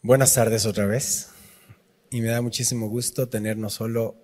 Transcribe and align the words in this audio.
Buenas 0.00 0.34
tardes 0.34 0.64
otra 0.64 0.86
vez. 0.86 1.30
Y 2.12 2.20
me 2.20 2.28
da 2.28 2.40
muchísimo 2.40 2.88
gusto 2.88 3.28
tener 3.28 3.56
no 3.56 3.68
solo 3.68 4.14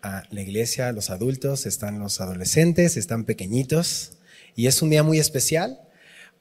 a 0.00 0.22
la 0.30 0.40
iglesia, 0.40 0.92
los 0.92 1.10
adultos, 1.10 1.66
están 1.66 1.98
los 1.98 2.22
adolescentes, 2.22 2.96
están 2.96 3.26
pequeñitos. 3.26 4.12
Y 4.56 4.66
es 4.66 4.80
un 4.80 4.88
día 4.88 5.02
muy 5.02 5.18
especial 5.18 5.78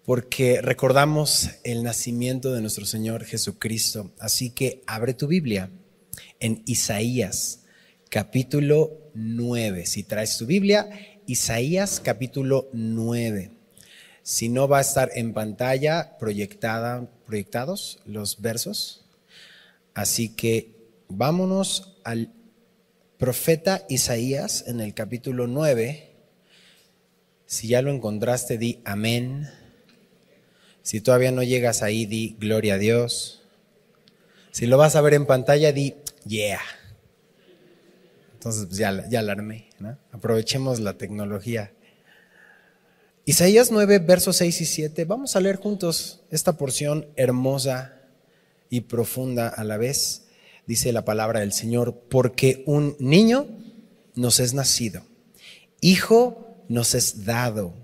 porque 0.05 0.61
recordamos 0.61 1.49
el 1.65 1.83
nacimiento 1.83 2.53
de 2.53 2.61
nuestro 2.61 2.85
Señor 2.85 3.25
Jesucristo. 3.25 4.13
Así 4.17 4.51
que 4.51 4.81
abre 4.87 5.13
tu 5.13 5.27
Biblia 5.27 5.69
en 6.39 6.63
Isaías 6.65 7.65
capítulo 8.09 9.11
9. 9.13 9.87
Si 9.87 10.03
traes 10.03 10.37
tu 10.37 10.45
Biblia, 10.45 10.89
Isaías 11.25 11.99
capítulo 12.01 12.69
9. 12.71 13.58
Si 14.23 14.49
no 14.49 14.67
va 14.67 14.79
a 14.79 14.81
estar 14.81 15.09
en 15.15 15.33
pantalla 15.33 16.17
proyectada, 16.17 17.09
proyectados 17.25 17.99
los 18.05 18.41
versos. 18.41 19.05
Así 19.93 20.35
que 20.35 20.75
vámonos 21.07 21.97
al 22.03 22.31
profeta 23.17 23.85
Isaías 23.89 24.63
en 24.67 24.79
el 24.79 24.93
capítulo 24.93 25.47
9. 25.47 26.15
Si 27.45 27.67
ya 27.67 27.81
lo 27.81 27.91
encontraste, 27.91 28.57
di 28.57 28.81
amén. 28.85 29.49
Si 30.83 31.01
todavía 31.01 31.31
no 31.31 31.43
llegas 31.43 31.83
ahí, 31.83 32.05
di 32.05 32.35
gloria 32.39 32.75
a 32.75 32.77
Dios. 32.77 33.41
Si 34.51 34.67
lo 34.67 34.77
vas 34.77 34.95
a 34.95 35.01
ver 35.01 35.13
en 35.13 35.25
pantalla, 35.25 35.71
di 35.71 35.95
yeah. 36.25 36.61
Entonces, 38.33 38.69
ya, 38.77 39.07
ya 39.09 39.19
alarmé. 39.19 39.69
Aprovechemos 40.11 40.79
la 40.79 40.93
tecnología. 40.93 41.73
Isaías 43.29 43.69
9, 43.69 43.99
versos 43.99 44.37
6 44.37 44.61
y 44.61 44.65
7. 44.65 45.05
Vamos 45.05 45.35
a 45.35 45.39
leer 45.39 45.57
juntos 45.57 46.21
esta 46.31 46.57
porción 46.57 47.05
hermosa 47.15 47.93
y 48.71 48.81
profunda 48.81 49.47
a 49.49 49.63
la 49.63 49.77
vez. 49.77 50.29
Dice 50.65 50.91
la 50.91 51.05
palabra 51.05 51.41
del 51.41 51.53
Señor, 51.53 52.05
porque 52.09 52.63
un 52.65 52.95
niño 52.97 53.45
nos 54.15 54.39
es 54.39 54.55
nacido, 54.55 55.03
hijo 55.79 56.57
nos 56.69 56.95
es 56.95 57.23
dado, 57.23 57.75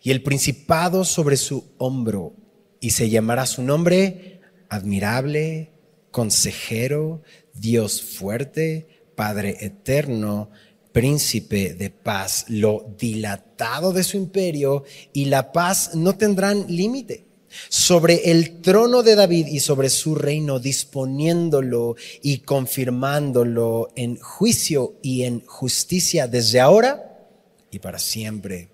y 0.00 0.12
el 0.12 0.22
principado 0.22 1.04
sobre 1.04 1.38
su 1.38 1.72
hombro, 1.78 2.32
y 2.78 2.90
se 2.90 3.10
llamará 3.10 3.46
su 3.46 3.64
nombre 3.64 4.42
admirable, 4.68 5.72
consejero, 6.12 7.20
Dios 7.52 8.00
fuerte, 8.00 9.02
Padre 9.16 9.56
eterno, 9.58 10.50
príncipe 10.94 11.74
de 11.74 11.90
paz, 11.90 12.44
lo 12.46 12.94
dilatado 12.96 13.92
de 13.92 14.04
su 14.04 14.16
imperio 14.16 14.84
y 15.12 15.24
la 15.24 15.50
paz 15.50 15.96
no 15.96 16.16
tendrán 16.16 16.66
límite. 16.68 17.24
Sobre 17.68 18.30
el 18.30 18.62
trono 18.62 19.02
de 19.02 19.16
David 19.16 19.48
y 19.48 19.58
sobre 19.58 19.90
su 19.90 20.14
reino, 20.14 20.60
disponiéndolo 20.60 21.96
y 22.22 22.38
confirmándolo 22.38 23.88
en 23.96 24.16
juicio 24.18 24.94
y 25.02 25.24
en 25.24 25.44
justicia 25.46 26.28
desde 26.28 26.60
ahora 26.60 27.28
y 27.72 27.80
para 27.80 27.98
siempre. 27.98 28.68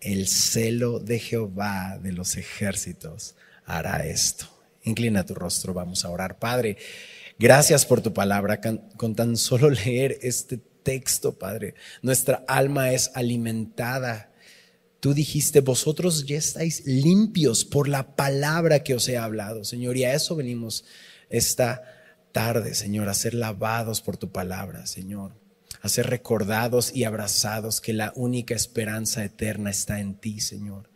El 0.00 0.26
celo 0.26 0.98
de 0.98 1.20
Jehová 1.20 1.98
de 2.02 2.10
los 2.10 2.36
ejércitos 2.36 3.36
hará 3.66 4.04
esto. 4.04 4.46
Inclina 4.82 5.24
tu 5.24 5.34
rostro, 5.34 5.72
vamos 5.72 6.04
a 6.04 6.10
orar. 6.10 6.40
Padre, 6.40 6.76
gracias 7.38 7.86
por 7.86 8.00
tu 8.00 8.12
palabra. 8.12 8.60
Con 8.96 9.14
tan 9.14 9.36
solo 9.36 9.70
leer 9.84 10.18
este 10.22 10.58
texto, 10.82 11.38
Padre. 11.38 11.74
Nuestra 12.02 12.44
alma 12.48 12.92
es 12.92 13.10
alimentada. 13.14 14.32
Tú 15.00 15.14
dijiste, 15.14 15.60
vosotros 15.60 16.26
ya 16.26 16.36
estáis 16.36 16.86
limpios 16.86 17.64
por 17.64 17.88
la 17.88 18.14
palabra 18.14 18.82
que 18.82 18.94
os 18.94 19.08
he 19.08 19.16
hablado, 19.16 19.64
Señor. 19.64 19.96
Y 19.96 20.04
a 20.04 20.14
eso 20.14 20.36
venimos 20.36 20.84
esta 21.28 21.82
tarde, 22.32 22.74
Señor, 22.74 23.08
a 23.08 23.14
ser 23.14 23.34
lavados 23.34 24.00
por 24.00 24.16
tu 24.16 24.30
palabra, 24.30 24.86
Señor. 24.86 25.32
A 25.80 25.88
ser 25.88 26.08
recordados 26.08 26.94
y 26.94 27.04
abrazados 27.04 27.80
que 27.80 27.92
la 27.92 28.12
única 28.14 28.54
esperanza 28.54 29.24
eterna 29.24 29.70
está 29.70 30.00
en 30.00 30.14
ti, 30.14 30.40
Señor. 30.40 30.90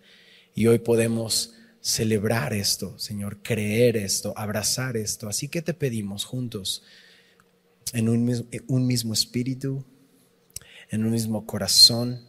Y 0.55 0.69
hoy 0.69 0.79
podemos 0.79 1.55
celebrar 1.81 2.53
esto, 2.53 2.99
Señor, 2.99 3.43
creer 3.43 3.97
esto, 3.97 4.33
abrazar 4.37 4.97
esto. 4.97 5.29
Así 5.29 5.49
que 5.49 5.63
te 5.63 5.75
pedimos 5.75 6.25
juntos 6.25 6.83
en 7.93 8.09
un 8.09 8.87
mismo, 8.87 9.13
espíritu, 9.13 9.85
en 10.91 11.05
un 11.05 11.11
mismo 11.11 11.47
corazón. 11.47 12.25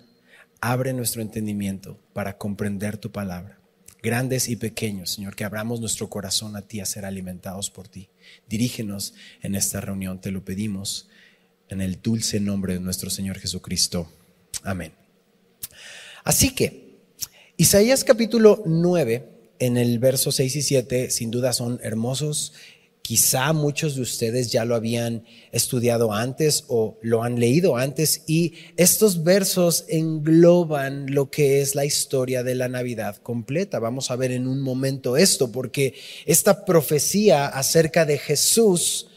Abre 0.59 0.93
nuestro 0.93 1.21
entendimiento 1.21 1.99
para 2.13 2.37
comprender 2.37 2.97
tu 2.97 3.11
palabra. 3.11 3.59
Grandes 4.01 4.47
y 4.47 4.55
pequeños, 4.55 5.11
Señor, 5.11 5.35
que 5.35 5.43
abramos 5.43 5.79
nuestro 5.79 6.09
corazón 6.09 6.55
a 6.55 6.61
ti 6.61 6.79
a 6.79 6.85
ser 6.85 7.05
alimentados 7.05 7.69
por 7.69 7.87
ti. 7.87 8.09
Dirígenos 8.47 9.13
en 9.41 9.55
esta 9.55 9.81
reunión, 9.81 10.21
te 10.21 10.31
lo 10.31 10.45
pedimos 10.45 11.09
en 11.69 11.81
el 11.81 12.01
dulce 12.01 12.39
nombre 12.39 12.73
de 12.73 12.79
nuestro 12.79 13.09
Señor 13.09 13.39
Jesucristo. 13.39 14.09
Amén. 14.63 14.93
Así 16.23 16.53
que, 16.53 16.99
Isaías 17.57 18.03
capítulo 18.03 18.63
9, 18.65 19.29
en 19.59 19.77
el 19.77 19.99
verso 19.99 20.31
6 20.31 20.55
y 20.55 20.61
7, 20.61 21.09
sin 21.09 21.31
duda 21.31 21.53
son 21.53 21.79
hermosos 21.81 22.53
Quizá 23.07 23.53
muchos 23.53 23.95
de 23.95 24.01
ustedes 24.01 24.51
ya 24.51 24.65
lo 24.65 24.75
habían 24.75 25.23
estudiado 25.53 26.11
antes 26.11 26.65
o 26.67 26.99
lo 27.01 27.23
han 27.23 27.39
leído 27.39 27.77
antes 27.77 28.23
y 28.27 28.55
estos 28.75 29.23
versos 29.23 29.85
engloban 29.87 31.13
lo 31.13 31.31
que 31.31 31.61
es 31.61 31.73
la 31.73 31.85
historia 31.85 32.43
de 32.43 32.55
la 32.55 32.67
Navidad 32.67 33.15
completa. 33.15 33.79
Vamos 33.79 34.11
a 34.11 34.17
ver 34.17 34.33
en 34.33 34.45
un 34.45 34.59
momento 34.59 35.15
esto 35.15 35.53
porque 35.53 35.93
esta 36.25 36.65
profecía 36.65 37.47
acerca 37.47 38.03
de 38.03 38.17
Jesús 38.17 39.07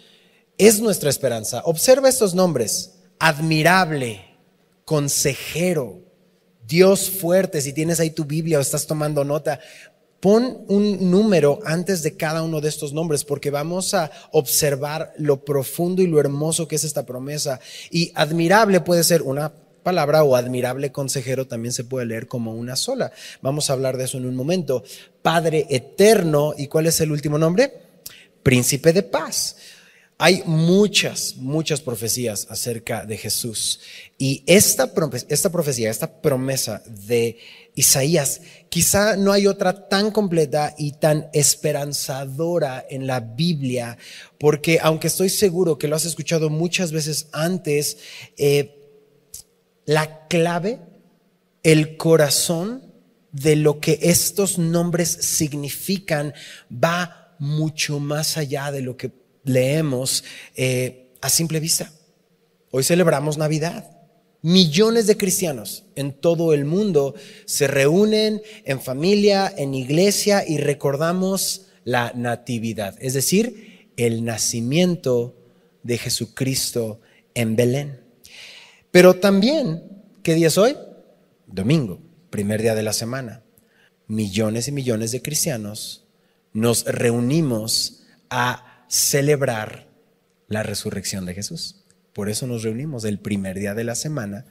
es 0.56 0.78
nuestra 0.78 1.10
esperanza. 1.10 1.62
Observa 1.64 2.08
estos 2.08 2.32
nombres. 2.32 2.92
Admirable, 3.18 4.20
consejero, 4.84 6.10
Dios 6.70 7.10
fuerte, 7.10 7.60
si 7.60 7.72
tienes 7.72 7.98
ahí 7.98 8.10
tu 8.10 8.24
Biblia 8.24 8.58
o 8.58 8.60
estás 8.60 8.86
tomando 8.86 9.24
nota, 9.24 9.58
Pon 10.20 10.64
un 10.68 11.10
número 11.10 11.60
antes 11.64 12.02
de 12.02 12.16
cada 12.16 12.42
uno 12.42 12.60
de 12.60 12.68
estos 12.68 12.92
nombres 12.92 13.24
porque 13.24 13.50
vamos 13.50 13.94
a 13.94 14.10
observar 14.32 15.14
lo 15.16 15.44
profundo 15.44 16.02
y 16.02 16.06
lo 16.06 16.20
hermoso 16.20 16.68
que 16.68 16.76
es 16.76 16.84
esta 16.84 17.06
promesa. 17.06 17.58
Y 17.90 18.12
admirable 18.14 18.80
puede 18.80 19.02
ser 19.02 19.22
una 19.22 19.50
palabra 19.82 20.22
o 20.22 20.36
admirable 20.36 20.92
consejero 20.92 21.46
también 21.46 21.72
se 21.72 21.84
puede 21.84 22.06
leer 22.06 22.26
como 22.26 22.54
una 22.54 22.76
sola. 22.76 23.12
Vamos 23.42 23.70
a 23.70 23.72
hablar 23.72 23.96
de 23.96 24.04
eso 24.04 24.18
en 24.18 24.26
un 24.26 24.36
momento. 24.36 24.84
Padre 25.22 25.66
eterno, 25.70 26.54
¿y 26.56 26.66
cuál 26.66 26.86
es 26.86 27.00
el 27.00 27.12
último 27.12 27.38
nombre? 27.38 27.72
Príncipe 28.42 28.92
de 28.92 29.02
paz. 29.02 29.56
Hay 30.18 30.42
muchas, 30.44 31.36
muchas 31.36 31.80
profecías 31.80 32.46
acerca 32.50 33.06
de 33.06 33.16
Jesús. 33.16 33.80
Y 34.18 34.42
esta, 34.46 34.92
esta 35.30 35.50
profecía, 35.50 35.90
esta 35.90 36.20
promesa 36.20 36.82
de 36.86 37.38
Isaías, 37.74 38.40
quizá 38.68 39.16
no 39.16 39.32
hay 39.32 39.46
otra 39.46 39.88
tan 39.88 40.10
completa 40.10 40.74
y 40.76 40.92
tan 40.92 41.28
esperanzadora 41.32 42.84
en 42.88 43.06
la 43.06 43.20
Biblia, 43.20 43.96
porque 44.38 44.78
aunque 44.82 45.06
estoy 45.06 45.28
seguro 45.28 45.78
que 45.78 45.88
lo 45.88 45.96
has 45.96 46.04
escuchado 46.04 46.50
muchas 46.50 46.92
veces 46.92 47.28
antes, 47.32 47.98
eh, 48.36 48.76
la 49.86 50.26
clave, 50.28 50.80
el 51.62 51.96
corazón 51.96 52.92
de 53.32 53.56
lo 53.56 53.80
que 53.80 53.98
estos 54.02 54.58
nombres 54.58 55.08
significan 55.08 56.34
va 56.72 57.34
mucho 57.38 58.00
más 58.00 58.36
allá 58.36 58.70
de 58.70 58.82
lo 58.82 58.96
que 58.96 59.12
leemos 59.44 60.24
eh, 60.54 61.12
a 61.20 61.28
simple 61.28 61.60
vista. 61.60 61.90
Hoy 62.70 62.84
celebramos 62.84 63.38
Navidad. 63.38 63.99
Millones 64.42 65.06
de 65.06 65.18
cristianos 65.18 65.84
en 65.96 66.12
todo 66.12 66.54
el 66.54 66.64
mundo 66.64 67.14
se 67.44 67.66
reúnen 67.66 68.40
en 68.64 68.80
familia, 68.80 69.52
en 69.54 69.74
iglesia 69.74 70.44
y 70.46 70.56
recordamos 70.56 71.66
la 71.84 72.12
natividad, 72.14 72.96
es 73.00 73.14
decir, 73.14 73.88
el 73.96 74.24
nacimiento 74.24 75.36
de 75.82 75.98
Jesucristo 75.98 77.00
en 77.34 77.54
Belén. 77.54 78.00
Pero 78.90 79.16
también, 79.16 79.82
¿qué 80.22 80.34
día 80.34 80.48
es 80.48 80.56
hoy? 80.56 80.76
Domingo, 81.46 82.00
primer 82.30 82.62
día 82.62 82.74
de 82.74 82.82
la 82.82 82.92
semana. 82.92 83.42
Millones 84.06 84.68
y 84.68 84.72
millones 84.72 85.12
de 85.12 85.22
cristianos 85.22 86.06
nos 86.52 86.84
reunimos 86.84 88.04
a 88.30 88.84
celebrar 88.88 89.88
la 90.48 90.62
resurrección 90.62 91.26
de 91.26 91.34
Jesús. 91.34 91.79
Por 92.12 92.28
eso 92.28 92.46
nos 92.46 92.62
reunimos 92.62 93.04
el 93.04 93.18
primer 93.18 93.58
día 93.58 93.74
de 93.74 93.84
la 93.84 93.94
semana, 93.94 94.44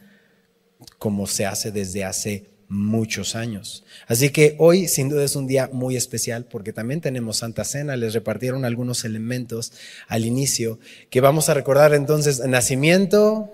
como 0.98 1.28
se 1.28 1.46
hace 1.46 1.72
desde 1.72 2.06
hace 2.06 2.50
muchos 2.70 3.36
años. 3.36 3.84
Así 4.08 4.30
que 4.30 4.56
hoy 4.60 4.88
sin 4.88 5.10
duda 5.10 5.24
es 5.24 5.36
un 5.36 5.48
día 5.48 5.70
muy 5.74 5.98
especial 5.98 6.46
porque 6.46 6.72
también 6.72 7.02
tenemos 7.02 7.38
Santa 7.38 7.66
Cena, 7.66 7.98
les 7.98 8.14
repartieron 8.14 8.64
algunos 8.64 9.04
elementos 9.04 9.74
al 10.08 10.24
inicio 10.24 10.80
que 11.10 11.20
vamos 11.20 11.50
a 11.50 11.56
recordar 11.56 11.94
entonces 11.94 12.40
nacimiento, 12.48 13.52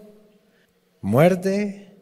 muerte 1.02 1.94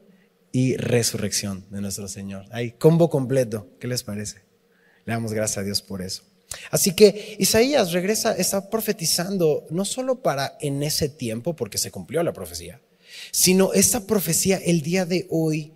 y 0.52 0.76
resurrección 0.76 1.66
de 1.70 1.82
nuestro 1.82 2.08
Señor. 2.08 2.46
Hay 2.52 2.72
combo 2.72 3.10
completo, 3.10 3.68
¿qué 3.80 3.88
les 3.88 4.04
parece? 4.04 4.42
Le 5.06 5.14
damos 5.14 5.34
gracias 5.34 5.60
a 5.60 5.64
Dios 5.64 5.82
por 5.82 6.02
eso. 6.02 6.24
Así 6.72 6.94
que 6.96 7.36
Isaías 7.40 7.92
regresa, 7.92 8.34
está 8.36 8.70
profetizando 8.70 9.66
no 9.70 9.86
solo 9.86 10.22
para 10.22 10.58
en 10.62 10.84
ese 10.84 11.10
tiempo, 11.10 11.56
porque 11.56 11.78
se 11.78 11.92
cumplió 11.92 12.24
la 12.24 12.34
profecía, 12.34 12.82
sino 13.32 13.74
esta 13.74 14.06
profecía 14.06 14.58
el 14.58 14.82
día 14.82 15.06
de 15.06 15.28
hoy 15.30 15.74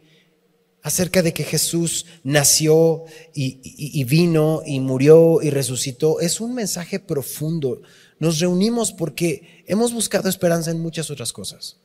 acerca 0.88 1.22
de 1.22 1.34
que 1.34 1.44
Jesús 1.44 2.06
nació 2.24 3.04
y, 3.34 4.04
vino 4.06 4.62
y 4.66 4.80
murió 4.80 5.42
y 5.42 5.50
resucitó, 5.50 6.22
es 6.22 6.40
un 6.40 6.56
mensaje 6.56 7.00
profundo. 7.00 7.82
Nos 8.20 8.40
reunimos 8.40 8.94
porque 8.94 9.64
hemos 9.68 9.94
buscado 9.94 10.30
esperanza 10.30 10.72
en 10.72 10.80
muchas 10.80 11.10
otras 11.12 11.34
cosas 11.34 11.78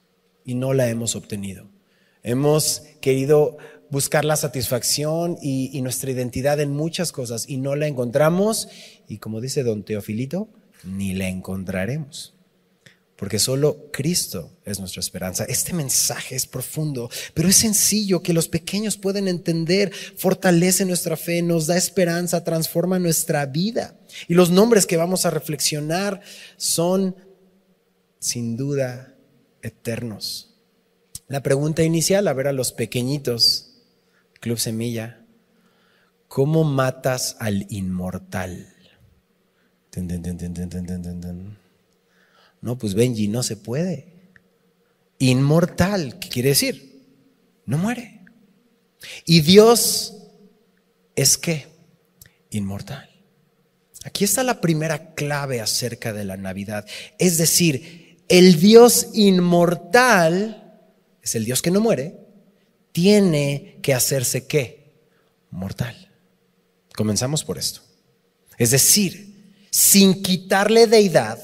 y 0.44 0.55
no 0.55 0.73
la 0.73 0.89
hemos 0.89 1.17
obtenido. 1.17 1.67
Hemos 2.23 2.85
querido 3.00 3.56
buscar 3.93 4.25
la 4.25 4.37
satisfacción 4.37 5.37
y, 5.43 5.79
nuestra 5.83 6.11
identidad 6.11 6.59
en 6.61 6.71
muchas 6.71 7.12
cosas 7.12 7.44
y 7.47 7.59
no 7.59 7.77
la 7.77 7.87
encontramos 7.87 8.69
y 9.06 9.19
como 9.19 9.43
dice 9.43 9.62
don 9.62 9.85
Teofilito, 9.85 10.49
ni 10.83 11.12
la 11.12 11.29
encontraremos. 11.29 12.35
Porque 13.17 13.39
solo 13.39 13.91
Cristo 13.93 14.50
es 14.65 14.81
nuestra 14.81 15.00
esperanza. 15.00 15.44
Este 15.44 15.75
mensaje 15.75 16.35
es 16.35 16.47
profundo, 16.47 17.11
pero 17.35 17.49
es 17.49 17.56
sencillo 17.56 18.23
que 18.23 18.33
los 18.33 18.49
pequeños 18.49 18.97
pueden 18.97 19.29
entender, 19.29 19.93
fortalece 20.17 20.87
nuestra 20.87 21.17
fe, 21.17 21.43
nos 21.43 21.67
da 21.67 21.77
esperanza, 21.77 22.43
transforma 22.43 22.99
nuestra 22.99 23.44
vida. 23.44 24.00
Y 24.27 24.35
los 24.35 24.50
nombres 24.50 24.87
que 24.87 24.97
vamos 24.97 25.27
a 25.27 25.31
reflexionar 25.31 26.23
son, 26.56 27.15
sin 28.19 28.56
duda, 28.56 29.15
eternos. 29.61 30.56
La 31.29 31.43
pregunta 31.43 31.83
inicial, 31.83 32.27
a 32.27 32.33
ver 32.33 32.49
a 32.49 32.53
los 32.53 32.73
pequeñitos, 32.73 33.71
Club 34.43 34.59
Semilla, 34.59 35.25
¿cómo 36.27 36.65
matas 36.65 37.37
al 37.39 37.65
inmortal? 37.71 38.75
no, 42.61 42.77
pues 42.77 42.94
Benji, 42.94 43.29
no 43.29 43.44
se 43.44 43.56
puede. 43.56 44.33
Inmortal, 45.21 46.19
¿qué 46.19 46.29
quiere 46.29 46.49
decir? 46.49 47.06
No 47.67 47.79
muere. 47.79 48.25
Y 49.27 49.43
Dios 49.43 50.25
es 51.15 51.39
qué? 51.39 51.69
Inmortal. 52.50 53.09
Aquí 54.03 54.25
está 54.25 54.43
la 54.43 54.61
primera 54.61 55.15
clave 55.15 55.61
acerca 55.61 56.12
de 56.12 56.25
la 56.25 56.37
Navidad. 56.37 56.85
Es 57.17 57.39
decir, 57.39 58.19
el 58.27 58.59
Dios 58.59 59.11
inmortal 59.15 60.81
es 61.23 61.37
el 61.37 61.44
Dios 61.44 61.62
que 61.62 61.71
no 61.71 61.81
muere, 61.81 62.21
tiene 62.93 63.79
que 63.83 63.94
hacerse 63.94 64.47
qué? 64.47 64.93
Mortal. 65.50 66.11
Comenzamos 66.94 67.44
por 67.44 67.59
esto. 67.59 67.81
Es 68.59 68.71
decir, 68.71 69.33
sin 69.71 70.23
quitarle 70.23 70.87
deidad, 70.87 71.39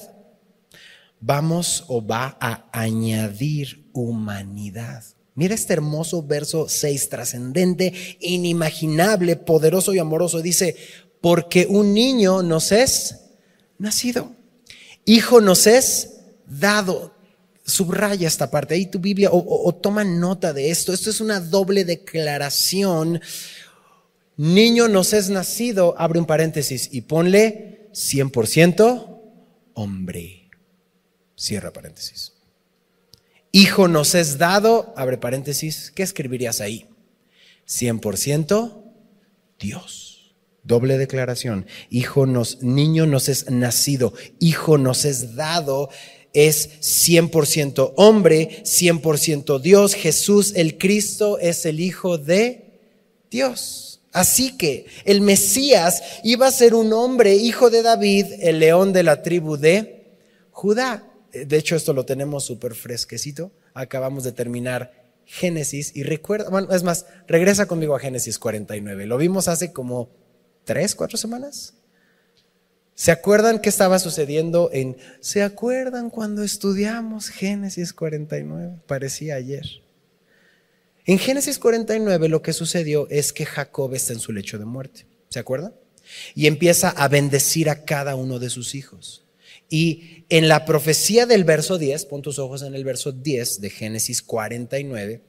vamos 1.20 1.84
o 1.88 2.04
va 2.06 2.36
a 2.40 2.68
añadir 2.72 3.90
humanidad. 3.92 5.04
Mira 5.34 5.54
este 5.54 5.72
hermoso 5.72 6.22
verso 6.22 6.68
6, 6.68 7.08
trascendente, 7.08 7.92
inimaginable, 8.20 9.36
poderoso 9.36 9.94
y 9.94 9.98
amoroso. 9.98 10.42
Dice, 10.42 10.76
porque 11.20 11.66
un 11.68 11.94
niño 11.94 12.42
nos 12.42 12.72
es 12.72 13.20
nacido, 13.78 14.32
hijo 15.04 15.40
nos 15.40 15.66
es 15.66 16.20
dado 16.46 17.14
subraya 17.68 18.26
esta 18.26 18.50
parte, 18.50 18.74
ahí 18.74 18.86
tu 18.86 18.98
Biblia, 18.98 19.28
o, 19.30 19.74
toma 19.74 20.02
nota 20.02 20.52
de 20.52 20.70
esto. 20.70 20.92
Esto 20.92 21.10
es 21.10 21.20
una 21.20 21.38
doble 21.38 21.84
declaración. 21.84 23.20
Niño 24.36 24.88
nos 24.88 25.12
es 25.12 25.28
nacido, 25.28 25.94
abre 25.98 26.18
un 26.18 26.26
paréntesis 26.26 26.88
y 26.90 27.02
ponle 27.02 27.90
100% 27.92 29.20
hombre. 29.74 30.50
Cierra 31.36 31.72
paréntesis. 31.72 32.32
Hijo 33.52 33.86
nos 33.86 34.14
es 34.14 34.38
dado, 34.38 34.92
abre 34.96 35.18
paréntesis, 35.18 35.92
¿qué 35.94 36.02
escribirías 36.02 36.60
ahí? 36.60 36.88
100% 37.66 38.82
Dios. 39.58 40.34
Doble 40.62 40.98
declaración. 40.98 41.66
Hijo 41.90 42.26
nos, 42.26 42.62
niño 42.62 43.06
nos 43.06 43.28
es 43.28 43.50
nacido, 43.50 44.12
hijo 44.38 44.78
nos 44.78 45.04
es 45.04 45.34
dado 45.34 45.90
es 46.32 46.80
100% 46.80 47.92
hombre, 47.96 48.62
100% 48.64 49.60
Dios. 49.60 49.94
Jesús 49.94 50.52
el 50.56 50.78
Cristo 50.78 51.38
es 51.38 51.66
el 51.66 51.80
Hijo 51.80 52.18
de 52.18 52.80
Dios. 53.30 54.00
Así 54.12 54.56
que 54.56 54.86
el 55.04 55.20
Mesías 55.20 56.02
iba 56.24 56.46
a 56.46 56.52
ser 56.52 56.74
un 56.74 56.92
hombre, 56.92 57.36
hijo 57.36 57.70
de 57.70 57.82
David, 57.82 58.26
el 58.40 58.58
león 58.58 58.92
de 58.92 59.02
la 59.02 59.22
tribu 59.22 59.56
de 59.56 60.06
Judá. 60.50 61.04
De 61.32 61.56
hecho, 61.56 61.76
esto 61.76 61.92
lo 61.92 62.04
tenemos 62.04 62.44
súper 62.44 62.74
fresquecito. 62.74 63.52
Acabamos 63.74 64.24
de 64.24 64.32
terminar 64.32 64.98
Génesis 65.26 65.94
y 65.94 66.04
recuerda, 66.04 66.48
bueno, 66.48 66.72
es 66.74 66.82
más, 66.82 67.04
regresa 67.26 67.66
conmigo 67.66 67.94
a 67.94 68.00
Génesis 68.00 68.38
49. 68.38 69.06
Lo 69.06 69.18
vimos 69.18 69.46
hace 69.46 69.72
como 69.72 70.08
tres, 70.64 70.94
cuatro 70.94 71.18
semanas. 71.18 71.74
¿Se 72.98 73.12
acuerdan 73.12 73.60
qué 73.60 73.68
estaba 73.68 74.00
sucediendo 74.00 74.70
en... 74.72 74.96
¿Se 75.20 75.44
acuerdan 75.44 76.10
cuando 76.10 76.42
estudiamos 76.42 77.28
Génesis 77.28 77.92
49? 77.92 78.80
Parecía 78.88 79.36
ayer. 79.36 79.64
En 81.06 81.20
Génesis 81.20 81.60
49 81.60 82.28
lo 82.28 82.42
que 82.42 82.52
sucedió 82.52 83.08
es 83.08 83.32
que 83.32 83.46
Jacob 83.46 83.94
está 83.94 84.14
en 84.14 84.18
su 84.18 84.32
lecho 84.32 84.58
de 84.58 84.64
muerte. 84.64 85.06
¿Se 85.28 85.38
acuerdan? 85.38 85.74
Y 86.34 86.48
empieza 86.48 86.88
a 86.88 87.06
bendecir 87.06 87.70
a 87.70 87.84
cada 87.84 88.16
uno 88.16 88.40
de 88.40 88.50
sus 88.50 88.74
hijos. 88.74 89.24
Y 89.70 90.24
en 90.28 90.48
la 90.48 90.64
profecía 90.64 91.24
del 91.24 91.44
verso 91.44 91.78
10, 91.78 92.04
pon 92.06 92.20
tus 92.20 92.40
ojos 92.40 92.62
en 92.62 92.74
el 92.74 92.82
verso 92.82 93.12
10 93.12 93.60
de 93.60 93.70
Génesis 93.70 94.22
49, 94.22 95.22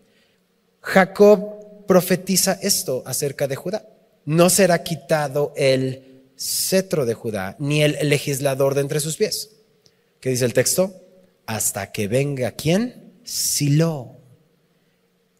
Jacob 0.82 1.86
profetiza 1.86 2.54
esto 2.64 3.04
acerca 3.06 3.48
de 3.48 3.56
Judá. 3.56 3.88
No 4.26 4.50
será 4.50 4.82
quitado 4.82 5.54
el 5.56 6.09
cetro 6.40 7.06
de 7.06 7.14
Judá, 7.14 7.56
ni 7.60 7.84
el 7.84 7.98
legislador 8.10 8.74
de 8.74 8.82
entre 8.82 9.00
sus 9.00 9.18
pies. 9.18 9.52
¿Qué 10.22 10.30
dice 10.30 10.46
el 10.46 10.54
texto? 10.54 10.96
Hasta 11.46 11.92
que 11.92 12.08
venga 12.08 12.52
quién? 12.52 13.14
Silo. 13.24 14.16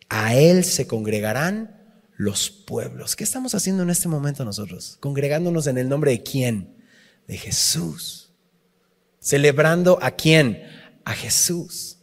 A 0.10 0.36
él 0.36 0.66
se 0.66 0.88
congregarán 0.88 1.80
los 2.18 2.50
pueblos. 2.50 3.16
¿Qué 3.16 3.24
estamos 3.24 3.56
haciendo 3.56 3.84
en 3.84 3.90
este 3.90 4.08
momento 4.08 4.44
nosotros? 4.44 4.98
Congregándonos 5.00 5.68
en 5.68 5.78
el 5.78 5.88
nombre 5.88 6.12
de 6.12 6.24
quién? 6.24 6.76
De 7.28 7.38
Jesús. 7.38 8.32
Celebrando 9.20 10.00
a 10.02 10.12
quién? 10.12 10.64
A 11.06 11.14
Jesús. 11.14 11.98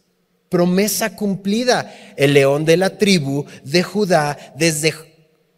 Promesa 0.49 1.15
cumplida. 1.15 1.93
El 2.15 2.33
león 2.33 2.65
de 2.65 2.77
la 2.77 2.97
tribu 2.97 3.45
de 3.63 3.83
Judá 3.83 4.53
desde 4.55 4.93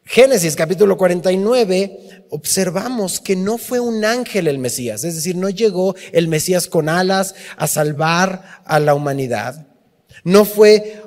Génesis 0.10 0.56
capítulo 0.56 0.98
49, 0.98 2.09
observamos 2.30 3.20
que 3.20 3.36
no 3.36 3.58
fue 3.58 3.80
un 3.80 4.06
ángel 4.06 4.48
el 4.48 4.58
Mesías, 4.60 5.04
es 5.04 5.16
decir, 5.16 5.36
no 5.36 5.50
llegó 5.50 5.96
el 6.12 6.28
Mesías 6.28 6.68
con 6.68 6.90
alas 6.90 7.36
a 7.58 7.68
salvar 7.68 8.62
a 8.66 8.80
la 8.80 8.94
humanidad. 8.94 9.68
No 10.24 10.46
fue 10.46 11.02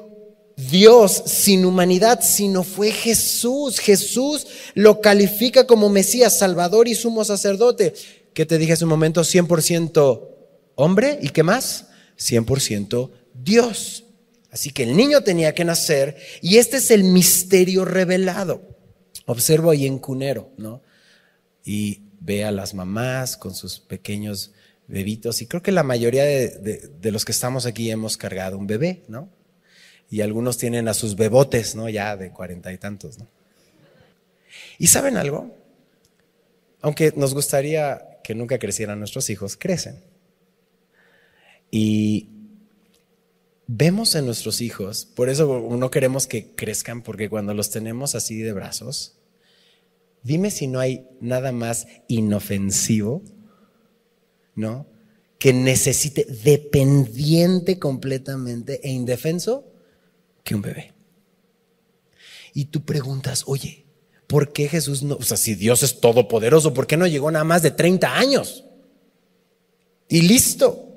Dios 0.57 1.23
sin 1.27 1.65
humanidad, 1.65 2.21
sino 2.23 2.63
fue 2.63 2.91
Jesús. 2.91 3.79
Jesús 3.79 4.47
lo 4.75 5.01
califica 5.01 5.67
como 5.67 5.89
Mesías, 5.89 6.39
Salvador 6.39 6.89
y 6.89 6.95
sumo 6.95 7.25
sacerdote. 7.25 7.95
¿Qué 8.35 8.47
te 8.47 8.59
dije 8.59 8.73
hace 8.73 8.85
un 8.85 8.91
momento? 8.91 9.23
100% 9.23 10.29
hombre 10.75 11.19
y 11.21 11.31
qué 11.31 11.43
más? 11.43 11.87
100% 12.19 13.11
Dios. 13.35 14.05
Así 14.51 14.71
que 14.71 14.83
el 14.83 14.97
niño 14.97 15.23
tenía 15.23 15.55
que 15.55 15.65
nacer 15.65 16.17
y 16.43 16.59
este 16.59 16.77
es 16.77 16.91
el 16.91 17.05
misterio 17.05 17.85
revelado. 17.85 18.63
Observo 19.27 19.71
ahí 19.71 19.87
en 19.87 19.99
Cunero, 19.99 20.51
¿no? 20.59 20.83
Y 21.65 22.03
ve 22.21 22.45
a 22.45 22.53
las 22.53 22.75
mamás 22.75 23.37
con 23.37 23.55
sus 23.55 23.81
pequeños 23.81 24.53
bebitos. 24.87 25.43
Y 25.43 25.47
creo 25.47 25.63
que 25.63 25.73
la 25.73 25.83
mayoría 25.83 26.25
de, 26.25 27.11
los 27.11 27.25
que 27.25 27.33
estamos 27.33 27.67
aquí 27.67 27.91
hemos 27.91 28.17
cargado 28.17 28.59
un 28.59 28.67
bebé, 28.67 29.03
¿no? 29.09 29.29
Y 30.11 30.21
algunos 30.21 30.59
tienen 30.59 30.89
a 30.89 30.95
sus 30.95 31.17
bebotes, 31.17 31.75
¿no? 31.75 31.89
Ya 31.89 32.17
de 32.17 32.31
cuarenta 32.31 32.73
y 32.73 32.79
tantos, 32.79 33.19
¿no? 33.19 33.27
¿Y 34.79 34.89
saben 34.89 35.17
algo? 35.17 35.57
Aunque 36.83 37.13
nos 37.17 37.33
gustaría 37.33 38.19
que 38.23 38.35
nunca 38.35 38.59
crecieran 38.59 38.99
nuestros 38.99 39.31
hijos, 39.31 39.57
crecen. 39.57 40.03
Y 41.71 42.29
vemos 43.67 44.15
en 44.15 44.27
nuestros 44.27 44.61
hijos, 44.61 45.07
por 45.07 45.31
eso 45.31 45.69
no 45.71 45.91
queremos 45.91 46.27
que 46.27 46.55
crezcan, 46.55 47.03
porque 47.03 47.31
cuando 47.31 47.55
los 47.55 47.71
tenemos 47.71 48.15
así 48.15 48.43
de 48.43 48.53
brazos, 48.53 49.17
dime 50.23 50.51
si 50.51 50.67
no 50.67 50.81
hay 50.81 51.07
nada 51.21 51.53
más 51.53 51.87
inofensivo, 52.09 53.23
¿no? 54.55 54.87
Que 55.39 55.53
necesite 55.53 56.25
dependiente 56.25 57.79
completamente 57.79 58.81
e 58.87 58.91
indefenso 58.91 59.67
que 60.45 60.55
un 60.55 60.63
bebé. 60.63 60.93
Y 62.55 62.67
tú 62.67 62.85
preguntas, 62.85 63.45
oye, 63.47 63.87
¿por 64.27 64.53
qué 64.53 64.69
Jesús 64.69 65.03
no, 65.03 65.17
o 65.17 65.23
sea, 65.23 65.37
si 65.37 65.55
Dios 65.55 65.83
es 65.83 66.01
todopoderoso, 66.01 66.75
¿por 66.75 66.87
qué 66.87 66.97
no 66.97 67.07
llegó 67.07 67.31
nada 67.31 67.45
más 67.45 67.63
de 67.63 67.71
30 67.71 68.17
años? 68.17 68.65
Y 70.09 70.23
listo, 70.23 70.93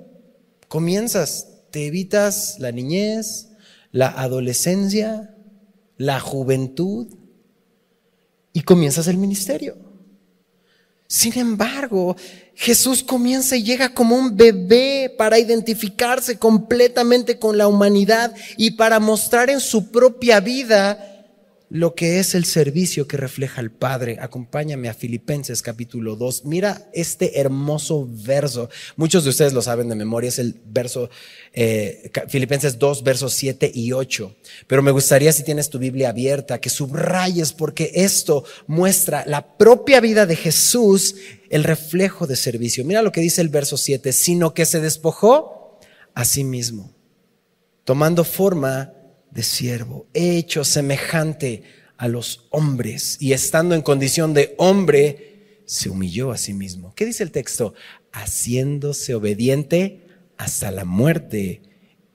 comienzas, 0.67 1.47
te 1.71 1.85
evitas 1.87 2.57
la 2.59 2.71
niñez, 2.71 3.49
la 3.91 4.07
adolescencia, 4.07 5.35
la 5.97 6.19
juventud 6.19 7.07
y 8.55 8.61
comienzas 8.61 9.07
el 9.07 9.17
ministerio. 9.17 9.75
Sin 11.07 11.37
embargo, 11.37 12.15
Jesús 12.55 13.03
comienza 13.03 13.57
y 13.57 13.63
llega 13.63 13.93
como 13.93 14.15
un 14.15 14.37
bebé 14.37 15.13
para 15.17 15.37
identificarse 15.37 16.39
completamente 16.39 17.37
con 17.37 17.57
la 17.57 17.67
humanidad 17.67 18.33
y 18.55 18.71
para 18.71 19.01
mostrar 19.01 19.49
en 19.49 19.59
su 19.59 19.91
propia 19.91 20.39
vida 20.39 21.14
lo 21.69 21.95
que 21.95 22.19
es 22.19 22.35
el 22.35 22.45
servicio 22.45 23.07
que 23.07 23.17
refleja 23.17 23.59
el 23.59 23.71
Padre. 23.71 24.17
Acompáñame 24.19 24.87
a 24.87 24.93
Filipenses 24.93 25.61
capítulo 25.61 26.15
2. 26.15 26.45
Mira 26.45 26.89
este 26.93 27.39
hermoso 27.39 28.07
verso. 28.09 28.69
Muchos 28.95 29.23
de 29.23 29.31
ustedes 29.31 29.53
lo 29.53 29.61
saben 29.61 29.89
de 29.89 29.95
memoria, 29.95 30.27
es 30.27 30.39
el 30.39 30.59
verso 30.65 31.09
eh, 31.53 32.11
Filipenses 32.27 32.77
2, 32.77 33.03
versos 33.03 33.33
7 33.33 33.71
y 33.73 33.91
8. 33.93 34.35
Pero 34.67 34.83
me 34.83 34.91
gustaría 34.91 35.31
si 35.33 35.43
tienes 35.43 35.69
tu 35.69 35.79
Biblia 35.79 36.09
abierta, 36.09 36.61
que 36.61 36.69
subrayes 36.69 37.53
porque 37.53 37.91
esto 37.95 38.45
muestra 38.67 39.23
la 39.25 39.57
propia 39.57 39.99
vida 40.01 40.25
de 40.25 40.35
Jesús, 40.35 41.15
el 41.49 41.63
reflejo 41.63 42.27
de 42.27 42.35
servicio. 42.35 42.85
Mira 42.85 43.01
lo 43.01 43.11
que 43.11 43.21
dice 43.21 43.41
el 43.41 43.49
verso 43.49 43.77
7, 43.77 44.13
sino 44.13 44.53
que 44.53 44.65
se 44.65 44.81
despojó 44.81 45.79
a 46.13 46.25
sí 46.25 46.43
mismo, 46.43 46.93
tomando 47.83 48.23
forma 48.23 48.94
de 49.35 49.43
siervo, 49.43 50.07
hecho 50.13 50.63
semejante 50.63 51.63
a 51.97 52.07
los 52.07 52.47
hombres 52.49 53.17
y 53.19 53.33
estando 53.33 53.75
en 53.75 53.81
condición 53.81 54.33
de 54.33 54.55
hombre, 54.57 55.61
se 55.65 55.89
humilló 55.89 56.31
a 56.31 56.37
sí 56.37 56.53
mismo. 56.53 56.93
¿Qué 56.95 57.05
dice 57.05 57.23
el 57.23 57.31
texto? 57.31 57.73
Haciéndose 58.13 59.13
obediente 59.13 60.07
hasta 60.37 60.71
la 60.71 60.85
muerte 60.85 61.61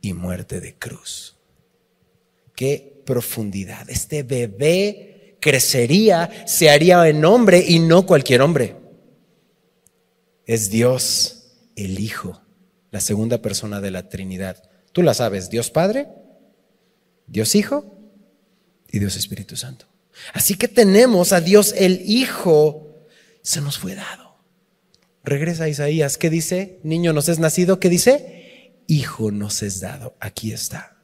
y 0.01 0.15
muerte 0.15 0.61
de 0.61 0.75
cruz. 0.75 1.37
Qué 2.55 3.03
profundidad. 3.05 3.89
Este 3.91 4.23
bebé 4.23 5.37
crecería, 5.41 6.31
se 6.47 6.71
haría 6.71 7.07
en 7.07 7.25
hombre 7.25 7.63
y 7.67 7.81
no 7.81 8.07
cualquier 8.07 8.41
hombre. 8.41 8.77
Es 10.47 10.71
Dios, 10.71 11.53
el 11.77 12.01
Hijo, 12.01 12.43
la 12.91 13.01
segunda 13.01 13.43
persona 13.43 13.81
de 13.81 13.91
la 13.91 14.09
Trinidad. 14.09 14.63
Tú 14.93 15.03
la 15.03 15.15
sabes, 15.15 15.51
Dios 15.51 15.71
Padre, 15.71 16.09
Dios 17.31 17.55
Hijo 17.55 17.97
y 18.91 18.99
Dios 18.99 19.17
Espíritu 19.17 19.57
Santo. 19.57 19.87
Así 20.35 20.57
que 20.57 20.69
tenemos 20.69 21.33
a 21.33 21.41
Dios 21.41 21.73
el 21.77 22.03
Hijo, 22.05 22.95
se 23.43 23.61
nos 23.61 23.79
fue 23.79 23.95
dado. 23.95 24.37
Regresa 25.25 25.65
a 25.65 25.69
Isaías, 25.69 26.19
¿qué 26.19 26.29
dice? 26.29 26.81
Niño 26.83 27.13
nos 27.13 27.29
es 27.29 27.39
nacido, 27.39 27.81
¿qué 27.81 27.89
dice? 27.89 28.75
Hijo 28.87 29.31
nos 29.31 29.63
es 29.63 29.81
dado, 29.81 30.17
aquí 30.21 30.53
está. 30.53 31.03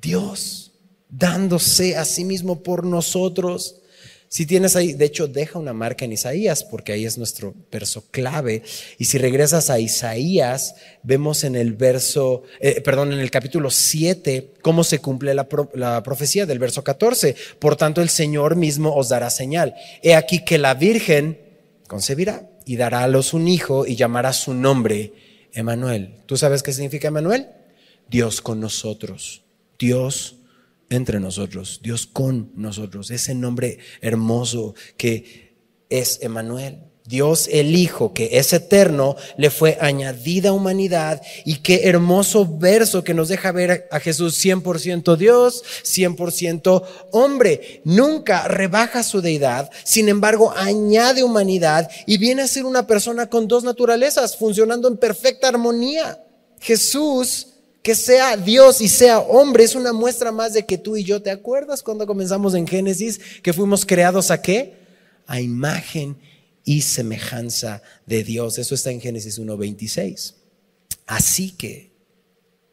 Dios 0.00 0.72
dándose 1.08 1.96
a 1.96 2.04
sí 2.04 2.24
mismo 2.24 2.62
por 2.62 2.84
nosotros. 2.84 3.82
Si 4.28 4.44
tienes 4.44 4.74
ahí, 4.74 4.92
de 4.92 5.04
hecho, 5.04 5.28
deja 5.28 5.58
una 5.58 5.72
marca 5.72 6.04
en 6.04 6.12
Isaías, 6.12 6.64
porque 6.64 6.92
ahí 6.92 7.04
es 7.04 7.16
nuestro 7.16 7.54
verso 7.70 8.04
clave. 8.10 8.62
Y 8.98 9.04
si 9.04 9.18
regresas 9.18 9.70
a 9.70 9.78
Isaías, 9.78 10.74
vemos 11.02 11.44
en 11.44 11.54
el 11.54 11.74
verso, 11.74 12.42
eh, 12.60 12.80
perdón, 12.80 13.12
en 13.12 13.20
el 13.20 13.30
capítulo 13.30 13.70
7, 13.70 14.54
cómo 14.62 14.82
se 14.82 14.98
cumple 14.98 15.32
la, 15.34 16.02
profecía 16.02 16.44
del 16.44 16.58
verso 16.58 16.82
14. 16.82 17.36
Por 17.60 17.76
tanto, 17.76 18.02
el 18.02 18.08
Señor 18.08 18.56
mismo 18.56 18.94
os 18.94 19.08
dará 19.08 19.30
señal. 19.30 19.74
He 20.02 20.14
aquí 20.14 20.44
que 20.44 20.58
la 20.58 20.74
Virgen 20.74 21.38
concebirá 21.86 22.50
y 22.64 22.76
dará 22.76 23.04
a 23.04 23.08
los 23.08 23.32
un 23.32 23.46
hijo 23.46 23.86
y 23.86 23.94
llamará 23.94 24.32
su 24.32 24.54
nombre 24.54 25.12
Emanuel. 25.52 26.16
¿Tú 26.26 26.36
sabes 26.36 26.64
qué 26.64 26.72
significa 26.72 27.08
Emanuel? 27.08 27.46
Dios 28.08 28.40
con 28.40 28.60
nosotros. 28.60 29.42
Dios 29.78 30.36
entre 30.90 31.20
nosotros, 31.20 31.80
Dios 31.82 32.06
con 32.06 32.52
nosotros, 32.54 33.10
ese 33.10 33.34
nombre 33.34 33.78
hermoso 34.00 34.74
que 34.96 35.54
es 35.88 36.20
Emanuel. 36.22 36.82
Dios 37.06 37.48
el 37.52 37.76
Hijo, 37.76 38.12
que 38.12 38.38
es 38.38 38.52
eterno, 38.52 39.16
le 39.36 39.50
fue 39.50 39.78
añadida 39.80 40.52
humanidad 40.52 41.22
y 41.44 41.58
qué 41.58 41.82
hermoso 41.84 42.58
verso 42.58 43.04
que 43.04 43.14
nos 43.14 43.28
deja 43.28 43.52
ver 43.52 43.86
a 43.90 44.00
Jesús 44.00 44.44
100% 44.44 45.16
Dios, 45.16 45.62
100% 45.84 46.82
hombre. 47.12 47.80
Nunca 47.84 48.48
rebaja 48.48 49.04
su 49.04 49.20
deidad, 49.20 49.70
sin 49.84 50.08
embargo 50.08 50.52
añade 50.56 51.22
humanidad 51.22 51.88
y 52.06 52.18
viene 52.18 52.42
a 52.42 52.48
ser 52.48 52.64
una 52.64 52.86
persona 52.88 53.28
con 53.28 53.46
dos 53.46 53.62
naturalezas 53.62 54.36
funcionando 54.36 54.88
en 54.88 54.96
perfecta 54.96 55.48
armonía. 55.48 56.20
Jesús 56.60 57.55
que 57.86 57.94
sea 57.94 58.36
Dios 58.36 58.80
y 58.80 58.88
sea 58.88 59.20
hombre 59.20 59.62
es 59.62 59.76
una 59.76 59.92
muestra 59.92 60.32
más 60.32 60.54
de 60.54 60.66
que 60.66 60.76
tú 60.76 60.96
y 60.96 61.04
yo, 61.04 61.22
¿te 61.22 61.30
acuerdas 61.30 61.84
cuando 61.84 62.04
comenzamos 62.04 62.56
en 62.56 62.66
Génesis 62.66 63.20
que 63.44 63.52
fuimos 63.52 63.86
creados 63.86 64.32
a 64.32 64.42
qué? 64.42 64.74
A 65.24 65.40
imagen 65.40 66.18
y 66.64 66.82
semejanza 66.82 67.82
de 68.04 68.24
Dios. 68.24 68.58
Eso 68.58 68.74
está 68.74 68.90
en 68.90 69.00
Génesis 69.00 69.38
1.26. 69.38 70.34
Así 71.06 71.52
que 71.52 71.92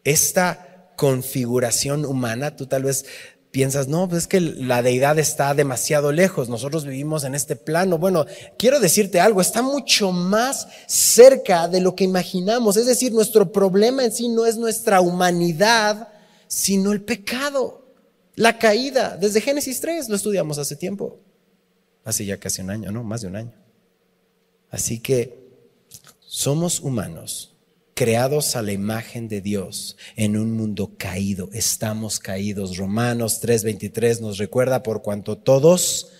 esta 0.04 0.92
configuración 0.98 2.06
humana, 2.06 2.56
tú 2.56 2.66
tal 2.66 2.82
vez 2.82 3.06
piensas, 3.54 3.88
no, 3.88 4.10
pues 4.10 4.24
es 4.24 4.28
que 4.28 4.42
la 4.42 4.82
deidad 4.82 5.20
está 5.20 5.54
demasiado 5.54 6.12
lejos, 6.12 6.50
nosotros 6.50 6.86
vivimos 6.86 7.24
en 7.24 7.36
este 7.36 7.56
plano. 7.56 8.00
Bueno, 8.00 8.26
quiero 8.58 8.80
decirte 8.80 9.20
algo, 9.20 9.42
está 9.42 9.62
mucho 9.62 10.12
más 10.12 10.68
cerca 10.88 11.68
de 11.68 11.80
lo 11.80 11.96
que 11.96 12.04
imaginamos. 12.04 12.78
Es 12.78 12.88
decir, 12.88 13.14
nuestro 13.14 13.52
problema 13.52 14.04
en 14.04 14.12
sí 14.12 14.28
no 14.28 14.48
es 14.48 14.58
nuestra 14.58 15.02
humanidad, 15.02 16.08
sino 16.48 16.92
el 16.92 17.04
pecado, 17.04 17.94
la 18.36 18.58
caída. 18.58 19.18
Desde 19.18 19.40
Génesis 19.40 19.80
3 19.80 20.10
lo 20.10 20.16
estudiamos 20.16 20.58
hace 20.58 20.76
tiempo, 20.76 21.20
hace 22.04 22.26
ya 22.26 22.40
casi 22.40 22.64
un 22.64 22.72
año, 22.72 22.92
¿no? 22.92 23.04
Más 23.04 23.22
de 23.22 23.28
un 23.28 23.36
año. 23.36 23.54
Así 24.72 25.00
que 25.00 25.38
somos 26.22 26.80
humanos 26.80 27.53
creados 27.94 28.56
a 28.56 28.62
la 28.62 28.72
imagen 28.72 29.28
de 29.28 29.42
Dios 29.42 29.98
en 30.16 30.38
un 30.38 30.52
mundo 30.52 30.94
caído. 30.98 31.50
Estamos 31.54 32.20
caídos. 32.20 32.78
Romanos 32.78 33.40
3:23 33.42 34.22
nos 34.22 34.38
recuerda 34.38 34.84
por 34.84 35.02
cuanto 35.02 35.38
todos 35.38 36.12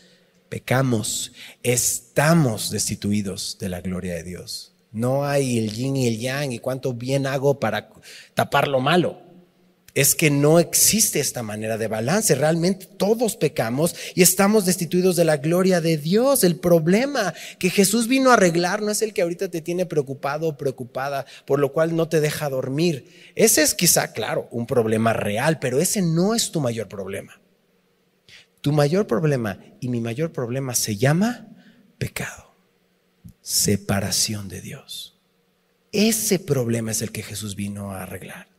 pecamos, 0.50 1.32
estamos 1.64 2.70
destituidos 2.70 3.58
de 3.60 3.70
la 3.70 3.82
gloria 3.82 4.14
de 4.14 4.24
Dios. 4.24 4.72
No 4.92 5.26
hay 5.26 5.58
el 5.58 5.72
yin 5.72 5.96
y 5.98 6.08
el 6.08 6.20
yang 6.20 6.52
y 6.52 6.60
cuánto 6.60 6.94
bien 6.94 7.26
hago 7.26 7.60
para 7.60 7.90
tapar 8.36 8.68
lo 8.68 8.80
malo 8.80 9.33
es 9.96 10.16
que 10.16 10.32
no 10.32 10.60
existe 10.60 11.20
esta 11.20 11.44
manera 11.44 11.78
de 11.78 11.88
balance. 11.88 12.34
Realmente 12.34 12.86
todos 12.86 13.36
pecamos 13.36 13.96
y 14.16 14.24
estamos 14.24 14.66
destituidos 14.66 15.16
de 15.16 15.26
la 15.26 15.38
gloria 15.38 15.82
de 15.82 15.98
Dios. 15.98 16.44
El 16.44 16.56
problema 16.56 17.34
que 17.60 17.70
Jesús 17.70 18.08
vino 18.08 18.32
a 18.32 18.34
arreglar 18.34 18.82
no 18.82 18.90
es 18.90 19.02
el 19.04 19.14
que 19.14 19.22
ahorita 19.22 19.50
te 19.50 19.62
tiene 19.62 19.86
preocupado 19.86 20.48
o 20.48 20.58
preocupada, 20.58 21.26
por 21.46 21.60
lo 21.60 21.74
cual 21.74 21.96
no 21.96 22.10
te 22.10 22.22
deja 22.22 22.50
dormir. 22.50 23.32
Ese 23.36 23.62
es 23.62 23.76
quizá, 23.76 24.14
claro, 24.14 24.48
un 24.52 24.66
problema 24.66 25.14
real, 25.14 25.60
pero 25.60 25.80
ese 25.80 26.02
no 26.02 26.34
es 26.34 26.52
tu 26.52 26.60
mayor 26.60 26.88
problema. 26.88 27.40
Tu 28.62 28.72
mayor 28.72 29.06
problema 29.06 29.60
y 29.80 29.90
mi 29.90 30.02
mayor 30.02 30.32
problema 30.32 30.74
se 30.74 30.96
llama 30.96 31.50
pecado, 32.00 32.56
separación 33.42 34.48
de 34.48 34.62
Dios. 34.62 35.20
Ese 35.92 36.40
problema 36.40 36.90
es 36.90 37.04
el 37.04 37.12
que 37.12 37.22
Jesús 37.22 37.56
vino 37.56 37.92
a 37.92 38.04
arreglar 38.04 38.53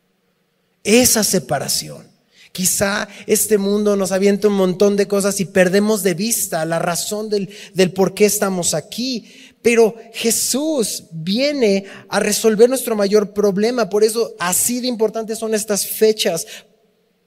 esa 0.85 1.23
separación. 1.23 2.15
Quizá 2.53 3.09
este 3.27 3.57
mundo 3.57 3.97
nos 3.97 4.13
avienta 4.13 4.47
un 4.47 4.53
montón 4.53 4.95
de 4.95 5.09
cosas 5.09 5.41
y 5.41 5.45
perdemos 5.45 6.03
de 6.03 6.13
vista 6.13 6.63
la 6.63 6.79
razón 6.79 7.29
del, 7.29 7.49
del, 7.73 7.91
por 7.91 8.13
qué 8.13 8.23
estamos 8.23 8.73
aquí. 8.73 9.25
Pero 9.61 9.95
Jesús 10.13 11.03
viene 11.11 11.83
a 12.07 12.21
resolver 12.21 12.69
nuestro 12.69 12.95
mayor 12.95 13.33
problema. 13.33 13.89
Por 13.89 14.05
eso 14.05 14.35
así 14.39 14.79
de 14.79 14.87
importantes 14.87 15.37
son 15.37 15.53
estas 15.53 15.85
fechas. 15.85 16.47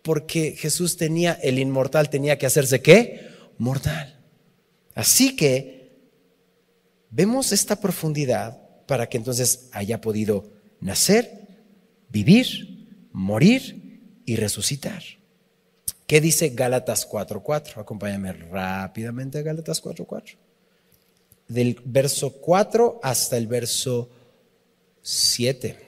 Porque 0.01 0.53
Jesús 0.57 0.97
tenía, 0.97 1.33
el 1.43 1.59
inmortal 1.59 2.09
tenía 2.09 2.39
que 2.39 2.47
hacerse 2.47 2.81
qué? 2.81 3.29
Mortal. 3.59 4.19
Así 4.95 5.37
que 5.37 5.93
vemos 7.11 7.53
esta 7.53 7.77
profundidad 7.77 8.59
para 8.87 9.11
que 9.11 9.19
entonces 9.19 9.69
haya 9.73 10.01
podido 10.01 10.51
nacer, 10.81 11.49
vivir 12.09 12.78
morir 13.13 14.23
y 14.25 14.37
resucitar. 14.37 15.03
¿Qué 16.07 16.21
dice 16.21 16.51
Gálatas 16.51 17.09
4.4? 17.09 17.79
Acompáñame 17.83 18.33
rápidamente 18.33 19.39
a 19.39 19.43
Gálatas 19.43 19.83
4.4. 19.83 20.37
Del 21.49 21.81
verso 21.85 22.33
4 22.33 23.01
hasta 23.03 23.37
el 23.37 23.47
verso 23.47 24.09
7. 25.03 25.79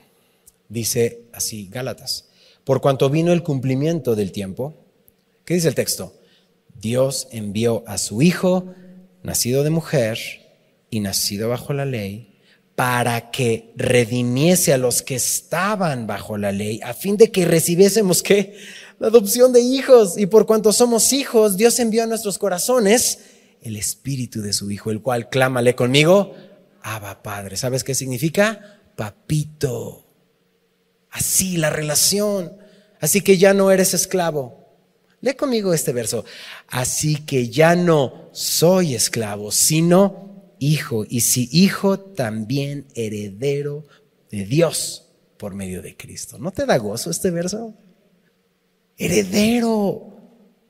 Dice 0.68 1.22
así 1.32 1.68
Gálatas. 1.70 2.28
Por 2.64 2.80
cuanto 2.80 3.10
vino 3.10 3.32
el 3.32 3.42
cumplimiento 3.42 4.14
del 4.14 4.30
tiempo. 4.30 4.74
¿Qué 5.44 5.54
dice 5.54 5.68
el 5.68 5.74
texto? 5.74 6.14
Dios 6.80 7.28
envió 7.32 7.82
a 7.86 7.98
su 7.98 8.22
Hijo, 8.22 8.74
nacido 9.22 9.64
de 9.64 9.70
mujer 9.70 10.18
y 10.90 11.00
nacido 11.00 11.48
bajo 11.48 11.72
la 11.72 11.84
ley, 11.84 12.29
para 12.80 13.30
que 13.30 13.75
redimiese 13.76 14.72
a 14.72 14.78
los 14.78 15.02
que 15.02 15.16
estaban 15.16 16.06
bajo 16.06 16.38
la 16.38 16.50
ley, 16.50 16.80
a 16.82 16.94
fin 16.94 17.18
de 17.18 17.30
que 17.30 17.44
recibiésemos 17.44 18.22
qué? 18.22 18.56
La 18.99 19.08
adopción 19.08 19.52
de 19.52 19.60
hijos. 19.60 20.16
Y 20.16 20.25
por 20.25 20.46
cuanto 20.46 20.72
somos 20.72 21.12
hijos, 21.12 21.58
Dios 21.58 21.78
envió 21.78 22.04
a 22.04 22.06
nuestros 22.06 22.38
corazones 22.38 23.18
el 23.60 23.76
espíritu 23.76 24.40
de 24.40 24.54
su 24.54 24.70
Hijo, 24.70 24.90
el 24.90 25.02
cual 25.02 25.28
clámale 25.28 25.75
conmigo, 25.75 26.34
Abba 26.80 27.22
Padre. 27.22 27.58
¿Sabes 27.58 27.84
qué 27.84 27.94
significa? 27.94 28.80
Papito. 28.96 30.06
Así 31.10 31.58
la 31.58 31.68
relación. 31.68 32.50
Así 32.99 33.20
que 33.20 33.37
ya 33.37 33.52
no 33.52 33.70
eres 33.70 33.92
esclavo. 33.92 34.70
Lee 35.20 35.34
conmigo 35.34 35.75
este 35.75 35.92
verso. 35.92 36.25
Así 36.68 37.16
que 37.26 37.50
ya 37.50 37.76
no 37.76 38.30
soy 38.32 38.94
esclavo, 38.94 39.52
sino 39.52 40.29
hijo. 40.60 41.04
Y 41.08 41.22
si 41.22 41.48
hijo, 41.50 41.98
también 41.98 42.86
heredero 42.94 43.84
de 44.30 44.44
Dios 44.44 45.08
por 45.36 45.54
medio 45.54 45.82
de 45.82 45.96
Cristo. 45.96 46.38
¿No 46.38 46.52
te 46.52 46.66
da 46.66 46.76
gozo 46.76 47.10
este 47.10 47.32
verso? 47.32 47.74
Heredero, 48.96 50.12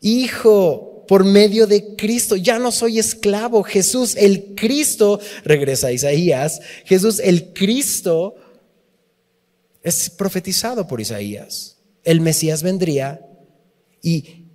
hijo, 0.01 1.05
por 1.07 1.25
medio 1.25 1.67
de 1.67 1.97
Cristo. 1.97 2.37
Ya 2.37 2.59
no 2.59 2.73
soy 2.73 2.99
esclavo. 2.99 3.63
Jesús, 3.65 4.17
el 4.17 4.55
Cristo, 4.55 5.21
regresa 5.45 5.89
a 5.89 5.93
Isaías. 5.93 6.61
Jesús, 6.87 7.19
el 7.19 7.53
Cristo, 7.53 8.37
es 9.83 10.09
profetizado 10.09 10.87
por 10.87 11.01
Isaías. 11.01 11.79
El 12.05 12.21
Mesías 12.21 12.63
vendría 12.63 13.27
y 14.03 14.47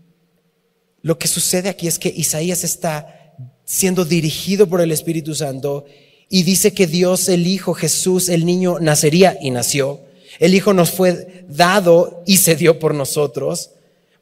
lo 1.02 1.20
que 1.20 1.28
sucede 1.28 1.70
aquí 1.70 1.88
es 1.88 2.00
que 2.00 2.10
Isaías 2.10 2.64
está 2.64 3.25
siendo 3.66 4.06
dirigido 4.06 4.68
por 4.68 4.82
el 4.82 4.92
Espíritu 4.92 5.36
Santo 5.36 5.86
y 6.30 6.44
dice 6.44 6.74
que 6.74 6.88
Dios, 6.88 7.30
el 7.30 7.48
Hijo, 7.48 7.74
Jesús, 7.74 8.30
el 8.30 8.46
niño, 8.46 8.80
nacería 8.80 9.38
y 9.42 9.52
nació. 9.52 10.02
El 10.40 10.54
Hijo 10.54 10.74
nos 10.74 10.92
fue 10.92 11.46
dado 11.48 12.24
y 12.26 12.38
se 12.38 12.56
dio 12.56 12.80
por 12.80 12.94
nosotros, 12.94 13.72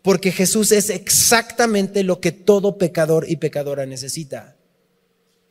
porque 0.02 0.32
Jesús 0.32 0.72
es 0.72 0.90
exactamente 0.90 2.04
lo 2.04 2.20
que 2.20 2.32
todo 2.32 2.78
pecador 2.78 3.26
y 3.30 3.38
pecadora 3.38 3.86
necesita. 3.86 4.58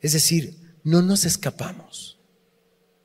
Es 0.01 0.13
decir, 0.13 0.55
no 0.83 1.01
nos 1.01 1.25
escapamos. 1.25 2.19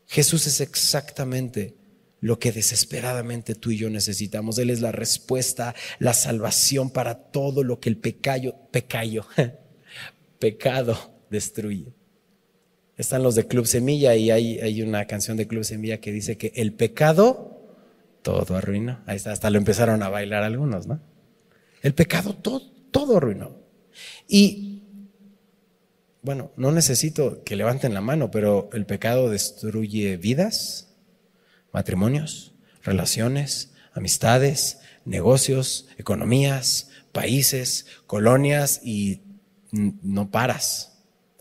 Jesús 0.06 0.46
es 0.46 0.60
exactamente 0.60 1.74
lo 2.20 2.38
que 2.38 2.52
desesperadamente 2.52 3.54
tú 3.54 3.70
y 3.70 3.78
yo 3.78 3.90
necesitamos. 3.90 4.58
Él 4.58 4.70
es 4.70 4.80
la 4.80 4.92
respuesta, 4.92 5.74
la 5.98 6.14
salvación 6.14 6.90
para 6.90 7.30
todo 7.30 7.62
lo 7.62 7.78
que 7.80 7.88
el 7.88 7.96
pecado, 7.96 8.68
pecado, 8.70 9.26
pecado 10.38 10.96
destruye. 11.30 11.94
Están 12.96 13.22
los 13.22 13.34
de 13.34 13.46
Club 13.46 13.66
Semilla 13.66 14.16
y 14.16 14.30
hay, 14.30 14.82
una 14.82 15.06
canción 15.06 15.36
de 15.36 15.46
Club 15.46 15.64
Semilla 15.64 16.00
que 16.00 16.12
dice 16.12 16.36
que 16.36 16.52
el 16.56 16.72
pecado 16.72 17.76
todo 18.22 18.56
arruinó. 18.56 19.00
Ahí 19.06 19.16
está, 19.16 19.32
hasta 19.32 19.50
lo 19.50 19.58
empezaron 19.58 20.02
a 20.02 20.08
bailar 20.08 20.42
algunos, 20.42 20.86
¿no? 20.86 21.00
El 21.80 21.94
pecado 21.94 22.34
todo, 22.34 22.60
todo 22.90 23.18
arruinó. 23.18 23.56
Y 24.26 24.82
bueno, 26.22 26.50
no 26.56 26.72
necesito 26.72 27.44
que 27.44 27.54
levanten 27.54 27.94
la 27.94 28.00
mano, 28.00 28.30
pero 28.30 28.68
el 28.72 28.84
pecado 28.84 29.30
destruye 29.30 30.16
vidas, 30.16 30.96
matrimonios, 31.72 32.54
relaciones, 32.82 33.72
amistades, 33.92 34.80
negocios, 35.04 35.88
economías, 35.98 36.90
países, 37.12 37.86
colonias 38.06 38.80
y 38.82 39.22
no 39.72 40.30
paras. 40.30 40.92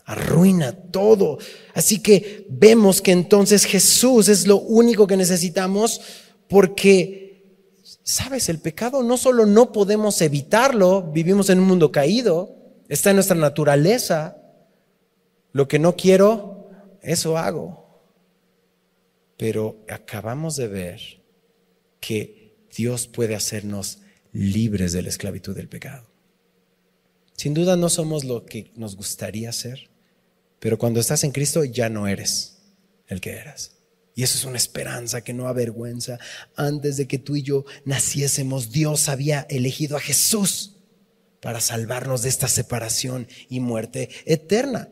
Arruina 0.04 0.72
todo. 0.72 1.38
Así 1.74 2.00
que 2.00 2.46
vemos 2.48 3.02
que 3.02 3.12
entonces 3.12 3.64
Jesús 3.64 4.28
es 4.28 4.46
lo 4.46 4.56
único 4.56 5.06
que 5.06 5.16
necesitamos 5.16 6.00
porque, 6.48 7.74
sabes, 8.02 8.48
el 8.48 8.58
pecado 8.58 9.02
no 9.02 9.18
solo 9.18 9.44
no 9.44 9.70
podemos 9.70 10.20
evitarlo, 10.22 11.02
vivimos 11.12 11.50
en 11.50 11.58
un 11.58 11.66
mundo 11.66 11.92
caído, 11.92 12.56
está 12.88 13.10
en 13.10 13.16
nuestra 13.16 13.36
naturaleza. 13.36 14.36
Lo 15.52 15.68
que 15.68 15.78
no 15.78 15.94
quiero, 15.94 16.70
eso 17.02 17.36
hago. 17.36 18.02
Pero 19.36 19.84
acabamos 19.88 20.56
de 20.56 20.68
ver 20.68 21.00
que 22.00 22.56
Dios 22.74 23.06
puede 23.06 23.34
hacernos 23.34 24.00
libres 24.32 24.92
de 24.92 25.02
la 25.02 25.08
esclavitud 25.08 25.54
del 25.54 25.68
pecado. 25.68 26.07
Sin 27.38 27.54
duda 27.54 27.76
no 27.76 27.88
somos 27.88 28.24
lo 28.24 28.44
que 28.44 28.72
nos 28.74 28.96
gustaría 28.96 29.52
ser, 29.52 29.90
pero 30.58 30.76
cuando 30.76 30.98
estás 30.98 31.22
en 31.22 31.30
Cristo 31.30 31.62
ya 31.62 31.88
no 31.88 32.08
eres 32.08 32.58
el 33.06 33.20
que 33.20 33.30
eras. 33.30 33.76
Y 34.16 34.24
eso 34.24 34.36
es 34.36 34.44
una 34.44 34.56
esperanza 34.56 35.20
que 35.22 35.32
no 35.32 35.46
avergüenza. 35.46 36.18
Antes 36.56 36.96
de 36.96 37.06
que 37.06 37.18
tú 37.18 37.36
y 37.36 37.42
yo 37.42 37.64
naciésemos, 37.84 38.72
Dios 38.72 39.08
había 39.08 39.46
elegido 39.48 39.96
a 39.96 40.00
Jesús 40.00 40.78
para 41.40 41.60
salvarnos 41.60 42.22
de 42.22 42.28
esta 42.28 42.48
separación 42.48 43.28
y 43.48 43.60
muerte 43.60 44.08
eterna. 44.24 44.88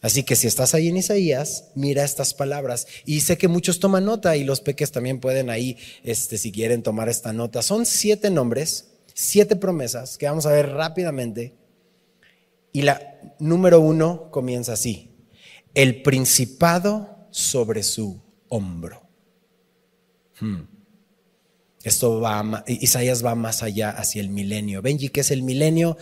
Así 0.00 0.22
que 0.22 0.34
si 0.34 0.46
estás 0.46 0.74
ahí 0.74 0.88
en 0.88 0.96
Isaías, 0.96 1.72
mira 1.74 2.04
estas 2.04 2.32
palabras. 2.32 2.86
Y 3.04 3.20
sé 3.20 3.36
que 3.36 3.48
muchos 3.48 3.80
toman 3.80 4.06
nota 4.06 4.34
y 4.38 4.44
los 4.44 4.62
peques 4.62 4.92
también 4.92 5.20
pueden 5.20 5.50
ahí, 5.50 5.76
este, 6.04 6.38
si 6.38 6.52
quieren 6.52 6.82
tomar 6.82 7.10
esta 7.10 7.34
nota. 7.34 7.60
Son 7.60 7.84
siete 7.84 8.30
nombres, 8.30 8.86
siete 9.12 9.56
promesas 9.56 10.16
que 10.16 10.24
vamos 10.24 10.46
a 10.46 10.52
ver 10.52 10.70
rápidamente. 10.70 11.60
Y 12.72 12.82
la 12.82 13.20
número 13.38 13.80
uno 13.80 14.30
comienza 14.30 14.72
así. 14.72 15.10
El 15.74 16.02
principado 16.02 17.28
sobre 17.30 17.82
su 17.82 18.22
hombro. 18.48 19.08
Hmm. 20.40 20.62
Esto 21.82 22.20
va, 22.20 22.64
Isaías 22.66 23.24
va 23.24 23.34
más 23.34 23.62
allá 23.62 23.90
hacia 23.90 24.22
el 24.22 24.28
milenio. 24.28 24.82
Benji, 24.82 25.08
¿qué 25.08 25.20
es 25.20 25.30
el 25.30 25.42
milenio? 25.42 25.96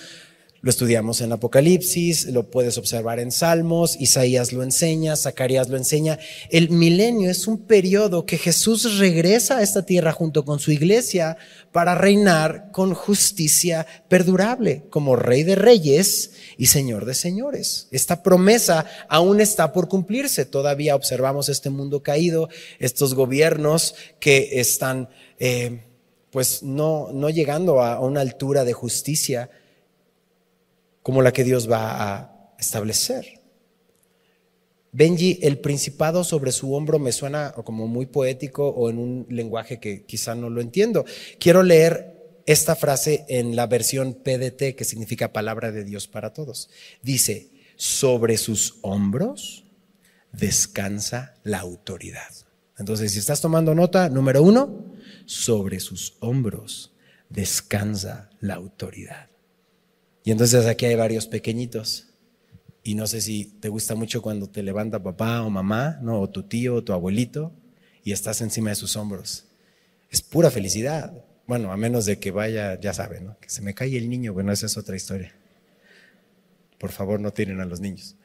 Lo 0.62 0.68
estudiamos 0.68 1.22
en 1.22 1.32
Apocalipsis, 1.32 2.26
lo 2.26 2.50
puedes 2.50 2.76
observar 2.76 3.18
en 3.18 3.32
Salmos, 3.32 3.96
Isaías 3.98 4.52
lo 4.52 4.62
enseña, 4.62 5.16
Zacarías 5.16 5.70
lo 5.70 5.78
enseña. 5.78 6.18
El 6.50 6.68
milenio 6.68 7.30
es 7.30 7.46
un 7.46 7.64
periodo 7.64 8.26
que 8.26 8.36
Jesús 8.36 8.98
regresa 8.98 9.56
a 9.56 9.62
esta 9.62 9.86
tierra 9.86 10.12
junto 10.12 10.44
con 10.44 10.58
su 10.58 10.70
iglesia 10.70 11.38
para 11.72 11.94
reinar 11.94 12.70
con 12.72 12.92
justicia 12.92 13.86
perdurable 14.08 14.82
como 14.90 15.16
rey 15.16 15.44
de 15.44 15.54
reyes 15.54 16.32
y 16.58 16.66
señor 16.66 17.06
de 17.06 17.14
señores. 17.14 17.88
Esta 17.90 18.22
promesa 18.22 18.84
aún 19.08 19.40
está 19.40 19.72
por 19.72 19.88
cumplirse. 19.88 20.44
Todavía 20.44 20.94
observamos 20.94 21.48
este 21.48 21.70
mundo 21.70 22.02
caído, 22.02 22.50
estos 22.78 23.14
gobiernos 23.14 23.94
que 24.18 24.60
están 24.60 25.08
eh, 25.38 25.80
pues 26.30 26.62
no, 26.62 27.08
no 27.14 27.30
llegando 27.30 27.82
a 27.82 27.98
una 28.00 28.20
altura 28.20 28.64
de 28.64 28.74
justicia 28.74 29.48
como 31.02 31.22
la 31.22 31.32
que 31.32 31.44
Dios 31.44 31.70
va 31.70 32.18
a 32.18 32.54
establecer. 32.58 33.40
Benji, 34.92 35.38
el 35.42 35.58
principado 35.58 36.24
sobre 36.24 36.50
su 36.50 36.74
hombro 36.74 36.98
me 36.98 37.12
suena 37.12 37.52
como 37.52 37.86
muy 37.86 38.06
poético 38.06 38.68
o 38.68 38.90
en 38.90 38.98
un 38.98 39.26
lenguaje 39.28 39.78
que 39.78 40.04
quizá 40.04 40.34
no 40.34 40.50
lo 40.50 40.60
entiendo. 40.60 41.04
Quiero 41.38 41.62
leer 41.62 42.42
esta 42.46 42.74
frase 42.74 43.24
en 43.28 43.54
la 43.54 43.66
versión 43.68 44.14
PDT 44.14 44.74
que 44.74 44.84
significa 44.84 45.32
palabra 45.32 45.70
de 45.70 45.84
Dios 45.84 46.08
para 46.08 46.32
todos. 46.32 46.70
Dice, 47.02 47.50
sobre 47.76 48.36
sus 48.36 48.78
hombros 48.82 49.64
descansa 50.32 51.34
la 51.44 51.60
autoridad. 51.60 52.28
Entonces, 52.76 53.12
si 53.12 53.20
estás 53.20 53.40
tomando 53.40 53.74
nota, 53.74 54.08
número 54.08 54.42
uno, 54.42 54.92
sobre 55.24 55.80
sus 55.80 56.16
hombros 56.20 56.92
descansa 57.28 58.30
la 58.40 58.54
autoridad. 58.54 59.29
Y 60.24 60.30
entonces 60.30 60.66
aquí 60.66 60.86
hay 60.86 60.96
varios 60.96 61.26
pequeñitos. 61.26 62.08
Y 62.82 62.94
no 62.94 63.06
sé 63.06 63.20
si 63.20 63.44
te 63.44 63.68
gusta 63.68 63.94
mucho 63.94 64.22
cuando 64.22 64.48
te 64.48 64.62
levanta 64.62 65.02
papá 65.02 65.42
o 65.42 65.50
mamá, 65.50 65.98
¿no? 66.02 66.20
o 66.20 66.30
tu 66.30 66.44
tío 66.44 66.76
o 66.76 66.84
tu 66.84 66.92
abuelito, 66.92 67.52
y 68.02 68.12
estás 68.12 68.40
encima 68.40 68.70
de 68.70 68.76
sus 68.76 68.96
hombros. 68.96 69.44
Es 70.10 70.22
pura 70.22 70.50
felicidad. 70.50 71.12
Bueno, 71.46 71.72
a 71.72 71.76
menos 71.76 72.04
de 72.06 72.18
que 72.18 72.30
vaya, 72.30 72.80
ya 72.80 72.94
saben, 72.94 73.34
que 73.40 73.50
se 73.50 73.60
me 73.60 73.74
cae 73.74 73.96
el 73.96 74.08
niño, 74.08 74.32
bueno, 74.32 74.52
esa 74.52 74.66
es 74.66 74.76
otra 74.76 74.96
historia. 74.96 75.34
Por 76.78 76.92
favor, 76.92 77.20
no 77.20 77.32
tiren 77.32 77.60
a 77.60 77.66
los 77.66 77.80
niños. 77.80 78.16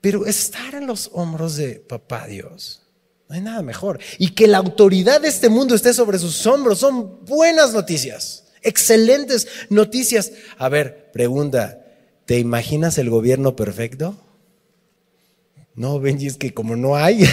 Pero 0.00 0.26
estar 0.26 0.74
en 0.74 0.86
los 0.86 1.10
hombros 1.12 1.56
de 1.56 1.76
papá 1.76 2.26
Dios, 2.26 2.82
no 3.28 3.36
hay 3.36 3.40
nada 3.40 3.62
mejor. 3.62 4.00
Y 4.18 4.30
que 4.30 4.46
la 4.46 4.58
autoridad 4.58 5.20
de 5.20 5.28
este 5.28 5.48
mundo 5.48 5.74
esté 5.74 5.94
sobre 5.94 6.18
sus 6.18 6.44
hombros 6.46 6.80
son 6.80 7.24
buenas 7.24 7.72
noticias. 7.72 8.51
Excelentes 8.62 9.48
noticias. 9.68 10.32
A 10.58 10.68
ver, 10.68 11.10
pregunta, 11.12 11.84
¿te 12.26 12.38
imaginas 12.38 12.98
el 12.98 13.10
gobierno 13.10 13.56
perfecto? 13.56 14.16
No, 15.74 16.00
Benji, 16.00 16.26
es 16.26 16.36
que 16.36 16.52
como 16.52 16.76
no 16.76 16.96
hay, 16.96 17.24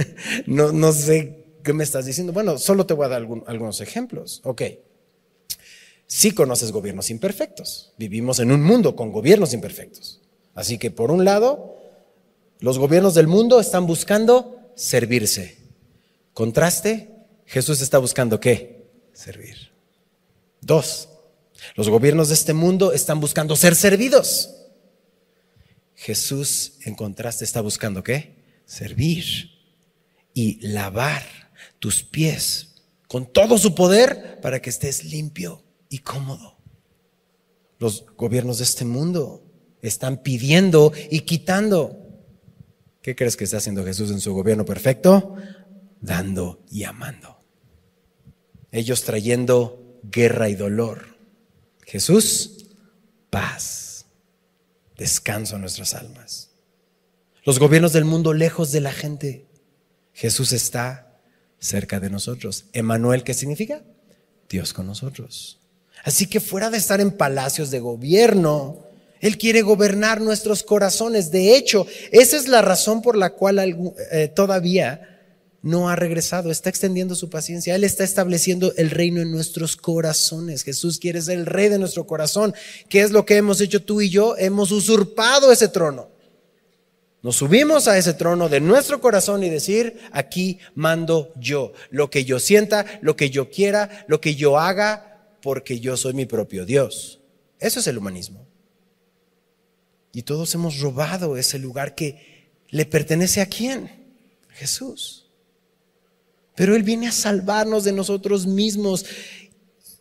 no, 0.46 0.72
no 0.72 0.92
sé 0.92 1.44
qué 1.64 1.72
me 1.72 1.84
estás 1.84 2.06
diciendo. 2.06 2.32
Bueno, 2.32 2.58
solo 2.58 2.86
te 2.86 2.94
voy 2.94 3.06
a 3.06 3.08
dar 3.08 3.26
algunos 3.46 3.80
ejemplos. 3.80 4.40
Ok. 4.44 4.62
Sí 6.06 6.32
conoces 6.32 6.72
gobiernos 6.72 7.10
imperfectos. 7.10 7.92
Vivimos 7.98 8.38
en 8.38 8.50
un 8.50 8.62
mundo 8.62 8.96
con 8.96 9.12
gobiernos 9.12 9.52
imperfectos. 9.52 10.20
Así 10.54 10.78
que 10.78 10.90
por 10.90 11.10
un 11.10 11.24
lado, 11.24 11.76
los 12.60 12.78
gobiernos 12.78 13.14
del 13.14 13.26
mundo 13.26 13.60
están 13.60 13.86
buscando 13.86 14.72
servirse. 14.74 15.58
Contraste, 16.32 17.10
Jesús 17.46 17.80
está 17.80 17.98
buscando 17.98 18.40
qué? 18.40 18.86
Servir. 19.12 19.67
Dos, 20.60 21.08
los 21.74 21.88
gobiernos 21.88 22.28
de 22.28 22.34
este 22.34 22.52
mundo 22.52 22.92
están 22.92 23.20
buscando 23.20 23.56
ser 23.56 23.74
servidos. 23.74 24.54
Jesús, 25.94 26.74
en 26.84 26.94
contraste, 26.94 27.44
está 27.44 27.60
buscando 27.60 28.02
qué? 28.02 28.44
Servir 28.64 29.50
y 30.32 30.60
lavar 30.68 31.22
tus 31.78 32.02
pies 32.02 32.84
con 33.08 33.32
todo 33.32 33.58
su 33.58 33.74
poder 33.74 34.40
para 34.40 34.60
que 34.60 34.70
estés 34.70 35.04
limpio 35.04 35.64
y 35.88 35.98
cómodo. 35.98 36.58
Los 37.78 38.04
gobiernos 38.16 38.58
de 38.58 38.64
este 38.64 38.84
mundo 38.84 39.44
están 39.82 40.22
pidiendo 40.22 40.92
y 41.10 41.20
quitando. 41.20 41.96
¿Qué 43.02 43.16
crees 43.16 43.36
que 43.36 43.44
está 43.44 43.56
haciendo 43.56 43.84
Jesús 43.84 44.10
en 44.10 44.20
su 44.20 44.34
gobierno 44.34 44.64
perfecto? 44.64 45.36
Dando 46.00 46.64
y 46.70 46.84
amando. 46.84 47.38
Ellos 48.70 49.02
trayendo 49.02 49.87
guerra 50.10 50.48
y 50.48 50.54
dolor. 50.54 51.16
Jesús, 51.84 52.66
paz, 53.30 54.06
descanso 54.96 55.54
en 55.56 55.62
nuestras 55.62 55.94
almas. 55.94 56.50
Los 57.44 57.58
gobiernos 57.58 57.92
del 57.92 58.04
mundo 58.04 58.34
lejos 58.34 58.72
de 58.72 58.80
la 58.80 58.92
gente. 58.92 59.46
Jesús 60.12 60.52
está 60.52 61.18
cerca 61.58 62.00
de 62.00 62.10
nosotros. 62.10 62.66
Emanuel, 62.72 63.24
¿qué 63.24 63.34
significa? 63.34 63.82
Dios 64.48 64.72
con 64.72 64.86
nosotros. 64.86 65.60
Así 66.04 66.26
que 66.26 66.40
fuera 66.40 66.70
de 66.70 66.78
estar 66.78 67.00
en 67.00 67.10
palacios 67.10 67.70
de 67.70 67.80
gobierno, 67.80 68.84
Él 69.20 69.38
quiere 69.38 69.62
gobernar 69.62 70.20
nuestros 70.20 70.62
corazones. 70.62 71.30
De 71.30 71.56
hecho, 71.56 71.86
esa 72.12 72.36
es 72.36 72.48
la 72.48 72.62
razón 72.62 73.02
por 73.02 73.16
la 73.16 73.30
cual 73.30 73.58
eh, 74.10 74.28
todavía 74.28 75.17
no 75.68 75.90
ha 75.90 75.96
regresado, 75.96 76.50
está 76.50 76.70
extendiendo 76.70 77.14
su 77.14 77.28
paciencia. 77.28 77.74
Él 77.74 77.84
está 77.84 78.02
estableciendo 78.02 78.72
el 78.76 78.90
reino 78.90 79.20
en 79.20 79.30
nuestros 79.30 79.76
corazones. 79.76 80.64
Jesús 80.64 80.98
quiere 80.98 81.20
ser 81.20 81.38
el 81.38 81.46
rey 81.46 81.68
de 81.68 81.78
nuestro 81.78 82.06
corazón. 82.06 82.54
¿Qué 82.88 83.02
es 83.02 83.10
lo 83.10 83.26
que 83.26 83.36
hemos 83.36 83.60
hecho 83.60 83.82
tú 83.82 84.00
y 84.00 84.08
yo? 84.08 84.34
Hemos 84.38 84.72
usurpado 84.72 85.52
ese 85.52 85.68
trono. 85.68 86.08
Nos 87.22 87.36
subimos 87.36 87.86
a 87.86 87.98
ese 87.98 88.14
trono 88.14 88.48
de 88.48 88.60
nuestro 88.60 89.00
corazón 89.00 89.44
y 89.44 89.50
decir, 89.50 90.00
aquí 90.10 90.58
mando 90.74 91.32
yo. 91.36 91.72
Lo 91.90 92.08
que 92.08 92.24
yo 92.24 92.38
sienta, 92.38 92.86
lo 93.02 93.14
que 93.14 93.28
yo 93.28 93.50
quiera, 93.50 94.06
lo 94.08 94.22
que 94.22 94.36
yo 94.36 94.58
haga, 94.58 95.36
porque 95.42 95.80
yo 95.80 95.98
soy 95.98 96.14
mi 96.14 96.24
propio 96.24 96.64
Dios. 96.64 97.20
Eso 97.60 97.80
es 97.80 97.86
el 97.88 97.98
humanismo. 97.98 98.46
Y 100.14 100.22
todos 100.22 100.54
hemos 100.54 100.80
robado 100.80 101.36
ese 101.36 101.58
lugar 101.58 101.94
que 101.94 102.48
le 102.70 102.86
pertenece 102.86 103.42
a 103.42 103.46
quién? 103.46 103.90
Jesús. 104.48 105.27
Pero 106.58 106.74
Él 106.74 106.82
viene 106.82 107.06
a 107.06 107.12
salvarnos 107.12 107.84
de 107.84 107.92
nosotros 107.92 108.48
mismos 108.48 109.06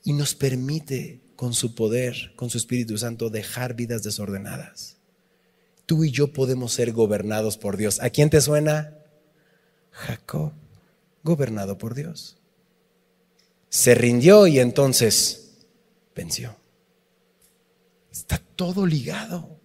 y 0.03 0.13
nos 0.13 0.33
permite 0.33 1.21
con 1.35 1.53
su 1.53 1.75
poder, 1.75 2.33
con 2.35 2.49
su 2.49 2.57
Espíritu 2.57 2.97
Santo, 2.97 3.29
dejar 3.29 3.75
vidas 3.75 4.01
desordenadas. 4.01 4.97
Tú 5.85 6.03
y 6.03 6.09
yo 6.09 6.33
podemos 6.33 6.73
ser 6.73 6.93
gobernados 6.93 7.59
por 7.59 7.77
Dios. 7.77 8.01
¿A 8.01 8.09
quién 8.09 8.31
te 8.31 8.41
suena? 8.41 8.97
Jacob, 9.91 10.51
gobernado 11.21 11.77
por 11.77 11.93
Dios. 11.93 12.37
Se 13.69 13.93
rindió 13.93 14.47
y 14.47 14.57
entonces 14.57 15.59
venció. 16.15 16.55
Está 18.11 18.41
todo 18.55 18.87
ligado. 18.87 19.59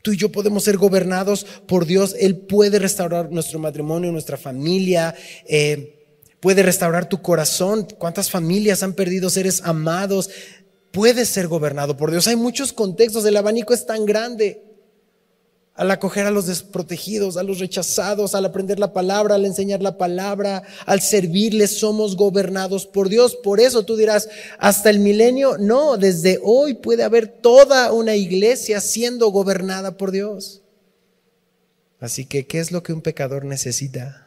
Tú 0.00 0.12
y 0.12 0.16
yo 0.16 0.30
podemos 0.30 0.62
ser 0.62 0.76
gobernados 0.76 1.44
por 1.66 1.86
Dios. 1.86 2.14
Él 2.20 2.36
puede 2.36 2.78
restaurar 2.78 3.32
nuestro 3.32 3.58
matrimonio, 3.58 4.12
nuestra 4.12 4.36
familia. 4.36 5.12
Eh, 5.48 5.94
puede 6.40 6.62
restaurar 6.62 7.08
tu 7.08 7.22
corazón. 7.22 7.86
¿Cuántas 7.98 8.30
familias 8.30 8.82
han 8.82 8.92
perdido 8.92 9.30
seres 9.30 9.62
amados? 9.64 10.30
Puedes 10.92 11.28
ser 11.28 11.48
gobernado 11.48 11.96
por 11.96 12.10
Dios. 12.10 12.26
Hay 12.26 12.36
muchos 12.36 12.72
contextos, 12.72 13.24
el 13.24 13.36
abanico 13.36 13.74
es 13.74 13.86
tan 13.86 14.06
grande. 14.06 14.62
Al 15.74 15.90
acoger 15.90 16.24
a 16.24 16.30
los 16.30 16.46
desprotegidos, 16.46 17.36
a 17.36 17.42
los 17.42 17.58
rechazados, 17.58 18.34
al 18.34 18.46
aprender 18.46 18.78
la 18.78 18.94
palabra, 18.94 19.34
al 19.34 19.44
enseñar 19.44 19.82
la 19.82 19.98
palabra, 19.98 20.62
al 20.86 21.02
servirles, 21.02 21.78
somos 21.78 22.16
gobernados 22.16 22.86
por 22.86 23.10
Dios. 23.10 23.36
Por 23.36 23.60
eso 23.60 23.84
tú 23.84 23.94
dirás, 23.94 24.26
hasta 24.58 24.88
el 24.88 25.00
milenio, 25.00 25.58
no, 25.58 25.98
desde 25.98 26.40
hoy 26.42 26.72
puede 26.74 27.02
haber 27.02 27.28
toda 27.28 27.92
una 27.92 28.16
iglesia 28.16 28.80
siendo 28.80 29.28
gobernada 29.28 29.98
por 29.98 30.12
Dios. 30.12 30.62
Así 32.00 32.24
que, 32.24 32.46
¿qué 32.46 32.60
es 32.60 32.72
lo 32.72 32.82
que 32.82 32.94
un 32.94 33.02
pecador 33.02 33.44
necesita? 33.44 34.25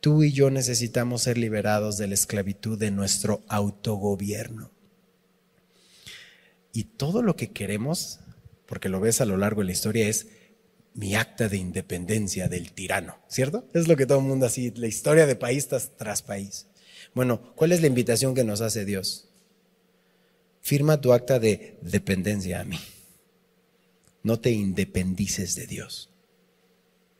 Tú 0.00 0.22
y 0.22 0.32
yo 0.32 0.50
necesitamos 0.50 1.22
ser 1.22 1.38
liberados 1.38 1.98
de 1.98 2.06
la 2.06 2.14
esclavitud 2.14 2.78
de 2.78 2.90
nuestro 2.90 3.42
autogobierno. 3.48 4.70
Y 6.72 6.84
todo 6.84 7.22
lo 7.22 7.34
que 7.34 7.50
queremos, 7.50 8.20
porque 8.66 8.88
lo 8.88 9.00
ves 9.00 9.20
a 9.20 9.24
lo 9.24 9.36
largo 9.36 9.62
de 9.62 9.66
la 9.66 9.72
historia, 9.72 10.08
es 10.08 10.28
mi 10.94 11.14
acta 11.14 11.48
de 11.48 11.56
independencia 11.56 12.48
del 12.48 12.72
tirano, 12.72 13.18
¿cierto? 13.28 13.66
Es 13.72 13.88
lo 13.88 13.96
que 13.96 14.06
todo 14.06 14.18
el 14.18 14.24
mundo 14.24 14.46
así, 14.46 14.72
la 14.76 14.86
historia 14.86 15.26
de 15.26 15.36
país 15.36 15.68
tras 15.68 16.22
país. 16.22 16.66
Bueno, 17.14 17.54
¿cuál 17.56 17.72
es 17.72 17.80
la 17.80 17.86
invitación 17.86 18.34
que 18.34 18.44
nos 18.44 18.60
hace 18.60 18.84
Dios? 18.84 19.28
Firma 20.60 21.00
tu 21.00 21.12
acta 21.12 21.38
de 21.38 21.78
dependencia 21.82 22.60
a 22.60 22.64
mí. 22.64 22.78
No 24.22 24.38
te 24.38 24.50
independices 24.50 25.54
de 25.54 25.66
Dios. 25.66 26.10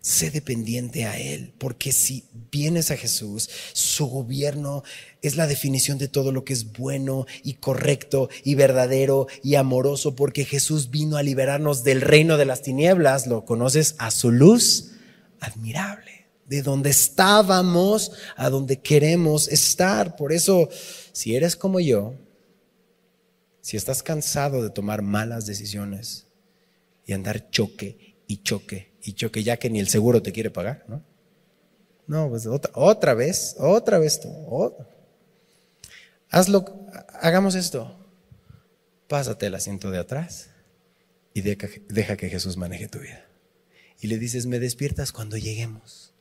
Sé 0.01 0.31
dependiente 0.31 1.07
a 1.07 1.19
Él, 1.19 1.53
porque 1.59 1.91
si 1.91 2.25
vienes 2.53 2.93
a 2.93 2.97
Jesús, 2.97 3.51
su 3.73 4.07
gobierno 4.07 4.85
es 5.23 5.37
la 5.37 5.49
definición 5.49 5.99
de 5.99 6.07
todo 6.07 6.31
lo 6.31 6.45
que 6.45 6.53
es 6.53 6.73
bueno 6.73 7.27
y 7.43 7.55
correcto 7.55 8.31
y 8.45 8.55
verdadero 8.55 9.27
y 9.43 9.57
amoroso, 9.57 10.15
porque 10.15 10.45
Jesús 10.45 10.91
vino 10.91 11.17
a 11.17 11.25
liberarnos 11.25 11.83
del 11.83 12.01
reino 12.01 12.37
de 12.37 12.45
las 12.45 12.63
tinieblas, 12.63 13.27
lo 13.27 13.45
conoces 13.45 13.97
a 13.99 14.13
su 14.13 14.31
luz 14.31 14.93
admirable, 15.41 16.29
de 16.47 16.63
donde 16.63 16.91
estábamos 16.91 18.13
a 18.37 18.51
donde 18.51 18.81
queremos 18.81 19.49
estar. 19.49 20.15
Por 20.15 20.33
eso, 20.33 20.69
si 21.13 21.35
eres 21.35 21.57
como 21.57 21.81
yo, 21.81 22.15
si 23.63 23.77
estás 23.77 24.05
cansado 24.05 24.63
de 24.63 24.71
tomar 24.71 25.03
malas 25.03 25.45
decisiones 25.45 26.29
y 27.05 27.15
andar 27.15 27.51
choque 27.51 28.17
y 28.29 28.39
choque 28.39 28.88
y 29.03 29.13
choque 29.13 29.43
ya 29.43 29.57
que 29.57 29.71
ni 29.71 29.81
el 29.81 29.89
seguro 29.89 30.23
te 30.23 30.33
quiere 30.33 30.51
pagar, 30.51 30.85
¿no? 30.89 31.03
No, 32.07 32.29
pues 32.29 32.47
otra, 32.47 32.71
otra 32.75 33.15
vez, 33.15 33.55
otra 33.59 33.99
vez 33.99 34.21
tú. 34.21 34.29
Hazlo, 36.31 36.65
hagamos 37.21 37.55
esto. 37.55 37.95
Pásate 39.09 39.47
el 39.47 39.55
asiento 39.55 39.91
de 39.91 39.99
atrás 39.99 40.51
y 41.35 41.43
deja, 41.43 41.69
deja 41.89 42.17
que 42.17 42.29
Jesús 42.29 42.57
maneje 42.57 42.89
tu 42.89 42.99
vida. 42.99 43.27
Y 44.01 44.07
le 44.07 44.19
dices, 44.19 44.47
me 44.47 44.59
despiertas 44.59 45.13
cuando 45.13 45.37
lleguemos. 45.37 46.15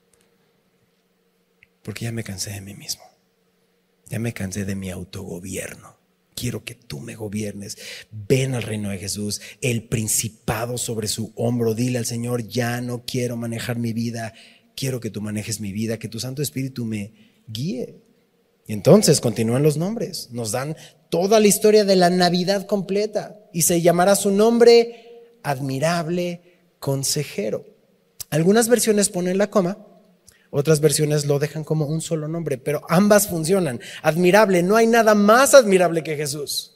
Porque 1.83 2.05
ya 2.05 2.11
me 2.11 2.23
cansé 2.23 2.51
de 2.51 2.61
mí 2.61 2.73
mismo. 2.73 3.03
Ya 4.07 4.19
me 4.19 4.33
cansé 4.33 4.65
de 4.65 4.75
mi 4.75 4.89
autogobierno 4.89 5.96
quiero 6.37 6.63
que 6.63 6.75
tú 6.75 6.99
me 6.99 7.15
gobiernes. 7.15 7.77
Ven 8.11 8.53
al 8.53 8.63
reino 8.63 8.91
de 8.91 8.99
Jesús, 8.99 9.41
el 9.59 9.83
principado 9.89 10.77
sobre 10.77 11.07
su 11.07 11.33
hombro. 11.35 11.73
Dile 11.73 11.97
al 11.97 12.05
Señor, 12.05 12.47
ya 12.47 12.79
no 12.79 13.03
quiero 13.05 13.35
manejar 13.35 13.79
mi 13.79 13.91
vida, 13.91 14.33
quiero 14.75 14.99
que 14.99 15.09
tú 15.09 15.19
manejes 15.19 15.59
mi 15.59 15.73
vida, 15.73 15.97
que 15.97 16.07
tu 16.07 16.19
Santo 16.19 16.41
Espíritu 16.41 16.85
me 16.85 17.41
guíe. 17.47 17.95
Y 18.67 18.73
entonces 18.73 19.19
continúan 19.19 19.63
los 19.63 19.77
nombres, 19.77 20.29
nos 20.31 20.51
dan 20.51 20.75
toda 21.09 21.39
la 21.39 21.47
historia 21.47 21.85
de 21.85 21.95
la 21.95 22.09
Navidad 22.09 22.67
completa 22.67 23.39
y 23.53 23.63
se 23.63 23.81
llamará 23.81 24.15
su 24.15 24.29
nombre 24.29 25.39
admirable 25.41 26.41
consejero. 26.79 27.65
Algunas 28.29 28.67
versiones 28.67 29.09
ponen 29.09 29.37
la 29.37 29.49
coma, 29.49 29.86
otras 30.57 30.79
versiones 30.79 31.25
lo 31.25 31.39
dejan 31.39 31.63
como 31.63 31.85
un 31.85 32.01
solo 32.01 32.27
nombre, 32.27 32.57
pero 32.57 32.81
ambas 32.89 33.27
funcionan. 33.27 33.79
Admirable, 34.01 34.63
no 34.63 34.75
hay 34.75 34.87
nada 34.87 35.15
más 35.15 35.53
admirable 35.53 36.03
que 36.03 36.15
Jesús. 36.15 36.73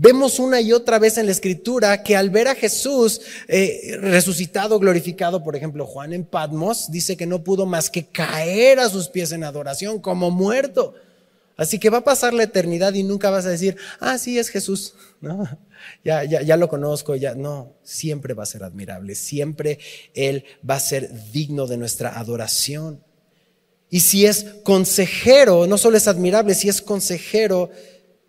Vemos 0.00 0.38
una 0.38 0.60
y 0.60 0.72
otra 0.72 1.00
vez 1.00 1.18
en 1.18 1.26
la 1.26 1.32
escritura 1.32 2.04
que 2.04 2.16
al 2.16 2.30
ver 2.30 2.46
a 2.46 2.54
Jesús 2.54 3.20
eh, 3.48 3.98
resucitado, 4.00 4.78
glorificado, 4.78 5.42
por 5.42 5.56
ejemplo, 5.56 5.86
Juan 5.86 6.12
en 6.12 6.24
Patmos 6.24 6.90
dice 6.90 7.16
que 7.16 7.26
no 7.26 7.42
pudo 7.42 7.66
más 7.66 7.90
que 7.90 8.06
caer 8.06 8.78
a 8.78 8.88
sus 8.88 9.08
pies 9.08 9.32
en 9.32 9.42
adoración 9.42 10.00
como 10.00 10.30
muerto. 10.30 10.94
Así 11.56 11.80
que 11.80 11.90
va 11.90 11.98
a 11.98 12.04
pasar 12.04 12.32
la 12.32 12.44
eternidad 12.44 12.94
y 12.94 13.02
nunca 13.02 13.30
vas 13.30 13.44
a 13.44 13.50
decir, 13.50 13.76
ah, 13.98 14.16
sí, 14.16 14.38
es 14.38 14.48
Jesús. 14.48 14.94
Ya, 16.04 16.24
ya, 16.24 16.42
ya 16.42 16.56
lo 16.56 16.68
conozco, 16.68 17.14
ya. 17.14 17.36
No, 17.36 17.76
siempre 17.84 18.34
va 18.34 18.42
a 18.42 18.46
ser 18.46 18.64
admirable, 18.64 19.14
siempre 19.14 19.78
Él 20.12 20.44
va 20.68 20.74
a 20.74 20.80
ser 20.80 21.08
digno 21.30 21.68
de 21.68 21.76
nuestra 21.76 22.18
adoración. 22.18 23.00
Y 23.90 24.00
si 24.00 24.26
es 24.26 24.44
consejero, 24.64 25.66
no 25.66 25.78
solo 25.78 25.96
es 25.96 26.08
admirable, 26.08 26.54
si 26.54 26.68
es 26.68 26.82
consejero, 26.82 27.70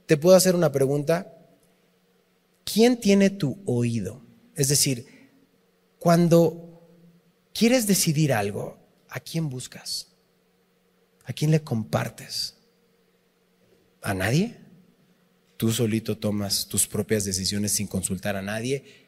te 0.05 0.17
puedo 0.17 0.35
hacer 0.35 0.55
una 0.55 0.71
pregunta. 0.71 1.35
quién 2.63 2.99
tiene 2.99 3.29
tu 3.29 3.61
oído? 3.65 4.21
Es 4.55 4.69
decir, 4.69 5.05
cuando 5.97 6.87
quieres 7.53 7.87
decidir 7.87 8.31
algo, 8.31 8.77
¿a 9.09 9.19
quién 9.19 9.49
buscas? 9.49 10.07
¿A 11.25 11.33
quién 11.33 11.51
le 11.51 11.63
compartes? 11.63 12.55
¿A 14.01 14.13
nadie? 14.13 14.57
Tú 15.57 15.71
solito 15.71 16.17
tomas 16.17 16.67
tus 16.67 16.87
propias 16.87 17.25
decisiones 17.25 17.71
sin 17.71 17.87
consultar 17.87 18.35
a 18.35 18.41
nadie, 18.41 19.07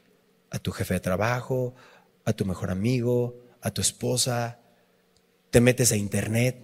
a 0.50 0.60
tu 0.60 0.72
jefe 0.72 0.96
de 0.96 1.00
trabajo, 1.00 1.76
a 2.26 2.34
tu 2.34 2.46
mejor 2.46 2.72
amigo, 2.72 3.40
a 3.62 3.72
tu 3.72 3.82
esposa, 3.82 4.61
te 5.52 5.62
metes 5.62 5.92
a 5.92 5.98
internet. 5.98 6.58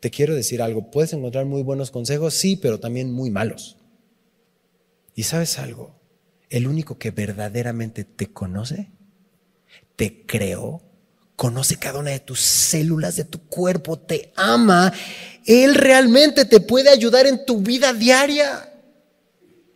Te 0.00 0.10
quiero 0.10 0.34
decir 0.34 0.62
algo, 0.62 0.90
puedes 0.90 1.12
encontrar 1.12 1.44
muy 1.44 1.62
buenos 1.62 1.90
consejos, 1.90 2.34
sí, 2.34 2.56
pero 2.56 2.80
también 2.80 3.12
muy 3.12 3.30
malos. 3.30 3.76
¿Y 5.14 5.24
sabes 5.24 5.58
algo? 5.58 5.94
El 6.50 6.66
único 6.66 6.98
que 6.98 7.10
verdaderamente 7.10 8.04
te 8.04 8.28
conoce, 8.32 8.90
te 9.96 10.24
creó, 10.24 10.82
conoce 11.36 11.76
cada 11.76 11.98
una 11.98 12.10
de 12.10 12.20
tus 12.20 12.40
células 12.40 13.16
de 13.16 13.24
tu 13.24 13.40
cuerpo, 13.40 13.98
te 13.98 14.32
ama, 14.36 14.92
Él 15.44 15.74
realmente 15.74 16.44
te 16.44 16.60
puede 16.60 16.88
ayudar 16.88 17.26
en 17.26 17.44
tu 17.44 17.60
vida 17.60 17.92
diaria. 17.92 18.72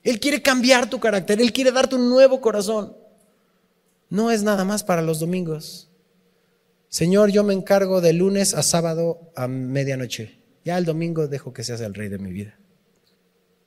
Él 0.02 0.18
quiere 0.18 0.40
cambiar 0.40 0.88
tu 0.88 1.00
carácter, 1.00 1.40
Él 1.40 1.52
quiere 1.52 1.72
darte 1.72 1.96
un 1.96 2.08
nuevo 2.08 2.40
corazón. 2.40 2.96
No 4.08 4.30
es 4.30 4.42
nada 4.42 4.64
más 4.64 4.84
para 4.84 5.02
los 5.02 5.20
domingos. 5.20 5.91
Señor, 6.92 7.30
yo 7.30 7.42
me 7.42 7.54
encargo 7.54 8.02
de 8.02 8.12
lunes 8.12 8.52
a 8.52 8.62
sábado 8.62 9.32
a 9.34 9.48
medianoche. 9.48 10.42
Ya 10.62 10.76
el 10.76 10.84
domingo 10.84 11.26
dejo 11.26 11.54
que 11.54 11.64
seas 11.64 11.80
el 11.80 11.94
rey 11.94 12.10
de 12.10 12.18
mi 12.18 12.30
vida. 12.30 12.58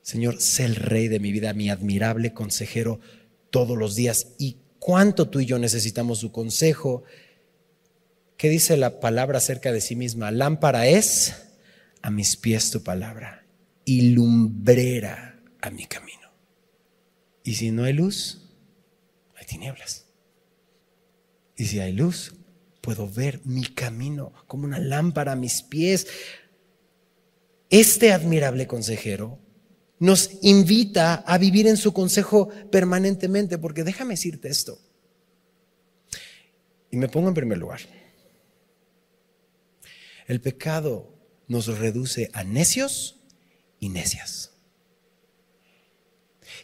Señor, 0.03 0.39
sé 0.39 0.63
el 0.65 0.75
rey 0.75 1.07
de 1.07 1.19
mi 1.19 1.31
vida, 1.31 1.51
mi 1.53 1.71
admirable 1.71 2.35
consejero 2.35 2.99
todos 3.49 3.79
los 3.79 3.95
días. 3.95 4.35
Y 4.37 4.57
cuánto 4.77 5.27
tú 5.27 5.39
y 5.39 5.47
yo 5.47 5.57
necesitamos 5.57 6.19
su 6.19 6.31
consejo. 6.31 7.03
¿Qué 8.37 8.47
dice 8.47 8.77
la 8.77 8.99
palabra 8.99 9.39
acerca 9.39 9.71
de 9.71 9.81
sí 9.81 9.95
misma? 9.95 10.29
Lámpara 10.29 10.85
es 10.85 11.47
a 12.03 12.11
mis 12.11 12.37
pies 12.37 12.69
tu 12.69 12.83
palabra 12.83 13.43
y 13.85 14.11
lumbrera 14.11 15.41
a 15.61 15.71
mi 15.71 15.87
camino. 15.87 16.31
Y 17.43 17.55
si 17.55 17.71
no 17.71 17.85
hay 17.85 17.93
luz, 17.93 18.51
hay 19.35 19.47
tinieblas. 19.47 20.05
Y 21.57 21.65
si 21.65 21.79
hay 21.79 21.91
luz, 21.91 22.35
puedo 22.85 23.09
ver 23.09 23.41
mi 23.45 23.63
camino 23.63 24.31
como 24.45 24.65
una 24.65 24.77
lámpara 24.77 25.31
a 25.31 25.35
mis 25.35 25.63
pies. 25.63 26.05
Este 27.71 28.13
admirable 28.13 28.67
consejero 28.67 29.39
nos 29.97 30.29
invita 30.43 31.15
a 31.15 31.39
vivir 31.39 31.65
en 31.65 31.77
su 31.77 31.93
consejo 31.93 32.49
permanentemente, 32.71 33.57
porque 33.57 33.83
déjame 33.83 34.13
decirte 34.13 34.49
esto. 34.49 34.77
Y 36.91 36.97
me 36.97 37.09
pongo 37.09 37.29
en 37.29 37.33
primer 37.33 37.57
lugar. 37.57 37.79
El 40.27 40.39
pecado 40.41 41.11
nos 41.47 41.79
reduce 41.79 42.29
a 42.33 42.43
necios 42.43 43.19
y 43.79 43.89
necias. 43.89 44.51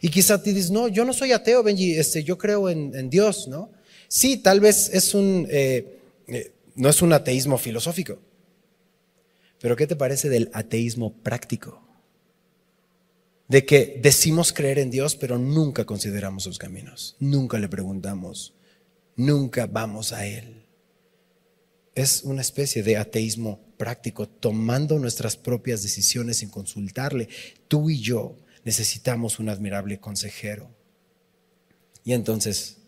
Y 0.00 0.08
quizá 0.08 0.40
te 0.40 0.52
dices, 0.52 0.70
no, 0.70 0.86
yo 0.86 1.04
no 1.04 1.12
soy 1.12 1.32
ateo, 1.32 1.64
Benji, 1.64 1.98
este, 1.98 2.22
yo 2.22 2.38
creo 2.38 2.70
en, 2.70 3.10
Dios, 3.10 3.48
¿no? 3.48 3.72
Sí, 4.06 4.36
tal 4.36 4.60
vez 4.60 4.88
es 4.92 5.14
un, 5.14 5.48
eh, 5.50 5.98
no 6.74 6.88
es 6.88 7.02
un 7.02 7.12
ateísmo 7.12 7.58
filosófico. 7.58 8.20
Pero 9.60 9.76
¿qué 9.76 9.86
te 9.86 9.96
parece 9.96 10.28
del 10.28 10.50
ateísmo 10.52 11.14
práctico? 11.22 11.80
De 13.48 13.64
que 13.64 14.00
decimos 14.02 14.52
creer 14.52 14.78
en 14.78 14.90
Dios, 14.90 15.14
pero 15.14 15.38
nunca 15.38 15.84
consideramos 15.84 16.44
sus 16.44 16.58
caminos, 16.58 17.16
nunca 17.20 17.58
le 17.58 17.68
preguntamos, 17.68 18.54
nunca 19.14 19.66
vamos 19.66 20.12
a 20.12 20.26
Él. 20.26 20.66
Es 21.94 22.22
una 22.22 22.40
especie 22.40 22.82
de 22.82 22.96
ateísmo 22.96 23.60
práctico, 23.76 24.28
tomando 24.28 24.98
nuestras 24.98 25.36
propias 25.36 25.82
decisiones 25.82 26.38
sin 26.38 26.48
consultarle. 26.48 27.28
Tú 27.68 27.90
y 27.90 28.00
yo 28.00 28.36
necesitamos 28.64 29.38
un 29.38 29.48
admirable 29.48 30.00
consejero. 30.00 30.70
Y 32.04 32.14
entonces 32.14 32.78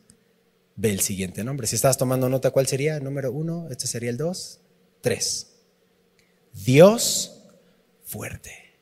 ve 0.76 0.90
el 0.90 1.00
siguiente 1.00 1.44
nombre. 1.44 1.66
Si 1.66 1.76
estás 1.76 1.96
tomando 1.96 2.28
nota, 2.28 2.50
¿cuál 2.50 2.66
sería? 2.66 3.00
Número 3.00 3.32
uno, 3.32 3.68
este 3.70 3.86
sería 3.86 4.10
el 4.10 4.16
dos, 4.16 4.60
tres. 5.00 5.54
Dios 6.52 7.42
fuerte. 8.04 8.78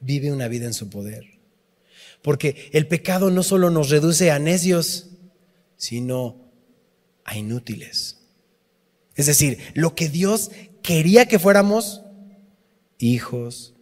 Vive 0.00 0.32
una 0.32 0.48
vida 0.48 0.66
en 0.66 0.74
su 0.74 0.88
poder. 0.88 1.38
Porque 2.22 2.70
el 2.72 2.86
pecado 2.86 3.30
no 3.30 3.42
solo 3.42 3.70
nos 3.70 3.90
reduce 3.90 4.30
a 4.30 4.38
necios, 4.38 5.10
sino 5.76 6.50
a 7.24 7.36
inútiles. 7.36 8.18
Es 9.14 9.26
decir, 9.26 9.58
lo 9.74 9.94
que 9.94 10.08
Dios 10.08 10.50
quería 10.82 11.26
que 11.26 11.38
fuéramos, 11.38 12.02
hijos, 12.98 13.74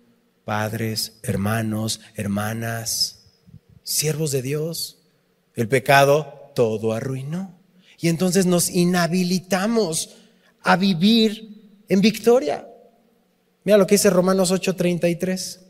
padres, 0.44 1.18
hermanos, 1.22 2.00
hermanas, 2.14 3.26
siervos 3.82 4.32
de 4.32 4.42
Dios, 4.42 4.95
el 5.56 5.68
pecado 5.68 6.52
todo 6.54 6.92
arruinó. 6.92 7.58
Y 7.98 8.08
entonces 8.08 8.46
nos 8.46 8.70
inhabilitamos 8.70 10.10
a 10.62 10.76
vivir 10.76 11.82
en 11.88 12.00
victoria. 12.00 12.68
Mira 13.64 13.78
lo 13.78 13.86
que 13.86 13.94
dice 13.94 14.10
Romanos 14.10 14.52
8:33. 14.52 15.60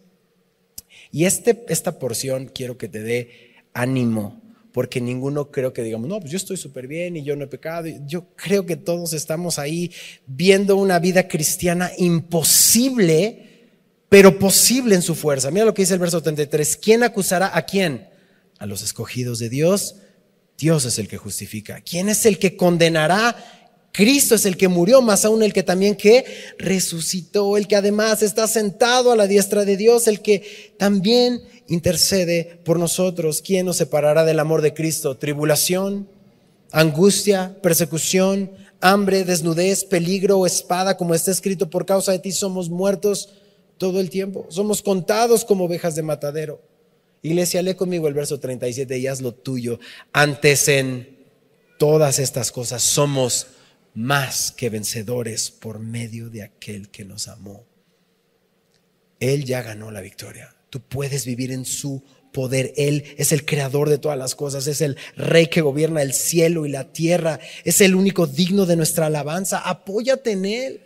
Y 1.12 1.24
este, 1.24 1.64
esta 1.68 1.98
porción 1.98 2.50
quiero 2.52 2.76
que 2.76 2.88
te 2.88 3.00
dé 3.00 3.54
ánimo, 3.72 4.42
porque 4.72 5.00
ninguno 5.00 5.50
creo 5.50 5.72
que 5.72 5.82
digamos, 5.82 6.08
no, 6.08 6.18
pues 6.18 6.32
yo 6.32 6.36
estoy 6.36 6.56
súper 6.56 6.88
bien 6.88 7.16
y 7.16 7.22
yo 7.22 7.36
no 7.36 7.44
he 7.44 7.46
pecado. 7.46 7.88
Yo 8.06 8.26
creo 8.34 8.66
que 8.66 8.76
todos 8.76 9.12
estamos 9.12 9.58
ahí 9.58 9.92
viendo 10.26 10.76
una 10.76 10.98
vida 10.98 11.28
cristiana 11.28 11.90
imposible, 11.96 13.70
pero 14.08 14.38
posible 14.38 14.96
en 14.96 15.02
su 15.02 15.14
fuerza. 15.14 15.50
Mira 15.50 15.64
lo 15.64 15.72
que 15.72 15.82
dice 15.82 15.94
el 15.94 16.00
verso 16.00 16.22
33. 16.22 16.76
¿Quién 16.76 17.04
acusará 17.04 17.56
a 17.56 17.62
quién? 17.62 18.08
A 18.58 18.66
los 18.66 18.82
escogidos 18.82 19.38
de 19.38 19.48
Dios, 19.48 19.96
Dios 20.58 20.84
es 20.84 20.98
el 20.98 21.08
que 21.08 21.18
justifica. 21.18 21.80
¿Quién 21.80 22.08
es 22.08 22.24
el 22.26 22.38
que 22.38 22.56
condenará? 22.56 23.36
Cristo 23.92 24.34
es 24.34 24.44
el 24.44 24.56
que 24.56 24.68
murió, 24.68 25.00
más 25.00 25.24
aún 25.24 25.42
el 25.42 25.52
que 25.52 25.62
también 25.62 25.96
que 25.96 26.24
resucitó, 26.58 27.56
el 27.56 27.66
que 27.66 27.76
además 27.76 28.22
está 28.22 28.46
sentado 28.46 29.10
a 29.10 29.16
la 29.16 29.26
diestra 29.26 29.64
de 29.64 29.76
Dios, 29.76 30.06
el 30.06 30.20
que 30.20 30.74
también 30.78 31.42
intercede 31.68 32.60
por 32.64 32.78
nosotros. 32.78 33.40
¿Quién 33.40 33.66
nos 33.66 33.76
separará 33.76 34.24
del 34.24 34.38
amor 34.38 34.60
de 34.60 34.74
Cristo? 34.74 35.16
Tribulación, 35.16 36.08
angustia, 36.72 37.56
persecución, 37.62 38.50
hambre, 38.80 39.24
desnudez, 39.24 39.84
peligro 39.84 40.38
o 40.38 40.46
espada, 40.46 40.96
como 40.96 41.14
está 41.14 41.30
escrito, 41.30 41.70
por 41.70 41.86
causa 41.86 42.12
de 42.12 42.18
ti 42.18 42.32
somos 42.32 42.68
muertos 42.68 43.30
todo 43.78 44.00
el 44.00 44.10
tiempo. 44.10 44.46
Somos 44.50 44.82
contados 44.82 45.44
como 45.44 45.64
ovejas 45.64 45.94
de 45.94 46.02
matadero. 46.02 46.60
Iglesia, 47.26 47.60
lee 47.60 47.74
conmigo 47.74 48.06
el 48.06 48.14
verso 48.14 48.38
37 48.38 48.98
y 48.98 49.06
haz 49.08 49.20
lo 49.20 49.34
tuyo. 49.34 49.80
Antes 50.12 50.68
en 50.68 51.16
todas 51.78 52.18
estas 52.18 52.52
cosas 52.52 52.82
somos 52.82 53.48
más 53.94 54.52
que 54.52 54.70
vencedores 54.70 55.50
por 55.50 55.80
medio 55.80 56.30
de 56.30 56.42
aquel 56.42 56.88
que 56.88 57.04
nos 57.04 57.28
amó. 57.28 57.66
Él 59.18 59.44
ya 59.44 59.62
ganó 59.62 59.90
la 59.90 60.02
victoria. 60.02 60.54
Tú 60.70 60.80
puedes 60.80 61.26
vivir 61.26 61.50
en 61.50 61.64
su 61.64 62.04
poder. 62.32 62.72
Él 62.76 63.04
es 63.16 63.32
el 63.32 63.44
creador 63.44 63.88
de 63.88 63.98
todas 63.98 64.18
las 64.18 64.34
cosas, 64.34 64.66
es 64.66 64.80
el 64.80 64.96
rey 65.16 65.46
que 65.46 65.62
gobierna 65.62 66.02
el 66.02 66.12
cielo 66.12 66.64
y 66.64 66.68
la 66.68 66.92
tierra, 66.92 67.40
es 67.64 67.80
el 67.80 67.94
único 67.94 68.26
digno 68.26 68.66
de 68.66 68.76
nuestra 68.76 69.06
alabanza. 69.06 69.58
Apóyate 69.58 70.32
en 70.32 70.44
Él. 70.44 70.85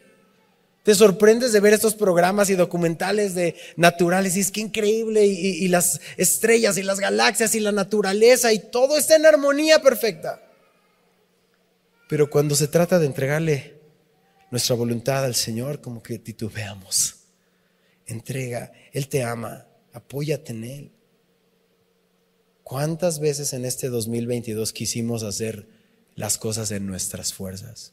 Te 0.83 0.95
sorprendes 0.95 1.53
de 1.53 1.61
ver 1.61 1.75
estos 1.75 1.95
programas 1.95 2.49
y 2.49 2.55
documentales 2.55 3.35
de 3.35 3.55
naturales 3.77 4.37
y 4.37 4.41
es 4.41 4.51
que 4.51 4.61
increíble 4.61 5.27
y, 5.27 5.69
las 5.69 6.01
estrellas 6.17 6.79
y 6.79 6.83
las 6.83 7.01
galaxias 7.01 7.55
y 7.55 7.61
la 7.61 7.71
naturaleza 7.71 8.53
y 8.53 8.59
todo 8.59 8.97
está 8.97 9.17
en 9.17 9.27
armonía 9.27 9.83
perfecta. 9.83 10.43
Pero 12.09 12.31
cuando 12.31 12.55
se 12.55 12.67
trata 12.67 12.99
de 12.99 13.07
entregarle 13.07 13.79
nuestra 14.51 14.75
voluntad 14.75 15.25
al 15.25 15.35
Señor, 15.35 15.81
como 15.83 16.03
que 16.03 16.19
titubeamos. 16.19 17.17
Entrega, 18.07 18.73
Él 18.93 19.09
te 19.09 19.23
ama, 19.23 19.67
apóyate 19.93 20.53
en 20.53 20.65
Él. 20.65 20.93
¿Cuántas 22.65 23.21
veces 23.21 23.53
en 23.53 23.65
este 23.65 23.91
2022 23.91 24.73
quisimos 24.73 25.25
hacer 25.25 25.69
las 26.15 26.39
cosas 26.39 26.71
en 26.71 26.87
nuestras 26.87 27.35
fuerzas? 27.35 27.93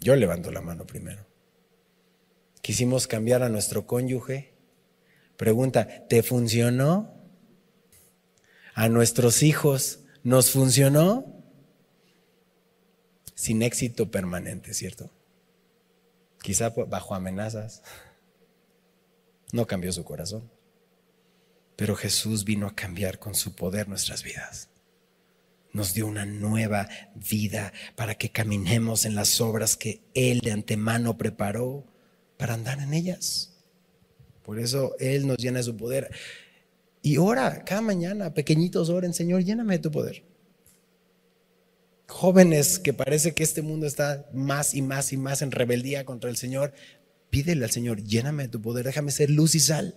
Yo 0.00 0.14
levanto 0.16 0.50
la 0.50 0.60
mano 0.60 0.86
primero. 0.86 1.26
Quisimos 2.62 3.06
cambiar 3.06 3.42
a 3.42 3.48
nuestro 3.48 3.86
cónyuge. 3.86 4.54
Pregunta, 5.36 6.06
¿te 6.08 6.22
funcionó? 6.22 7.14
¿A 8.74 8.88
nuestros 8.88 9.42
hijos 9.42 10.00
nos 10.22 10.50
funcionó? 10.50 11.42
Sin 13.34 13.62
éxito 13.62 14.10
permanente, 14.10 14.74
¿cierto? 14.74 15.10
Quizá 16.42 16.70
bajo 16.70 17.14
amenazas. 17.14 17.82
No 19.52 19.66
cambió 19.66 19.92
su 19.92 20.04
corazón. 20.04 20.50
Pero 21.76 21.94
Jesús 21.94 22.44
vino 22.44 22.66
a 22.66 22.74
cambiar 22.74 23.18
con 23.18 23.34
su 23.34 23.54
poder 23.54 23.88
nuestras 23.88 24.22
vidas. 24.22 24.68
Nos 25.76 25.92
dio 25.92 26.06
una 26.06 26.24
nueva 26.24 26.88
vida 27.14 27.70
para 27.96 28.14
que 28.14 28.30
caminemos 28.30 29.04
en 29.04 29.14
las 29.14 29.42
obras 29.42 29.76
que 29.76 30.00
Él 30.14 30.40
de 30.40 30.52
antemano 30.52 31.18
preparó 31.18 31.84
para 32.38 32.54
andar 32.54 32.78
en 32.80 32.94
ellas. 32.94 33.52
Por 34.42 34.58
eso 34.58 34.96
Él 34.98 35.26
nos 35.26 35.36
llena 35.36 35.58
de 35.58 35.64
su 35.64 35.76
poder. 35.76 36.10
Y 37.02 37.18
ora 37.18 37.62
cada 37.62 37.82
mañana, 37.82 38.32
pequeñitos 38.32 38.88
oren, 38.88 39.12
Señor, 39.12 39.44
lléname 39.44 39.74
de 39.74 39.82
tu 39.82 39.90
poder. 39.90 40.24
Jóvenes 42.08 42.78
que 42.78 42.94
parece 42.94 43.34
que 43.34 43.42
este 43.42 43.60
mundo 43.60 43.86
está 43.86 44.30
más 44.32 44.72
y 44.72 44.80
más 44.80 45.12
y 45.12 45.18
más 45.18 45.42
en 45.42 45.50
rebeldía 45.50 46.06
contra 46.06 46.30
el 46.30 46.38
Señor, 46.38 46.72
pídele 47.28 47.66
al 47.66 47.70
Señor, 47.70 48.02
lléname 48.02 48.44
de 48.44 48.48
tu 48.48 48.62
poder, 48.62 48.86
déjame 48.86 49.10
ser 49.10 49.28
luz 49.28 49.54
y 49.54 49.60
sal 49.60 49.94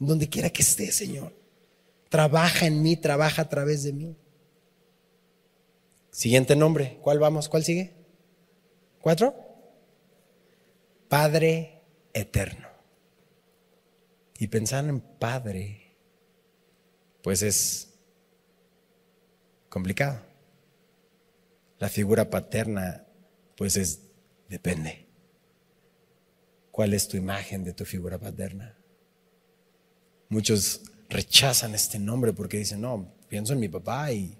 donde 0.00 0.28
quiera 0.28 0.50
que 0.50 0.62
esté, 0.62 0.90
Señor. 0.90 1.32
Trabaja 2.08 2.66
en 2.66 2.82
mí, 2.82 2.96
trabaja 2.96 3.42
a 3.42 3.48
través 3.48 3.84
de 3.84 3.92
mí. 3.92 4.16
Siguiente 6.10 6.56
nombre, 6.56 6.98
¿cuál 7.02 7.18
vamos? 7.18 7.48
¿Cuál 7.48 7.64
sigue? 7.64 7.94
¿Cuatro? 9.00 9.34
Padre 11.08 11.82
eterno. 12.12 12.68
Y 14.38 14.48
pensar 14.48 14.84
en 14.86 15.00
Padre, 15.00 15.96
pues 17.22 17.42
es 17.42 17.94
complicado. 19.68 20.20
La 21.78 21.88
figura 21.88 22.28
paterna, 22.28 23.06
pues 23.56 23.76
es, 23.76 24.00
depende. 24.48 25.06
¿Cuál 26.70 26.94
es 26.94 27.08
tu 27.08 27.16
imagen 27.16 27.64
de 27.64 27.72
tu 27.72 27.84
figura 27.84 28.18
paterna? 28.18 28.78
Muchos 30.28 30.82
rechazan 31.08 31.74
este 31.74 31.98
nombre 31.98 32.32
porque 32.32 32.58
dicen, 32.58 32.80
no, 32.80 33.14
pienso 33.28 33.52
en 33.52 33.60
mi 33.60 33.68
papá 33.68 34.12
y... 34.12 34.36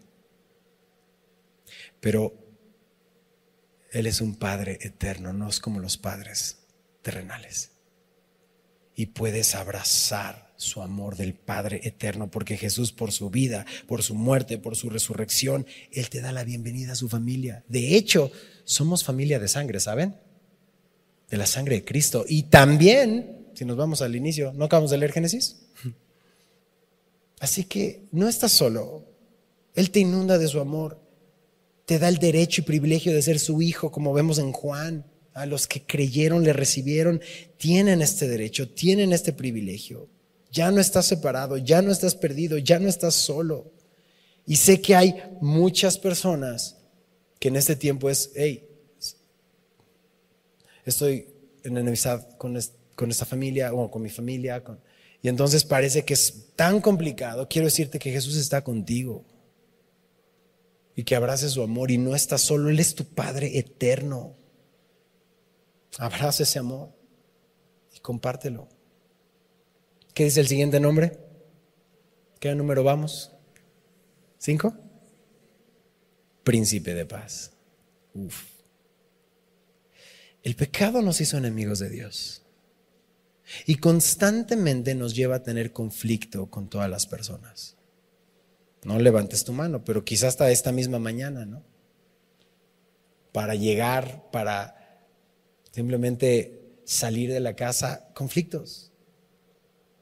Pero 2.01 2.35
Él 3.93 4.07
es 4.07 4.21
un 4.21 4.37
Padre 4.37 4.79
eterno, 4.81 5.33
no 5.33 5.49
es 5.49 5.61
como 5.61 5.81
los 5.81 5.97
padres 5.97 6.59
terrenales. 7.03 7.71
Y 8.95 9.07
puedes 9.07 9.55
abrazar 9.55 10.51
su 10.61 10.83
amor 10.83 11.17
del 11.17 11.35
Padre 11.35 11.81
eterno 11.85 12.31
porque 12.31 12.59
Jesús 12.59 12.93
por 12.93 13.13
su 13.13 13.31
vida, 13.31 13.65
por 13.87 14.03
su 14.03 14.15
muerte, 14.15 14.59
por 14.59 14.77
su 14.77 14.91
resurrección, 14.91 15.67
Él 15.91 16.11
te 16.11 16.21
da 16.21 16.33
la 16.33 16.45
bienvenida 16.45 16.93
a 16.93 16.97
su 16.97 17.09
familia. 17.09 17.65
De 17.69 17.97
hecho, 17.97 18.31
somos 18.65 19.03
familia 19.03 19.39
de 19.39 19.49
sangre, 19.49 19.81
¿saben? 19.81 20.17
De 21.31 21.37
la 21.39 21.47
sangre 21.47 21.77
de 21.77 21.85
Cristo. 21.85 22.27
Y 22.29 22.45
también, 22.45 23.49
si 23.55 23.65
nos 23.65 23.77
vamos 23.77 24.03
al 24.03 24.15
inicio, 24.15 24.53
¿no 24.53 24.67
acabamos 24.67 24.91
de 24.91 24.99
leer 24.99 25.13
Génesis? 25.13 25.63
Así 27.41 27.65
que 27.65 28.07
no 28.13 28.29
estás 28.29 28.53
solo. 28.53 29.07
Él 29.75 29.91
te 29.91 30.01
inunda 30.01 30.37
de 30.37 30.47
su 30.47 30.61
amor. 30.61 31.01
Te 31.91 31.99
da 31.99 32.07
el 32.07 32.19
derecho 32.19 32.61
y 32.61 32.65
privilegio 32.65 33.13
de 33.13 33.21
ser 33.21 33.41
su 33.41 33.61
hijo, 33.63 33.91
como 33.91 34.13
vemos 34.13 34.39
en 34.39 34.53
Juan. 34.53 35.05
A 35.35 35.45
los 35.45 35.67
que 35.67 35.83
creyeron, 35.83 36.45
le 36.45 36.53
recibieron, 36.53 37.21
tienen 37.57 38.01
este 38.01 38.29
derecho, 38.29 38.69
tienen 38.69 39.13
este 39.13 39.33
privilegio. 39.33 40.09
Ya 40.53 40.71
no 40.71 40.81
estás 40.81 41.07
separado, 41.07 41.57
ya 41.57 41.83
no 41.83 41.91
estás 41.91 42.15
perdido, 42.15 42.59
ya 42.59 42.79
no 42.79 42.89
estás 42.89 43.17
solo. 43.17 43.73
Y 44.47 44.55
sé 44.55 44.81
que 44.81 44.95
hay 44.95 45.21
muchas 45.41 45.99
personas 45.99 46.77
que 47.41 47.49
en 47.49 47.57
este 47.57 47.75
tiempo 47.75 48.09
es, 48.09 48.31
hey, 48.37 48.69
estoy 50.85 51.27
en 51.65 51.77
enemistad 51.77 52.25
con, 52.39 52.57
con 52.95 53.11
esta 53.11 53.25
familia 53.25 53.75
o 53.75 53.91
con 53.91 54.01
mi 54.01 54.11
familia, 54.11 54.63
y 55.23 55.29
entonces 55.29 55.65
parece 55.65 56.05
que 56.05 56.15
es 56.15 56.53
tan 56.55 56.81
complicado. 56.81 57.49
Quiero 57.49 57.67
decirte 57.67 57.99
que 57.99 58.13
Jesús 58.13 58.37
está 58.37 58.63
contigo 58.63 59.25
y 61.01 61.05
que 61.05 61.17
abrace 61.17 61.49
su 61.49 61.63
amor 61.63 61.91
y 61.91 61.97
no 61.97 62.15
estás 62.15 62.43
solo. 62.43 62.69
Él 62.69 62.79
es 62.79 62.95
tu 62.95 63.07
Padre 63.07 63.57
eterno. 63.59 64.37
Abraza 65.97 66.43
ese 66.43 66.59
amor 66.59 66.95
y 67.97 68.01
compártelo. 68.01 68.69
¿Qué 70.13 70.25
dice 70.25 70.41
el 70.41 70.49
siguiente 70.49 70.79
nombre? 70.79 71.19
¿Qué 72.39 72.55
número 72.55 72.85
vamos? 72.85 73.33
¿Cinco? 74.37 74.75
Príncipe 76.45 76.93
de 76.93 77.07
paz. 77.07 77.53
Uf. 78.13 78.45
El 80.43 80.55
pecado 80.55 81.01
nos 81.01 81.23
hizo 81.23 81.39
enemigos 81.39 81.79
de 81.79 81.89
Dios. 81.89 82.43
Y 83.65 83.77
constantemente 83.77 84.95
nos 84.95 85.15
lleva 85.15 85.37
a 85.37 85.43
tener 85.43 85.73
conflicto 85.73 86.51
con 86.51 86.69
todas 86.69 86.91
las 86.91 87.07
personas. 87.07 87.79
No 88.85 88.99
levantes 88.99 89.45
tu 89.45 89.53
mano, 89.53 89.85
pero 89.85 90.05
quizás 90.05 90.31
hasta 90.31 90.51
esta 90.51 90.73
misma 90.73 90.99
mañana, 90.99 91.45
¿no? 91.45 91.63
Para 93.33 93.55
llegar, 93.55 94.31
para 94.31 95.05
simplemente 95.73 96.81
salir 96.85 97.33
de 97.33 97.41
la 97.41 97.55
casa, 97.55 98.09
conflictos. 98.15 98.91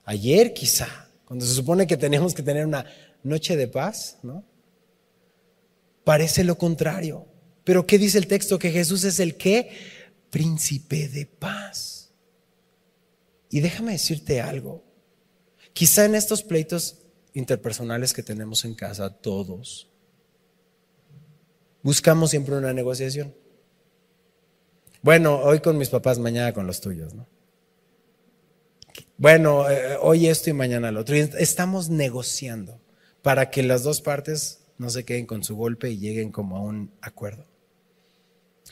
Ayer 0.05 0.55
quizá, 0.55 1.11
cuando 1.25 1.45
se 1.45 1.55
supone 1.55 1.87
que 1.87 1.97
tenemos 1.97 2.35
que 2.35 2.43
tener 2.43 2.65
una 2.65 2.87
noche 3.23 3.57
de 3.57 3.69
paz, 3.69 4.19
¿no? 4.23 4.45
Parece 6.05 6.45
lo 6.45 6.57
contrario. 6.57 7.27
Pero 7.65 7.87
¿qué 7.87 7.99
dice 7.99 8.17
el 8.17 8.27
texto? 8.27 8.59
Que 8.59 8.71
Jesús 8.71 9.05
es 9.05 9.21
el 9.21 9.37
que? 9.37 9.71
Príncipe 10.31 11.09
de 11.09 11.27
paz. 11.27 12.15
Y 13.51 13.61
déjame 13.61 13.93
decirte 13.93 14.41
algo. 14.41 14.85
Quizá 15.75 16.07
en 16.07 16.15
estos 16.15 16.43
pleitos 16.43 16.97
interpersonales 17.35 18.13
que 18.13 18.23
tenemos 18.23 18.65
en 18.65 18.75
casa, 18.75 19.11
todos, 19.11 19.91
buscamos 21.83 22.31
siempre 22.31 22.57
una 22.57 22.73
negociación. 22.73 23.35
Bueno, 25.03 25.37
hoy 25.39 25.61
con 25.61 25.79
mis 25.79 25.89
papás, 25.89 26.19
mañana 26.19 26.53
con 26.53 26.67
los 26.67 26.81
tuyos, 26.81 27.15
¿no? 27.15 27.27
Bueno, 29.17 29.69
eh, 29.69 29.97
hoy 30.01 30.29
esto 30.29 30.51
y 30.51 30.53
mañana 30.53 30.93
lo 30.93 31.01
otro. 31.01 31.15
Estamos 31.17 31.89
negociando 31.89 32.81
para 33.23 33.51
que 33.51 33.63
las 33.63 33.83
dos 33.83 34.01
partes 34.01 34.61
no 34.79 34.91
se 34.91 35.05
queden 35.05 35.27
con 35.27 35.43
su 35.43 35.57
golpe 35.57 35.91
y 35.91 35.99
lleguen 35.99 36.31
como 36.31 36.57
a 36.57 36.61
un 36.61 36.93
acuerdo. 37.01 37.47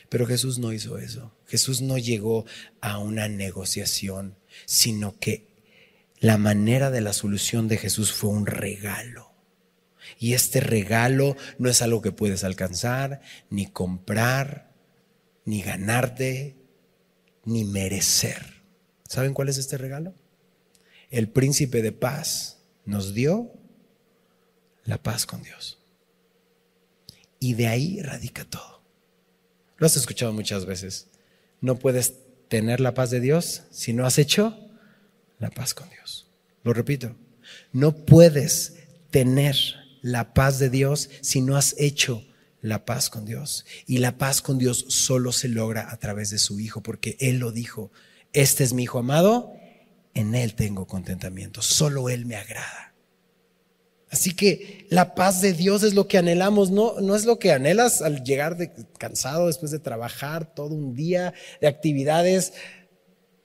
Pero 0.08 0.26
Jesús 0.26 0.58
no 0.58 0.72
hizo 0.72 0.98
eso. 0.98 1.32
Jesús 1.46 1.82
no 1.82 1.98
llegó 1.98 2.44
a 2.80 2.98
una 2.98 3.28
negociación, 3.28 4.36
sino 4.66 5.18
que 5.18 5.45
la 6.26 6.38
manera 6.38 6.90
de 6.90 7.00
la 7.00 7.12
solución 7.12 7.68
de 7.68 7.78
Jesús 7.78 8.10
fue 8.10 8.30
un 8.30 8.46
regalo. 8.46 9.32
Y 10.18 10.32
este 10.32 10.58
regalo 10.58 11.36
no 11.58 11.70
es 11.70 11.82
algo 11.82 12.02
que 12.02 12.10
puedes 12.10 12.42
alcanzar, 12.42 13.20
ni 13.48 13.66
comprar, 13.66 14.74
ni 15.44 15.62
ganarte, 15.62 16.56
ni 17.44 17.62
merecer. 17.62 18.64
¿Saben 19.08 19.34
cuál 19.34 19.50
es 19.50 19.58
este 19.58 19.78
regalo? 19.78 20.14
El 21.10 21.28
príncipe 21.28 21.80
de 21.80 21.92
paz 21.92 22.58
nos 22.84 23.14
dio 23.14 23.52
la 24.82 25.00
paz 25.00 25.26
con 25.26 25.44
Dios. 25.44 25.78
Y 27.38 27.54
de 27.54 27.68
ahí 27.68 28.02
radica 28.02 28.44
todo. 28.44 28.82
Lo 29.76 29.86
has 29.86 29.96
escuchado 29.96 30.32
muchas 30.32 30.66
veces. 30.66 31.06
No 31.60 31.78
puedes 31.78 32.14
tener 32.48 32.80
la 32.80 32.94
paz 32.94 33.10
de 33.10 33.20
Dios 33.20 33.62
si 33.70 33.92
no 33.92 34.04
has 34.06 34.18
hecho 34.18 34.65
la 35.38 35.50
paz 35.50 35.74
con 35.74 35.88
Dios. 35.90 36.26
Lo 36.62 36.72
repito, 36.72 37.14
no 37.72 37.94
puedes 38.04 38.74
tener 39.10 39.56
la 40.02 40.34
paz 40.34 40.58
de 40.58 40.70
Dios 40.70 41.10
si 41.20 41.40
no 41.40 41.56
has 41.56 41.74
hecho 41.78 42.24
la 42.60 42.84
paz 42.84 43.10
con 43.10 43.24
Dios. 43.24 43.64
Y 43.86 43.98
la 43.98 44.18
paz 44.18 44.42
con 44.42 44.58
Dios 44.58 44.86
solo 44.88 45.32
se 45.32 45.48
logra 45.48 45.90
a 45.90 45.96
través 45.98 46.30
de 46.30 46.38
su 46.38 46.58
Hijo, 46.60 46.82
porque 46.82 47.16
Él 47.20 47.38
lo 47.38 47.52
dijo, 47.52 47.90
este 48.32 48.64
es 48.64 48.72
mi 48.72 48.84
Hijo 48.84 48.98
amado, 48.98 49.52
en 50.14 50.34
Él 50.34 50.54
tengo 50.54 50.86
contentamiento, 50.86 51.62
solo 51.62 52.08
Él 52.08 52.26
me 52.26 52.36
agrada. 52.36 52.94
Así 54.10 54.34
que 54.34 54.86
la 54.88 55.14
paz 55.14 55.42
de 55.42 55.52
Dios 55.52 55.82
es 55.82 55.94
lo 55.94 56.06
que 56.06 56.18
anhelamos, 56.18 56.70
no, 56.70 57.00
no 57.00 57.16
es 57.16 57.24
lo 57.24 57.38
que 57.38 57.52
anhelas 57.52 58.02
al 58.02 58.22
llegar 58.22 58.56
cansado 58.98 59.48
después 59.48 59.72
de 59.72 59.78
trabajar 59.78 60.54
todo 60.54 60.74
un 60.74 60.94
día 60.94 61.34
de 61.60 61.66
actividades 61.66 62.52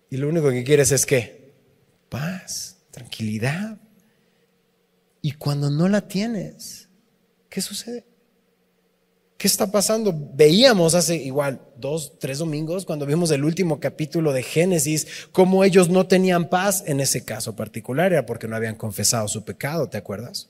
y 0.09 0.17
lo 0.17 0.29
único 0.29 0.51
que 0.51 0.63
quieres 0.63 0.91
es 0.91 1.05
que 1.05 1.40
paz, 2.11 2.77
tranquilidad. 2.91 3.77
Y 5.21 5.31
cuando 5.31 5.69
no 5.69 5.87
la 5.87 6.01
tienes, 6.01 6.89
¿qué 7.49 7.61
sucede? 7.61 8.05
¿Qué 9.37 9.47
está 9.47 9.71
pasando? 9.71 10.13
Veíamos 10.35 10.93
hace 10.93 11.15
igual 11.15 11.61
dos, 11.77 12.19
tres 12.19 12.39
domingos, 12.39 12.85
cuando 12.85 13.05
vimos 13.05 13.31
el 13.31 13.45
último 13.45 13.79
capítulo 13.79 14.33
de 14.33 14.43
Génesis, 14.43 15.07
cómo 15.31 15.63
ellos 15.63 15.89
no 15.89 16.05
tenían 16.05 16.49
paz 16.49 16.83
en 16.85 16.99
ese 16.99 17.23
caso 17.23 17.55
particular, 17.55 18.11
era 18.11 18.25
porque 18.25 18.47
no 18.47 18.57
habían 18.57 18.75
confesado 18.75 19.27
su 19.29 19.43
pecado, 19.45 19.89
¿te 19.89 19.97
acuerdas? 19.97 20.49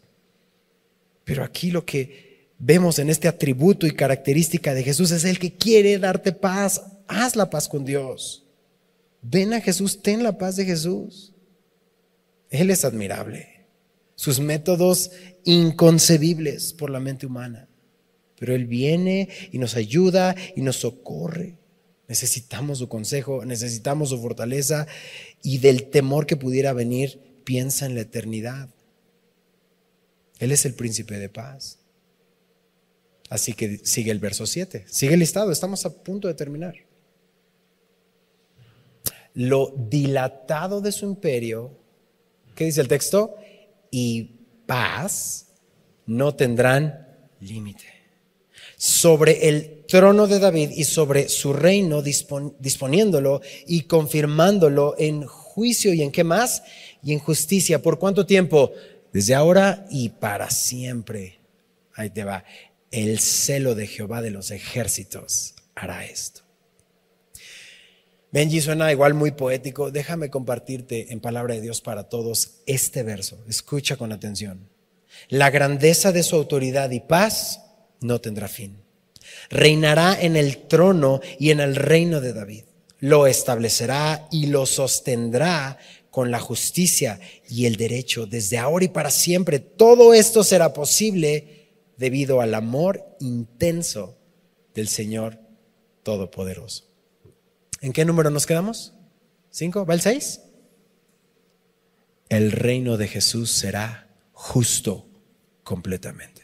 Pero 1.23 1.43
aquí 1.43 1.69
lo 1.69 1.85
que 1.85 2.49
vemos 2.57 2.97
en 2.97 3.11
este 3.11 3.27
atributo 3.27 3.85
y 3.85 3.91
característica 3.91 4.73
de 4.73 4.83
Jesús 4.83 5.11
es 5.11 5.25
el 5.25 5.37
que 5.37 5.53
quiere 5.53 5.99
darte 5.99 6.31
paz. 6.31 6.81
Haz 7.07 7.35
la 7.35 7.49
paz 7.49 7.69
con 7.69 7.85
Dios. 7.85 8.45
Ven 9.21 9.53
a 9.53 9.61
Jesús, 9.61 10.01
ten 10.01 10.23
la 10.23 10.37
paz 10.37 10.55
de 10.55 10.65
Jesús. 10.65 11.30
Él 12.51 12.69
es 12.69 12.85
admirable. 12.85 13.57
sus 14.13 14.39
métodos 14.39 15.09
inconcebibles 15.45 16.73
por 16.73 16.91
la 16.91 16.99
mente 16.99 17.25
humana. 17.25 17.67
Pero 18.37 18.53
Él 18.53 18.67
viene 18.67 19.29
y 19.51 19.57
nos 19.57 19.75
ayuda 19.75 20.35
y 20.55 20.61
nos 20.61 20.75
socorre. 20.75 21.57
Necesitamos 22.07 22.77
su 22.77 22.87
consejo, 22.87 23.45
necesitamos 23.45 24.09
su 24.09 24.21
fortaleza 24.21 24.85
y 25.41 25.57
del 25.57 25.89
temor 25.89 26.27
que 26.27 26.35
pudiera 26.35 26.71
venir, 26.71 27.19
piensa 27.45 27.87
en 27.87 27.95
la 27.95 28.01
eternidad. 28.01 28.69
Él 30.37 30.51
es 30.51 30.65
el 30.65 30.75
príncipe 30.75 31.17
de 31.17 31.29
paz. 31.29 31.79
Así 33.29 33.53
que 33.53 33.79
sigue 33.83 34.11
el 34.11 34.19
verso 34.19 34.45
7. 34.45 34.85
Sigue 34.87 35.13
el 35.13 35.21
listado, 35.21 35.51
estamos 35.51 35.85
a 35.85 36.03
punto 36.03 36.27
de 36.27 36.33
terminar. 36.35 36.75
Lo 39.33 39.73
dilatado 39.89 40.81
de 40.81 40.91
su 40.91 41.05
imperio, 41.05 41.80
¿qué 42.55 42.65
dice 42.65 42.81
el 42.81 42.87
texto? 42.87 43.35
Y 43.89 44.39
paz 44.65 45.47
no 46.05 46.35
tendrán 46.35 47.07
límite. 47.39 47.85
Sobre 48.77 49.47
el 49.49 49.85
trono 49.87 50.27
de 50.27 50.39
David 50.39 50.71
y 50.71 50.85
sobre 50.85 51.29
su 51.29 51.53
reino, 51.53 52.01
disponiéndolo 52.01 53.41
y 53.67 53.81
confirmándolo 53.81 54.95
en 54.97 55.25
juicio 55.25 55.93
y 55.93 56.01
en 56.01 56.11
qué 56.11 56.23
más? 56.23 56.63
Y 57.03 57.13
en 57.13 57.19
justicia. 57.19 57.81
¿Por 57.81 57.99
cuánto 57.99 58.25
tiempo? 58.25 58.71
Desde 59.13 59.35
ahora 59.35 59.85
y 59.89 60.09
para 60.09 60.49
siempre. 60.49 61.39
Ahí 61.93 62.09
te 62.09 62.23
va. 62.23 62.43
El 62.89 63.19
celo 63.19 63.75
de 63.75 63.87
Jehová 63.87 64.21
de 64.21 64.31
los 64.31 64.51
ejércitos 64.51 65.55
hará 65.75 66.05
esto. 66.05 66.40
Benji 68.31 68.61
suena 68.61 68.91
igual 68.91 69.13
muy 69.13 69.31
poético. 69.31 69.91
Déjame 69.91 70.29
compartirte 70.29 71.11
en 71.11 71.19
palabra 71.19 71.55
de 71.55 71.61
Dios 71.61 71.81
para 71.81 72.07
todos 72.07 72.61
este 72.65 73.03
verso. 73.03 73.43
Escucha 73.49 73.97
con 73.97 74.13
atención. 74.13 74.69
La 75.27 75.49
grandeza 75.49 76.13
de 76.13 76.23
su 76.23 76.37
autoridad 76.37 76.89
y 76.91 77.01
paz 77.01 77.61
no 77.99 78.21
tendrá 78.21 78.47
fin. 78.47 78.77
Reinará 79.49 80.17
en 80.19 80.37
el 80.37 80.67
trono 80.67 81.19
y 81.39 81.51
en 81.51 81.59
el 81.59 81.75
reino 81.75 82.21
de 82.21 82.31
David. 82.31 82.63
Lo 82.99 83.27
establecerá 83.27 84.27
y 84.31 84.47
lo 84.47 84.65
sostendrá 84.65 85.77
con 86.09 86.31
la 86.31 86.39
justicia 86.39 87.19
y 87.49 87.65
el 87.65 87.75
derecho 87.75 88.25
desde 88.27 88.57
ahora 88.57 88.85
y 88.85 88.89
para 88.89 89.09
siempre. 89.09 89.59
Todo 89.59 90.13
esto 90.13 90.43
será 90.43 90.73
posible 90.73 91.69
debido 91.97 92.39
al 92.39 92.53
amor 92.53 93.17
intenso 93.19 94.17
del 94.73 94.87
Señor 94.87 95.39
Todopoderoso. 96.03 96.90
¿En 97.81 97.93
qué 97.93 98.05
número 98.05 98.29
nos 98.29 98.45
quedamos? 98.45 98.93
¿Cinco? 99.49 99.85
¿Va 99.85 99.93
el 99.93 100.01
seis? 100.01 100.41
El 102.29 102.51
reino 102.51 102.95
de 102.95 103.07
Jesús 103.07 103.51
será 103.51 104.07
justo 104.31 105.09
completamente. 105.63 106.43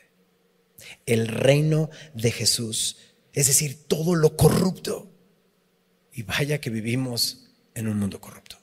El 1.05 1.27
reino 1.27 1.89
de 2.13 2.31
Jesús, 2.31 2.97
es 3.31 3.47
decir, 3.47 3.87
todo 3.87 4.15
lo 4.15 4.35
corrupto. 4.35 5.09
Y 6.11 6.23
vaya 6.23 6.59
que 6.59 6.69
vivimos 6.69 7.45
en 7.75 7.87
un 7.87 7.97
mundo 7.97 8.19
corrupto 8.19 8.57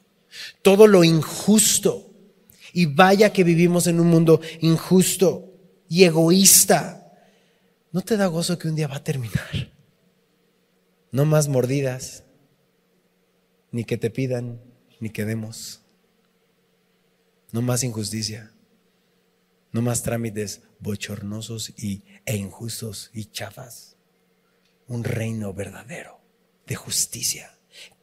todo 0.63 0.87
lo 0.87 1.05
injusto. 1.05 2.11
Y 2.73 2.87
vaya 2.87 3.33
que 3.33 3.45
vivimos 3.45 3.87
en 3.87 4.01
un 4.01 4.09
mundo 4.09 4.41
injusto 4.61 5.53
y 5.89 6.05
egoísta. 6.05 7.13
¿No 7.93 8.01
te 8.01 8.17
da 8.17 8.27
gozo 8.27 8.59
que 8.59 8.69
un 8.69 8.75
día 8.75 8.89
va 8.89 8.97
a 8.97 9.05
terminar? 9.05 9.73
No 11.13 11.25
más 11.25 11.47
mordidas, 11.47 12.24
ni 13.75 13.85
que 13.85 13.97
te 13.97 14.09
pidan, 14.09 14.63
ni 15.01 15.11
que 15.11 15.25
demos. 15.25 15.83
No 17.51 17.61
más 17.61 17.83
injusticia. 17.83 18.53
No 19.73 19.83
más 19.83 20.05
trámites 20.05 20.63
bochornosos 20.79 21.75
y, 21.77 22.05
e 22.25 22.37
injustos 22.37 23.11
y 23.13 23.25
chafas. 23.25 23.97
Un 24.87 25.03
reino 25.03 25.53
verdadero 25.53 26.21
de 26.69 26.77
justicia 26.77 27.51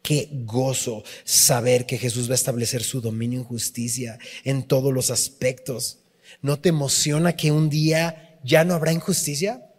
Qué 0.01 0.30
gozo 0.32 1.03
saber 1.24 1.86
que 1.86 1.97
Jesús 1.97 2.28
va 2.28 2.34
a 2.34 2.36
establecer 2.36 2.84
su 2.84 2.99
dominio 2.99 3.39
en 3.39 3.45
justicia 3.45 4.19
en 4.43 4.63
todos 4.63 4.93
los 4.93 5.09
aspectos. 5.09 5.99
¿No 6.41 6.59
te 6.59 6.69
emociona 6.69 7.38
que 7.38 7.53
un 7.53 7.69
día 7.69 8.39
ya 8.43 8.65
no 8.65 8.74
habrá 8.74 8.91
injusticia? 8.91 9.70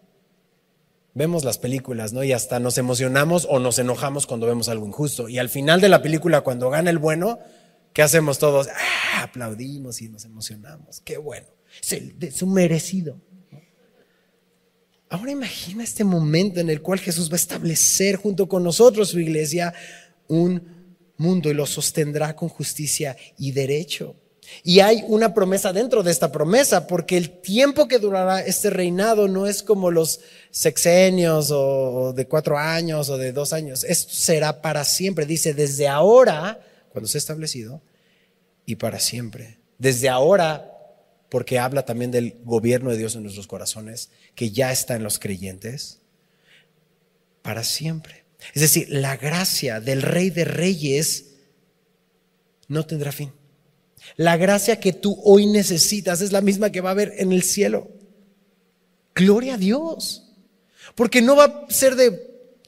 Vemos 1.14 1.44
las 1.44 1.58
películas, 1.58 2.12
¿no? 2.12 2.24
Y 2.24 2.32
hasta 2.32 2.58
nos 2.58 2.78
emocionamos 2.78 3.46
o 3.50 3.58
nos 3.58 3.78
enojamos 3.78 4.26
cuando 4.26 4.46
vemos 4.46 4.68
algo 4.68 4.86
injusto. 4.86 5.28
Y 5.28 5.38
al 5.38 5.50
final 5.50 5.80
de 5.80 5.90
la 5.90 6.00
película, 6.00 6.40
cuando 6.40 6.70
gana 6.70 6.90
el 6.90 6.98
bueno, 6.98 7.38
¿qué 7.92 8.02
hacemos 8.02 8.38
todos? 8.38 8.68
¡Ah! 8.68 9.22
Aplaudimos 9.22 10.00
y 10.00 10.08
nos 10.08 10.24
emocionamos. 10.24 11.00
Qué 11.00 11.18
bueno. 11.18 11.46
Es 11.80 12.36
su 12.36 12.46
merecido. 12.46 13.20
Ahora 15.10 15.30
imagina 15.30 15.84
este 15.84 16.04
momento 16.04 16.60
en 16.60 16.70
el 16.70 16.80
cual 16.80 16.98
Jesús 16.98 17.30
va 17.30 17.34
a 17.34 17.36
establecer 17.36 18.16
junto 18.16 18.48
con 18.48 18.64
nosotros 18.64 19.10
su 19.10 19.20
iglesia 19.20 19.74
un 20.26 20.96
mundo 21.18 21.50
y 21.50 21.54
lo 21.54 21.66
sostendrá 21.66 22.34
con 22.34 22.48
justicia 22.48 23.16
y 23.36 23.52
derecho. 23.52 24.16
Y 24.62 24.80
hay 24.80 25.04
una 25.08 25.34
promesa 25.34 25.72
dentro 25.72 26.02
de 26.02 26.10
esta 26.10 26.32
promesa, 26.32 26.86
porque 26.86 27.16
el 27.16 27.30
tiempo 27.40 27.88
que 27.88 27.98
durará 27.98 28.40
este 28.40 28.70
reinado 28.70 29.28
no 29.28 29.46
es 29.46 29.62
como 29.62 29.90
los 29.90 30.20
sexenios 30.50 31.50
o 31.50 32.12
de 32.12 32.26
cuatro 32.26 32.58
años 32.58 33.08
o 33.08 33.18
de 33.18 33.32
dos 33.32 33.52
años. 33.52 33.84
Esto 33.84 34.12
será 34.12 34.62
para 34.62 34.84
siempre. 34.84 35.26
Dice, 35.26 35.54
desde 35.54 35.88
ahora, 35.88 36.60
cuando 36.90 37.08
se 37.08 37.18
ha 37.18 37.20
establecido, 37.20 37.82
y 38.66 38.76
para 38.76 39.00
siempre. 39.00 39.58
Desde 39.78 40.08
ahora, 40.08 40.70
porque 41.28 41.58
habla 41.58 41.84
también 41.84 42.10
del 42.10 42.36
gobierno 42.44 42.90
de 42.90 42.98
Dios 42.98 43.16
en 43.16 43.22
nuestros 43.22 43.46
corazones, 43.46 44.10
que 44.34 44.50
ya 44.50 44.70
está 44.70 44.94
en 44.94 45.02
los 45.02 45.18
creyentes, 45.18 46.00
para 47.42 47.64
siempre. 47.64 48.24
Es 48.54 48.62
decir, 48.62 48.88
la 48.90 49.16
gracia 49.16 49.80
del 49.80 50.02
Rey 50.02 50.30
de 50.30 50.44
Reyes 50.44 51.26
no 52.68 52.86
tendrá 52.86 53.12
fin. 53.12 53.32
La 54.16 54.36
gracia 54.36 54.80
que 54.80 54.92
tú 54.92 55.20
hoy 55.24 55.46
necesitas 55.46 56.20
es 56.20 56.32
la 56.32 56.40
misma 56.40 56.70
que 56.70 56.80
va 56.80 56.90
a 56.90 56.92
haber 56.92 57.14
en 57.18 57.32
el 57.32 57.42
cielo. 57.42 57.90
Gloria 59.14 59.54
a 59.54 59.58
Dios. 59.58 60.30
Porque 60.94 61.22
no 61.22 61.36
va 61.36 61.44
a 61.44 61.70
ser 61.70 61.96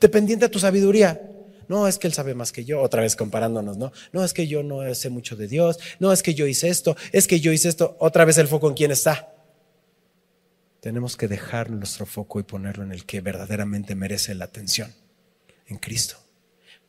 dependiente 0.00 0.46
de 0.46 0.50
tu 0.50 0.58
sabiduría. 0.58 1.30
No, 1.68 1.88
es 1.88 1.98
que 1.98 2.06
Él 2.06 2.12
sabe 2.12 2.34
más 2.34 2.52
que 2.52 2.64
yo, 2.64 2.80
otra 2.80 3.00
vez 3.00 3.16
comparándonos, 3.16 3.76
¿no? 3.78 3.92
No, 4.12 4.24
es 4.24 4.34
que 4.34 4.46
yo 4.46 4.62
no 4.62 4.94
sé 4.94 5.08
mucho 5.08 5.34
de 5.34 5.48
Dios, 5.48 5.78
no, 5.98 6.12
es 6.12 6.22
que 6.22 6.34
yo 6.34 6.46
hice 6.46 6.68
esto, 6.68 6.94
es 7.10 7.26
que 7.26 7.40
yo 7.40 7.52
hice 7.52 7.68
esto, 7.68 7.96
otra 8.00 8.26
vez 8.26 8.36
el 8.36 8.48
foco 8.48 8.68
en 8.68 8.74
quién 8.74 8.90
está. 8.90 9.34
Tenemos 10.80 11.16
que 11.16 11.26
dejar 11.26 11.70
nuestro 11.70 12.04
foco 12.04 12.38
y 12.38 12.42
ponerlo 12.42 12.84
en 12.84 12.92
el 12.92 13.06
que 13.06 13.22
verdaderamente 13.22 13.94
merece 13.94 14.34
la 14.34 14.44
atención 14.44 14.94
en 15.66 15.78
Cristo. 15.78 16.16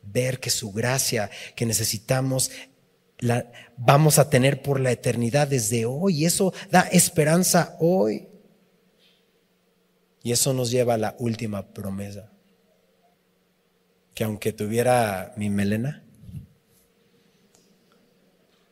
Ver 0.02 0.38
que 0.38 0.50
su 0.50 0.70
gracia 0.72 1.30
que 1.56 1.64
necesitamos 1.64 2.50
la 3.18 3.50
vamos 3.76 4.18
a 4.18 4.28
tener 4.28 4.62
por 4.62 4.80
la 4.80 4.90
eternidad 4.92 5.48
desde 5.48 5.86
hoy. 5.86 6.22
Y 6.22 6.24
eso 6.26 6.52
da 6.70 6.82
esperanza 6.82 7.76
hoy. 7.80 8.28
Y 10.22 10.32
eso 10.32 10.52
nos 10.52 10.70
lleva 10.70 10.94
a 10.94 10.98
la 10.98 11.16
última 11.18 11.72
promesa. 11.72 12.32
Que 14.14 14.24
aunque 14.24 14.52
tuviera 14.52 15.32
mi 15.36 15.50
melena, 15.50 16.04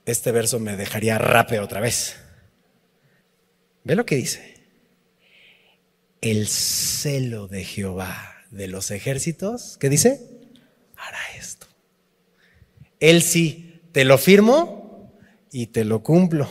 este 0.06 0.32
verso 0.32 0.58
me 0.58 0.76
dejaría 0.76 1.18
rape 1.18 1.60
otra 1.60 1.80
vez. 1.80 2.16
Ve 3.84 3.94
lo 3.94 4.04
que 4.04 4.16
dice. 4.16 4.54
El 6.20 6.48
celo 6.48 7.48
de 7.48 7.64
Jehová 7.64 8.34
de 8.50 8.68
los 8.68 8.90
ejércitos, 8.90 9.76
¿qué 9.78 9.88
dice? 9.88 10.20
Hará 10.96 11.18
esto. 11.38 11.66
Él 13.00 13.22
sí, 13.22 13.63
te 13.94 14.04
lo 14.04 14.18
firmo 14.18 15.08
y 15.52 15.68
te 15.68 15.84
lo 15.84 16.02
cumplo. 16.02 16.48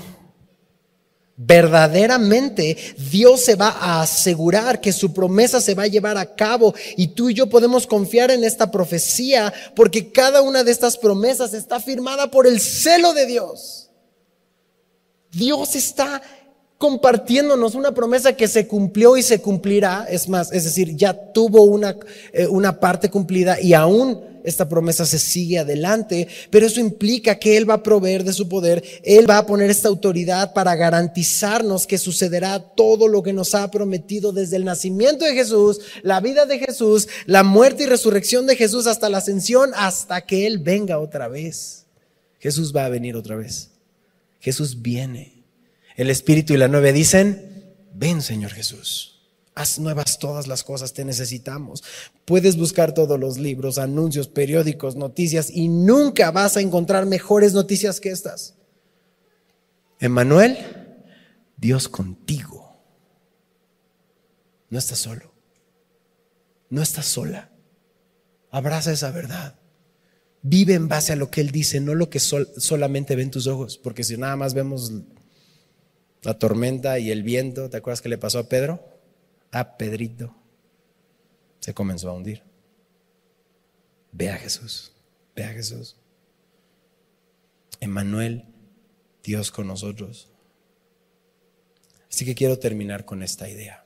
Verdaderamente 1.35 2.77
Dios 3.11 3.41
se 3.41 3.55
va 3.55 3.67
a 3.67 4.01
asegurar 4.01 4.79
que 4.79 4.93
su 4.93 5.13
promesa 5.13 5.59
se 5.59 5.75
va 5.75 5.83
a 5.83 5.87
llevar 5.87 6.17
a 6.17 6.35
cabo 6.35 6.73
y 6.95 7.07
tú 7.07 7.29
y 7.29 7.33
yo 7.33 7.49
podemos 7.49 7.85
confiar 7.85 8.31
en 8.31 8.45
esta 8.45 8.71
profecía 8.71 9.53
porque 9.75 10.09
cada 10.09 10.41
una 10.41 10.63
de 10.63 10.71
estas 10.71 10.97
promesas 10.97 11.53
está 11.53 11.81
firmada 11.81 12.31
por 12.31 12.47
el 12.47 12.61
celo 12.61 13.11
de 13.11 13.25
Dios. 13.25 13.89
Dios 15.33 15.75
está 15.75 16.21
compartiéndonos 16.77 17.75
una 17.75 17.93
promesa 17.93 18.37
que 18.37 18.47
se 18.47 18.67
cumplió 18.67 19.17
y 19.17 19.23
se 19.23 19.41
cumplirá. 19.41 20.05
Es 20.09 20.29
más, 20.29 20.49
es 20.53 20.63
decir, 20.63 20.95
ya 20.95 21.33
tuvo 21.33 21.63
una, 21.63 21.97
eh, 22.31 22.47
una 22.47 22.79
parte 22.79 23.09
cumplida 23.09 23.59
y 23.59 23.73
aún 23.73 24.32
esta 24.43 24.67
promesa 24.67 25.05
se 25.05 25.19
sigue 25.19 25.59
adelante, 25.59 26.27
pero 26.49 26.65
eso 26.65 26.79
implica 26.79 27.39
que 27.39 27.57
Él 27.57 27.69
va 27.69 27.75
a 27.75 27.83
proveer 27.83 28.23
de 28.23 28.33
su 28.33 28.47
poder, 28.47 28.83
Él 29.03 29.29
va 29.29 29.37
a 29.37 29.45
poner 29.45 29.69
esta 29.69 29.87
autoridad 29.87 30.53
para 30.53 30.75
garantizarnos 30.75 31.87
que 31.87 31.97
sucederá 31.97 32.59
todo 32.59 33.07
lo 33.07 33.23
que 33.23 33.33
nos 33.33 33.55
ha 33.55 33.71
prometido 33.71 34.31
desde 34.31 34.57
el 34.57 34.65
nacimiento 34.65 35.25
de 35.25 35.33
Jesús, 35.33 35.79
la 36.01 36.19
vida 36.19 36.45
de 36.45 36.59
Jesús, 36.59 37.07
la 37.25 37.43
muerte 37.43 37.83
y 37.83 37.87
resurrección 37.87 38.45
de 38.45 38.55
Jesús 38.55 38.87
hasta 38.87 39.09
la 39.09 39.19
ascensión, 39.19 39.71
hasta 39.75 40.25
que 40.25 40.45
Él 40.45 40.59
venga 40.59 40.99
otra 40.99 41.27
vez. 41.27 41.85
Jesús 42.39 42.75
va 42.75 42.85
a 42.85 42.89
venir 42.89 43.15
otra 43.15 43.37
vez. 43.37 43.69
Jesús 44.39 44.81
viene. 44.81 45.45
El 45.95 46.09
Espíritu 46.09 46.53
y 46.53 46.57
la 46.57 46.67
nueve 46.67 46.91
dicen, 46.91 47.75
ven 47.93 48.21
Señor 48.21 48.51
Jesús. 48.51 49.12
Haz 49.56 49.78
nuevas 49.78 50.18
todas 50.18 50.47
las 50.47 50.64
cosas, 50.64 50.93
te 50.93 51.06
necesitamos. 51.06 51.84
Puedes 52.26 52.58
buscar 52.58 52.93
todos 52.93 53.20
los 53.20 53.38
libros, 53.38 53.78
anuncios, 53.78 54.28
periódicos, 54.28 54.95
noticias 54.95 55.51
y 55.51 55.68
nunca 55.68 56.32
vas 56.32 56.58
a 56.58 56.62
encontrar 56.62 57.06
mejores 57.06 57.54
noticias 57.54 57.99
que 57.99 58.10
estas. 58.10 58.56
Emmanuel, 59.99 60.58
Dios 61.56 61.88
contigo. 61.88 62.78
No 64.70 64.80
estás 64.80 64.99
solo. 64.99 65.32
No 66.70 66.82
estás 66.82 67.06
sola. 67.06 67.51
Abraza 68.49 68.91
esa 68.91 69.12
verdad. 69.12 69.60
Vive 70.41 70.74
en 70.74 70.88
base 70.88 71.14
a 71.14 71.16
lo 71.16 71.30
que 71.30 71.41
Él 71.41 71.51
dice, 71.51 71.80
no 71.80 71.95
lo 71.95 72.10
que 72.10 72.20
solamente 72.20 73.16
ven 73.16 73.32
tus 73.32 73.47
ojos, 73.47 73.78
porque 73.78 74.04
si 74.04 74.18
nada 74.18 74.36
más 74.36 74.54
vemos 74.54 74.91
la 76.24 76.38
tormenta 76.38 76.99
y 76.99 77.12
el 77.12 77.24
viento, 77.24 77.70
¿te 77.70 77.78
acuerdas 77.78 78.01
que 78.01 78.10
le 78.10 78.18
pasó 78.18 78.39
a 78.39 78.49
Pedro? 78.49 78.92
A 79.54 79.78
Pedrito. 79.78 80.36
Se 81.60 81.74
comenzó 81.74 82.10
a 82.10 82.14
hundir. 82.14 82.41
Ve 84.12 84.30
a 84.30 84.38
Jesús, 84.38 84.91
ve 85.36 85.43
a 85.43 85.49
Jesús. 85.49 85.95
Emmanuel, 87.80 88.45
Dios 89.24 89.51
con 89.51 89.68
nosotros. 89.68 90.30
Así 92.10 92.26
que 92.26 92.36
quiero 92.36 92.58
terminar 92.58 93.06
con 93.06 93.22
esta 93.22 93.47
idea. 93.47 93.86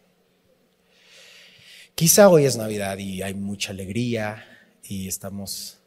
Quizá 1.95 2.29
hoy 2.29 2.45
es 2.45 2.55
Navidad 2.55 2.97
y 2.97 3.21
hay 3.21 3.33
mucha 3.33 3.71
alegría 3.71 4.45
y 4.83 5.07
estamos 5.07 5.79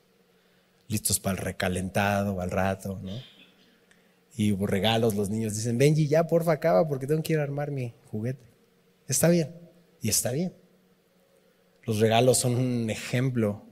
listos 0.88 1.20
para 1.20 1.38
el 1.38 1.44
recalentado, 1.44 2.40
al 2.40 2.50
rato, 2.50 2.98
¿no? 3.02 3.12
Y 4.36 4.52
hubo 4.52 4.66
regalos, 4.66 5.14
los 5.14 5.30
niños 5.30 5.54
dicen, 5.54 5.78
Benji, 5.78 6.06
ya 6.06 6.26
porfa 6.26 6.52
acaba 6.52 6.86
porque 6.86 7.06
tengo 7.06 7.22
que 7.22 7.32
ir 7.32 7.38
a 7.38 7.44
armar 7.44 7.70
mi 7.70 7.94
juguete. 8.10 8.44
Está 9.06 9.28
bien, 9.28 9.54
y 10.00 10.08
está 10.08 10.32
bien. 10.32 10.54
Los 11.84 11.98
regalos 11.98 12.38
son 12.38 12.56
un 12.56 12.90
ejemplo, 12.90 13.64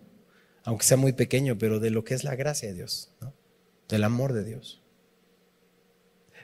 aunque 0.65 0.85
sea 0.85 0.97
muy 0.97 1.13
pequeño, 1.13 1.59
pero 1.59 1.81
de 1.81 1.91
lo 1.91 2.05
que 2.05 2.15
es 2.15 2.25
la 2.25 2.37
gracia 2.37 2.69
de 2.69 2.75
Dios, 2.75 3.15
¿no? 3.21 3.35
del 3.89 4.05
amor 4.05 4.33
de 4.33 4.45
Dios. 4.45 4.83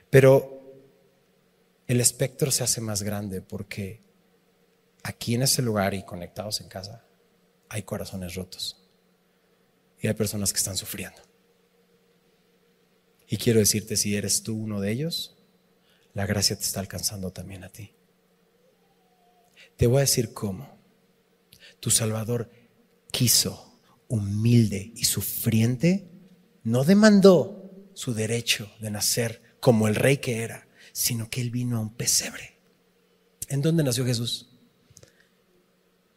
Pero 0.09 0.55
el 1.87 2.01
espectro 2.01 2.51
se 2.51 2.63
hace 2.63 2.81
más 2.81 3.03
grande 3.03 3.41
porque 3.41 4.01
aquí 5.03 5.35
en 5.35 5.43
ese 5.43 5.61
lugar 5.61 5.93
y 5.93 6.03
conectados 6.03 6.61
en 6.61 6.67
casa 6.67 7.05
hay 7.69 7.83
corazones 7.83 8.35
rotos 8.35 8.81
y 9.99 10.07
hay 10.07 10.13
personas 10.13 10.51
que 10.51 10.57
están 10.57 10.77
sufriendo. 10.77 11.21
Y 13.27 13.37
quiero 13.37 13.59
decirte, 13.59 13.97
si 13.97 14.15
eres 14.15 14.43
tú 14.43 14.55
uno 14.55 14.79
de 14.79 14.91
ellos, 14.91 15.35
la 16.13 16.25
gracia 16.25 16.55
te 16.55 16.63
está 16.63 16.79
alcanzando 16.79 17.31
también 17.31 17.63
a 17.63 17.69
ti. 17.69 17.94
Te 19.77 19.87
voy 19.87 19.97
a 19.97 20.01
decir 20.01 20.33
cómo. 20.33 20.77
Tu 21.79 21.91
Salvador 21.91 22.49
quiso, 23.11 23.79
humilde 24.07 24.91
y 24.95 25.05
sufriente, 25.05 26.09
no 26.63 26.83
demandó 26.83 27.89
su 27.93 28.13
derecho 28.13 28.71
de 28.79 28.91
nacer 28.91 29.41
como 29.59 29.87
el 29.87 29.95
rey 29.95 30.17
que 30.17 30.43
era, 30.43 30.67
sino 30.91 31.29
que 31.29 31.41
él 31.41 31.51
vino 31.51 31.77
a 31.77 31.81
un 31.81 31.93
pesebre. 31.93 32.59
¿En 33.47 33.61
dónde 33.61 33.83
nació 33.83 34.05
Jesús? 34.05 34.49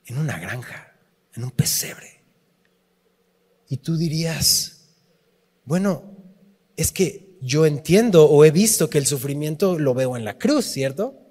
En 0.06 0.18
una 0.18 0.38
granja, 0.38 0.96
en 1.34 1.44
un 1.44 1.50
pesebre. 1.50 2.24
Y 3.68 3.78
tú 3.78 3.96
dirías, 3.96 4.88
bueno, 5.64 6.16
es 6.76 6.92
que 6.92 7.36
yo 7.40 7.66
entiendo 7.66 8.24
o 8.24 8.44
he 8.44 8.50
visto 8.50 8.88
que 8.88 8.98
el 8.98 9.06
sufrimiento 9.06 9.78
lo 9.78 9.94
veo 9.94 10.16
en 10.16 10.24
la 10.24 10.38
cruz, 10.38 10.64
¿cierto? 10.64 11.27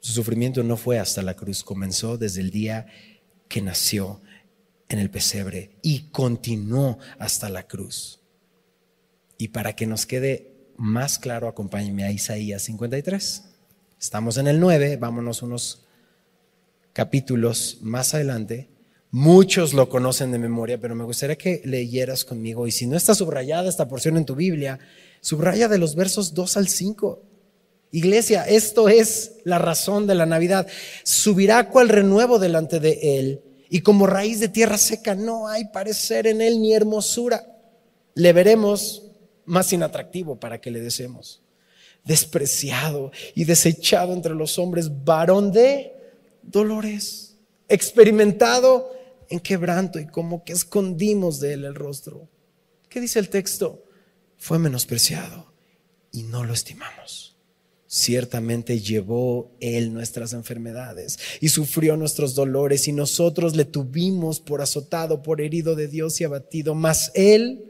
Su 0.00 0.12
sufrimiento 0.12 0.62
no 0.62 0.76
fue 0.76 0.98
hasta 0.98 1.22
la 1.22 1.34
cruz, 1.34 1.62
comenzó 1.62 2.16
desde 2.16 2.40
el 2.40 2.50
día 2.50 2.86
que 3.48 3.60
nació 3.60 4.22
en 4.88 4.98
el 4.98 5.10
pesebre 5.10 5.78
y 5.82 6.10
continuó 6.10 6.98
hasta 7.18 7.48
la 7.48 7.66
cruz. 7.66 8.20
Y 9.38 9.48
para 9.48 9.74
que 9.74 9.86
nos 9.86 10.06
quede 10.06 10.72
más 10.76 11.18
claro, 11.18 11.48
acompáñenme 11.48 12.04
a 12.04 12.10
Isaías 12.10 12.62
53. 12.62 13.44
Estamos 14.00 14.38
en 14.38 14.48
el 14.48 14.58
9, 14.58 14.96
vámonos 14.96 15.42
unos 15.42 15.86
capítulos 16.92 17.78
más 17.82 18.14
adelante. 18.14 18.70
Muchos 19.10 19.74
lo 19.74 19.88
conocen 19.88 20.32
de 20.32 20.38
memoria, 20.38 20.80
pero 20.80 20.94
me 20.94 21.04
gustaría 21.04 21.36
que 21.36 21.60
leyeras 21.64 22.24
conmigo. 22.24 22.66
Y 22.66 22.70
si 22.70 22.86
no 22.86 22.96
está 22.96 23.14
subrayada 23.14 23.68
esta 23.68 23.88
porción 23.88 24.16
en 24.16 24.24
tu 24.24 24.34
Biblia, 24.34 24.78
subraya 25.20 25.68
de 25.68 25.78
los 25.78 25.94
versos 25.94 26.32
2 26.32 26.56
al 26.56 26.68
5. 26.68 27.29
Iglesia, 27.90 28.44
esto 28.44 28.88
es 28.88 29.32
la 29.44 29.58
razón 29.58 30.06
de 30.06 30.14
la 30.14 30.26
Navidad. 30.26 30.66
Subirá 31.02 31.68
cual 31.70 31.88
renuevo 31.88 32.38
delante 32.38 32.78
de 32.78 33.18
él, 33.18 33.42
y 33.68 33.80
como 33.80 34.06
raíz 34.06 34.40
de 34.40 34.48
tierra 34.48 34.78
seca 34.78 35.14
no 35.14 35.48
hay 35.48 35.66
parecer 35.66 36.26
en 36.26 36.40
él 36.40 36.60
ni 36.60 36.74
hermosura. 36.74 37.46
Le 38.14 38.32
veremos 38.32 39.04
más 39.44 39.72
inatractivo 39.72 40.38
para 40.38 40.60
que 40.60 40.70
le 40.70 40.80
deseemos. 40.80 41.42
Despreciado 42.04 43.12
y 43.34 43.44
desechado 43.44 44.12
entre 44.12 44.34
los 44.34 44.58
hombres, 44.58 45.04
varón 45.04 45.52
de 45.52 45.92
dolores, 46.42 47.36
experimentado 47.68 48.92
en 49.28 49.38
quebranto 49.38 50.00
y 50.00 50.06
como 50.06 50.44
que 50.44 50.52
escondimos 50.52 51.38
de 51.40 51.52
él 51.52 51.64
el 51.64 51.74
rostro. 51.74 52.28
¿Qué 52.88 53.00
dice 53.00 53.20
el 53.20 53.28
texto? 53.28 53.84
Fue 54.36 54.58
menospreciado 54.58 55.52
y 56.10 56.24
no 56.24 56.44
lo 56.44 56.52
estimamos. 56.54 57.29
Ciertamente 57.92 58.78
llevó 58.78 59.50
Él 59.58 59.92
nuestras 59.92 60.32
enfermedades 60.32 61.18
y 61.40 61.48
sufrió 61.48 61.96
nuestros 61.96 62.36
dolores 62.36 62.86
y 62.86 62.92
nosotros 62.92 63.56
le 63.56 63.64
tuvimos 63.64 64.38
por 64.38 64.62
azotado, 64.62 65.24
por 65.24 65.40
herido 65.40 65.74
de 65.74 65.88
Dios 65.88 66.20
y 66.20 66.24
abatido, 66.24 66.76
mas 66.76 67.10
Él 67.16 67.64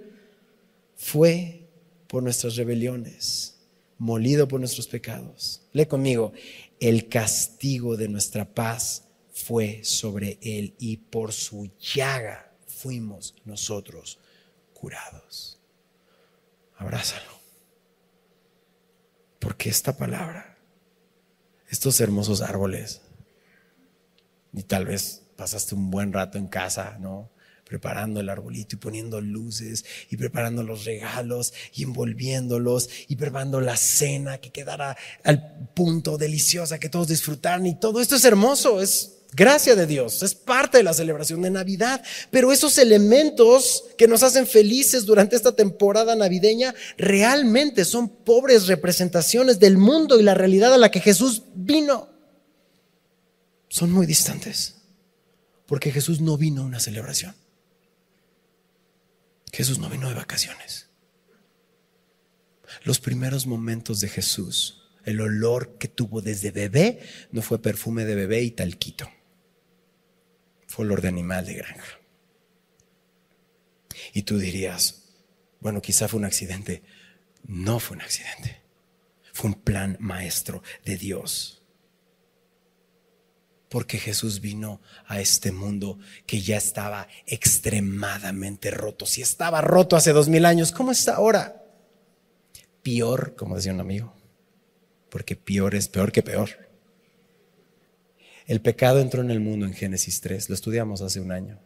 fue 0.95 1.66
por 2.07 2.23
nuestras 2.23 2.57
rebeliones, 2.57 3.57
molido 3.97 4.47
por 4.47 4.61
nuestros 4.61 4.89
pecados. 4.89 5.62
Lee 5.73 5.87
conmigo, 5.87 6.35
el 6.81 7.09
castigo 7.09 7.97
de 7.97 8.09
nuestra 8.09 8.45
paz 8.45 9.05
fue 9.33 9.81
sobre 9.85 10.39
él 10.43 10.75
y 10.79 10.99
por 10.99 11.33
su 11.33 11.71
llaga 11.79 12.53
fuimos 12.66 13.35
nosotros 13.47 14.18
curados. 14.75 15.59
Abrázalo. 16.77 17.39
Porque 19.41 19.68
esta 19.68 19.97
palabra, 19.97 20.57
estos 21.68 22.01
hermosos 22.01 22.41
árboles, 22.41 23.03
y 24.53 24.62
tal 24.62 24.86
vez 24.86 25.22
pasaste 25.36 25.74
un 25.74 25.91
buen 25.91 26.12
rato 26.12 26.38
en 26.38 26.47
casa, 26.47 26.97
¿no? 27.01 27.30
preparando 27.70 28.18
el 28.18 28.28
arbolito 28.28 28.74
y 28.74 28.78
poniendo 28.80 29.20
luces 29.20 29.84
y 30.11 30.16
preparando 30.16 30.64
los 30.64 30.84
regalos 30.84 31.55
y 31.72 31.84
envolviéndolos 31.84 32.91
y 33.07 33.14
preparando 33.14 33.61
la 33.61 33.76
cena 33.76 34.38
que 34.38 34.51
quedara 34.51 34.97
al 35.22 35.68
punto 35.72 36.18
deliciosa 36.18 36.80
que 36.80 36.88
todos 36.88 37.07
disfrutaran. 37.07 37.64
Y 37.66 37.78
todo 37.78 38.01
esto 38.01 38.16
es 38.16 38.24
hermoso, 38.24 38.82
es 38.82 39.20
gracia 39.33 39.74
de 39.74 39.87
Dios, 39.87 40.22
es 40.22 40.35
parte 40.35 40.78
de 40.78 40.85
la 40.85 40.95
celebración 40.95 41.43
de 41.43 41.51
Navidad, 41.51 42.03
pero 42.31 42.53
esos 42.53 42.78
elementos 42.78 43.85
que 43.97 44.09
nos 44.09 44.22
hacen 44.22 44.47
felices 44.47 45.07
durante 45.07 45.37
esta 45.37 45.53
temporada 45.53 46.16
navideña 46.16 46.74
realmente 46.99 47.85
son 47.85 48.09
pobres 48.09 48.66
representaciones 48.66 49.59
del 49.61 49.78
mundo 49.78 50.18
y 50.18 50.22
la 50.22 50.35
realidad 50.35 50.74
a 50.74 50.78
la 50.78 50.91
que 50.91 51.01
Jesús 51.01 51.45
vino. 51.55 52.09
Son 53.68 53.93
muy 53.93 54.07
distantes, 54.07 54.76
porque 55.66 55.93
Jesús 55.93 56.20
no 56.20 56.37
vino 56.37 56.62
a 56.62 56.66
una 56.66 56.81
celebración. 56.81 57.35
Jesús 59.53 59.78
no 59.78 59.89
vino 59.89 60.09
de 60.09 60.14
vacaciones. 60.14 60.89
Los 62.85 63.01
primeros 63.01 63.47
momentos 63.47 64.01
de 64.01 64.09
Jesús, 64.09 64.83
el 65.05 65.20
olor 65.20 65.76
que 65.78 65.89
tuvo 65.89 66.22
desde 66.22 66.51
bebé, 66.51 67.01
no 67.33 67.43
fue 67.43 67.61
perfume 67.61 68.05
de 68.05 68.14
bebé 68.14 68.43
y 68.43 68.51
talquito. 68.53 69.09
Olor 70.79 71.03
de 71.03 71.09
animal 71.09 71.45
de 71.45 71.55
granja. 71.55 71.99
Y 74.14 74.23
tú 74.23 74.39
dirías, 74.39 75.11
bueno, 75.61 75.83
quizá 75.83 76.09
fue 76.09 76.18
un 76.18 76.25
accidente. 76.25 76.83
No 77.47 77.81
fue 77.81 77.99
un 77.99 78.03
accidente. 78.03 78.62
Fue 79.35 79.51
un 79.51 79.61
plan 79.61 79.99
maestro 80.01 80.62
de 80.85 80.97
Dios 80.97 81.61
porque 83.71 83.99
Jesús 83.99 84.41
vino 84.41 84.83
a 85.07 85.21
este 85.21 85.53
mundo 85.53 85.99
que 86.27 86.43
ya 86.43 86.57
estaba 86.57 87.07
extremadamente 87.25 88.73
roto. 88.73 89.07
Si 89.07 89.23
estaba 89.23 89.61
roto 89.61 89.95
hace 89.95 90.12
dos 90.12 90.29
mil 90.29 90.45
años, 90.45 90.73
¿cómo 90.73 90.91
está 90.91 91.14
ahora? 91.14 91.64
Peor, 92.83 93.37
como 93.37 93.55
decía 93.55 93.73
un 93.73 93.81
amigo, 93.81 94.12
porque 95.09 95.37
peor 95.37 95.77
es 95.77 95.89
peor 95.89 96.11
que 96.11 96.23
peor. 96.23 96.70
El 98.51 98.61
pecado 98.61 98.98
entró 98.98 99.22
en 99.22 99.30
el 99.30 99.38
mundo 99.38 99.64
en 99.64 99.74
Génesis 99.74 100.20
3, 100.20 100.48
lo 100.48 100.57
estudiamos 100.57 101.03
hace 101.03 101.20
un 101.20 101.30
año. 101.30 101.61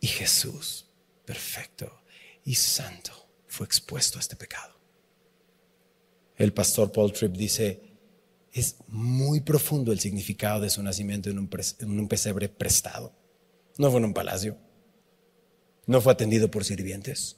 Y 0.00 0.08
Jesús, 0.08 0.90
perfecto 1.24 2.02
y 2.44 2.56
santo, 2.56 3.12
fue 3.46 3.66
expuesto 3.66 4.18
a 4.18 4.20
este 4.20 4.34
pecado. 4.34 4.74
El 6.34 6.52
pastor 6.52 6.90
Paul 6.90 7.12
Tripp 7.12 7.36
dice, 7.36 7.82
es 8.50 8.78
muy 8.88 9.42
profundo 9.42 9.92
el 9.92 10.00
significado 10.00 10.60
de 10.60 10.70
su 10.70 10.82
nacimiento 10.82 11.30
en 11.30 11.38
un, 11.38 11.48
en 11.78 12.00
un 12.00 12.08
pesebre 12.08 12.48
prestado. 12.48 13.14
No 13.78 13.92
fue 13.92 14.00
en 14.00 14.06
un 14.06 14.14
palacio. 14.14 14.58
No 15.86 16.00
fue 16.00 16.12
atendido 16.12 16.50
por 16.50 16.64
sirvientes. 16.64 17.36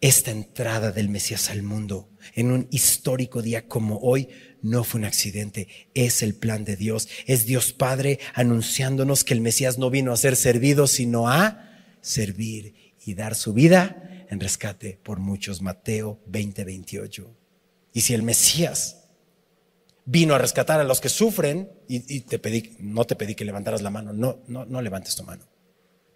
Esta 0.00 0.30
entrada 0.30 0.92
del 0.92 1.08
Mesías 1.08 1.50
al 1.50 1.62
mundo 1.62 2.10
en 2.34 2.50
un 2.50 2.68
histórico 2.70 3.42
día 3.42 3.66
como 3.66 3.98
hoy 3.98 4.28
no 4.62 4.84
fue 4.84 5.00
un 5.00 5.04
accidente, 5.06 5.68
es 5.94 6.22
el 6.22 6.34
plan 6.34 6.64
de 6.64 6.76
Dios. 6.76 7.08
Es 7.26 7.46
Dios 7.46 7.72
Padre 7.72 8.18
anunciándonos 8.34 9.24
que 9.24 9.34
el 9.34 9.40
Mesías 9.40 9.78
no 9.78 9.90
vino 9.90 10.12
a 10.12 10.16
ser 10.16 10.36
servido, 10.36 10.86
sino 10.86 11.28
a 11.28 11.66
servir 12.00 12.94
y 13.04 13.14
dar 13.14 13.34
su 13.34 13.52
vida 13.52 14.26
en 14.28 14.40
rescate 14.40 14.98
por 15.02 15.20
muchos. 15.20 15.62
Mateo 15.62 16.20
20, 16.26 16.64
28. 16.64 17.36
Y 17.92 18.00
si 18.02 18.14
el 18.14 18.22
Mesías 18.22 19.08
vino 20.04 20.34
a 20.34 20.38
rescatar 20.38 20.80
a 20.80 20.84
los 20.84 21.00
que 21.00 21.08
sufren, 21.08 21.70
y, 21.88 22.20
te 22.20 22.38
pedí, 22.38 22.76
no 22.78 23.04
te 23.04 23.16
pedí 23.16 23.34
que 23.34 23.44
levantaras 23.44 23.82
la 23.82 23.90
mano, 23.90 24.12
no, 24.12 24.42
no, 24.46 24.64
no 24.64 24.82
levantes 24.82 25.16
tu 25.16 25.22
mano. 25.22 25.44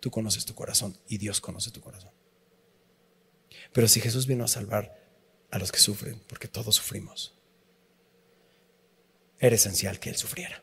Tú 0.01 0.11
conoces 0.11 0.45
tu 0.45 0.55
corazón 0.55 0.97
y 1.09 1.19
Dios 1.19 1.41
conoce 1.41 1.71
tu 1.71 1.81
corazón. 1.81 2.11
Pero 3.73 3.89
si 3.89 4.01
Jesús 4.01 4.27
vino 4.27 4.45
a 4.45 4.49
salvar 4.49 4.97
a 5.51 5.59
los 5.59 5.73
que 5.73 5.79
sufren, 5.79 6.21
porque 6.27 6.49
todos 6.49 6.77
sufrimos, 6.77 7.35
era 9.39 9.55
esencial 9.55 9.99
que 9.99 10.11
Él 10.11 10.17
sufriera. 10.17 10.63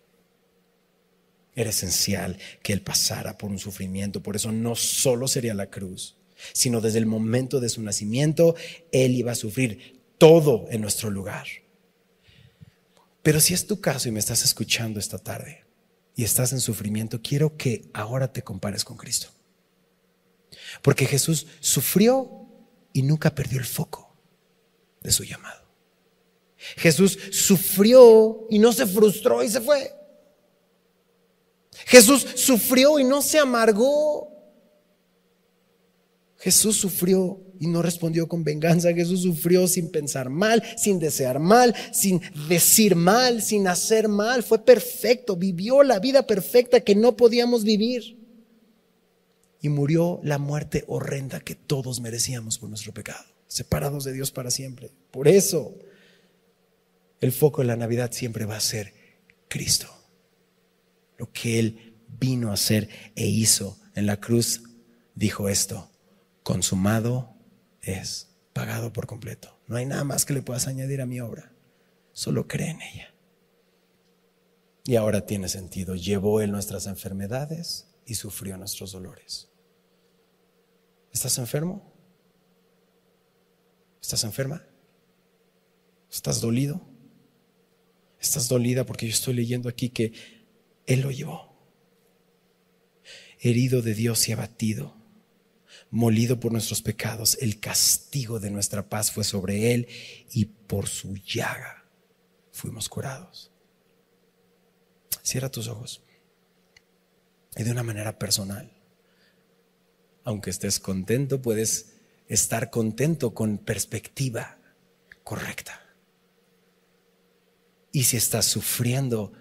Era 1.56 1.72
esencial 1.72 2.38
que 2.62 2.74
Él 2.74 2.82
pasara 2.82 3.38
por 3.38 3.50
un 3.50 3.58
sufrimiento. 3.58 4.22
Por 4.22 4.36
eso 4.36 4.52
no 4.52 4.76
solo 4.76 5.28
sería 5.28 5.56
la 5.56 5.72
cruz, 5.72 6.16
sino 6.54 6.82
desde 6.82 7.00
el 7.00 7.08
momento 7.08 7.60
de 7.60 7.70
su 7.70 7.82
nacimiento, 7.82 8.56
Él 8.92 9.16
iba 9.16 9.32
a 9.32 9.36
sufrir 9.36 10.04
todo 10.20 10.68
en 10.70 10.82
nuestro 10.82 11.10
lugar. 11.10 11.48
Pero 13.24 13.42
si 13.42 13.54
es 13.54 13.66
tu 13.66 13.82
caso 13.82 14.08
y 14.08 14.12
me 14.12 14.20
estás 14.20 14.46
escuchando 14.46 15.00
esta 15.00 15.18
tarde 15.18 15.66
y 16.16 16.24
estás 16.24 16.54
en 16.54 16.62
sufrimiento, 16.62 17.22
quiero 17.22 17.58
que 17.58 17.90
ahora 17.94 18.32
te 18.32 18.44
compares 18.44 18.86
con 18.86 18.96
Cristo. 18.96 19.30
Porque 20.82 21.06
Jesús 21.06 21.48
sufrió 21.60 22.37
y 22.98 23.04
nunca 23.04 23.36
perdió 23.36 23.60
el 23.60 23.66
foco 23.66 24.12
de 25.02 25.12
su 25.12 25.24
llamado. 25.24 25.62
Jesús 26.78 27.16
sufrió 27.32 28.48
y 28.50 28.58
no 28.58 28.74
se 28.74 28.88
frustró 28.88 29.44
y 29.44 29.50
se 29.50 29.62
fue. 29.62 29.94
Jesús 31.86 32.26
sufrió 32.36 32.98
y 32.98 33.04
no 33.04 33.22
se 33.22 33.38
amargó. 33.38 34.34
Jesús 36.38 36.78
sufrió 36.78 37.40
y 37.60 37.68
no 37.68 37.84
respondió 37.84 38.28
con 38.28 38.44
venganza. 38.44 38.92
Jesús 38.92 39.22
sufrió 39.22 39.68
sin 39.68 39.92
pensar 39.92 40.32
mal, 40.32 40.64
sin 40.76 40.98
desear 40.98 41.38
mal, 41.38 41.76
sin 41.94 42.20
decir 42.50 42.96
mal, 42.96 43.44
sin 43.44 43.68
hacer 43.68 44.08
mal. 44.08 44.42
Fue 44.42 44.66
perfecto, 44.66 45.36
vivió 45.36 45.84
la 45.84 46.00
vida 46.00 46.26
perfecta 46.26 46.80
que 46.80 46.96
no 46.96 47.16
podíamos 47.16 47.64
vivir. 47.64 48.18
Y 49.62 49.70
murió 49.70 50.20
la 50.24 50.38
muerte 50.38 50.84
horrenda 50.88 51.40
que 51.40 51.56
todos 51.56 52.00
merecíamos 52.00 52.60
por 52.60 52.70
nuestro 52.70 52.94
pecado, 52.94 53.26
separados 53.48 54.04
de 54.04 54.14
Dios 54.14 54.32
para 54.32 54.52
siempre. 54.52 54.92
Por 55.12 55.28
eso 55.28 55.74
el 57.20 57.32
foco 57.32 57.62
de 57.62 57.68
la 57.68 57.76
Navidad 57.76 58.12
siempre 58.12 58.46
va 58.46 58.58
a 58.58 58.62
ser 58.62 58.94
Cristo. 59.48 59.88
Lo 61.18 61.32
que 61.32 61.60
Él 61.60 61.96
vino 62.20 62.52
a 62.52 62.54
hacer 62.54 62.90
e 63.16 63.26
hizo 63.26 63.80
en 63.96 64.06
la 64.06 64.20
cruz, 64.20 64.62
dijo 65.16 65.50
esto, 65.50 65.90
consumado 66.44 67.36
es, 67.82 68.30
pagado 68.54 68.94
por 68.94 69.08
completo. 69.08 69.58
No 69.68 69.78
hay 69.78 69.86
nada 69.86 70.04
más 70.04 70.26
que 70.26 70.34
le 70.34 70.42
puedas 70.42 70.68
añadir 70.68 71.02
a 71.02 71.06
mi 71.06 71.20
obra, 71.20 71.52
solo 72.14 72.48
cree 72.48 72.70
en 72.70 72.82
ella. 72.82 73.14
Y 74.86 74.96
ahora 74.96 75.26
tiene 75.26 75.50
sentido, 75.50 75.96
llevó 75.96 76.40
Él 76.42 76.52
nuestras 76.52 76.86
enfermedades 76.86 77.88
y 78.08 78.16
sufrió 78.16 78.58
nuestros 78.58 78.94
dolores. 78.94 79.50
¿Estás 81.12 81.38
enfermo? 81.38 81.94
¿Estás 84.02 84.24
enferma? 84.24 84.66
¿Estás 86.10 86.40
dolido? 86.40 86.82
Estás 88.20 88.48
dolida 88.48 88.86
porque 88.86 89.06
yo 89.06 89.14
estoy 89.14 89.34
leyendo 89.34 89.68
aquí 89.68 89.90
que 89.90 90.14
Él 90.86 91.02
lo 91.02 91.12
llevó. 91.12 91.54
Herido 93.40 93.82
de 93.82 93.94
Dios 93.94 94.28
y 94.30 94.32
abatido, 94.32 94.96
molido 95.92 96.40
por 96.40 96.54
nuestros 96.54 96.82
pecados, 96.82 97.38
el 97.42 97.60
castigo 97.60 98.40
de 98.40 98.50
nuestra 98.50 98.88
paz 98.88 99.12
fue 99.12 99.26
sobre 99.26 99.74
Él 99.74 99.88
y 100.32 100.46
por 100.46 100.88
su 100.88 101.18
llaga 101.18 101.86
fuimos 102.52 102.88
curados. 102.88 103.52
Cierra 105.22 105.52
tus 105.52 105.68
ojos 105.68 106.07
y 107.58 107.64
de 107.64 107.72
una 107.72 107.84
manera 107.84 108.20
personal. 108.20 108.72
Aunque 110.24 110.52
estés 110.52 110.80
contento, 110.80 111.42
puedes 111.42 111.96
estar 112.28 112.70
contento 112.70 113.34
con 113.34 113.58
perspectiva 113.58 114.60
correcta. 115.24 115.82
Y 117.92 118.04
si 118.04 118.16
estás 118.18 118.46
sufriendo, 118.46 119.34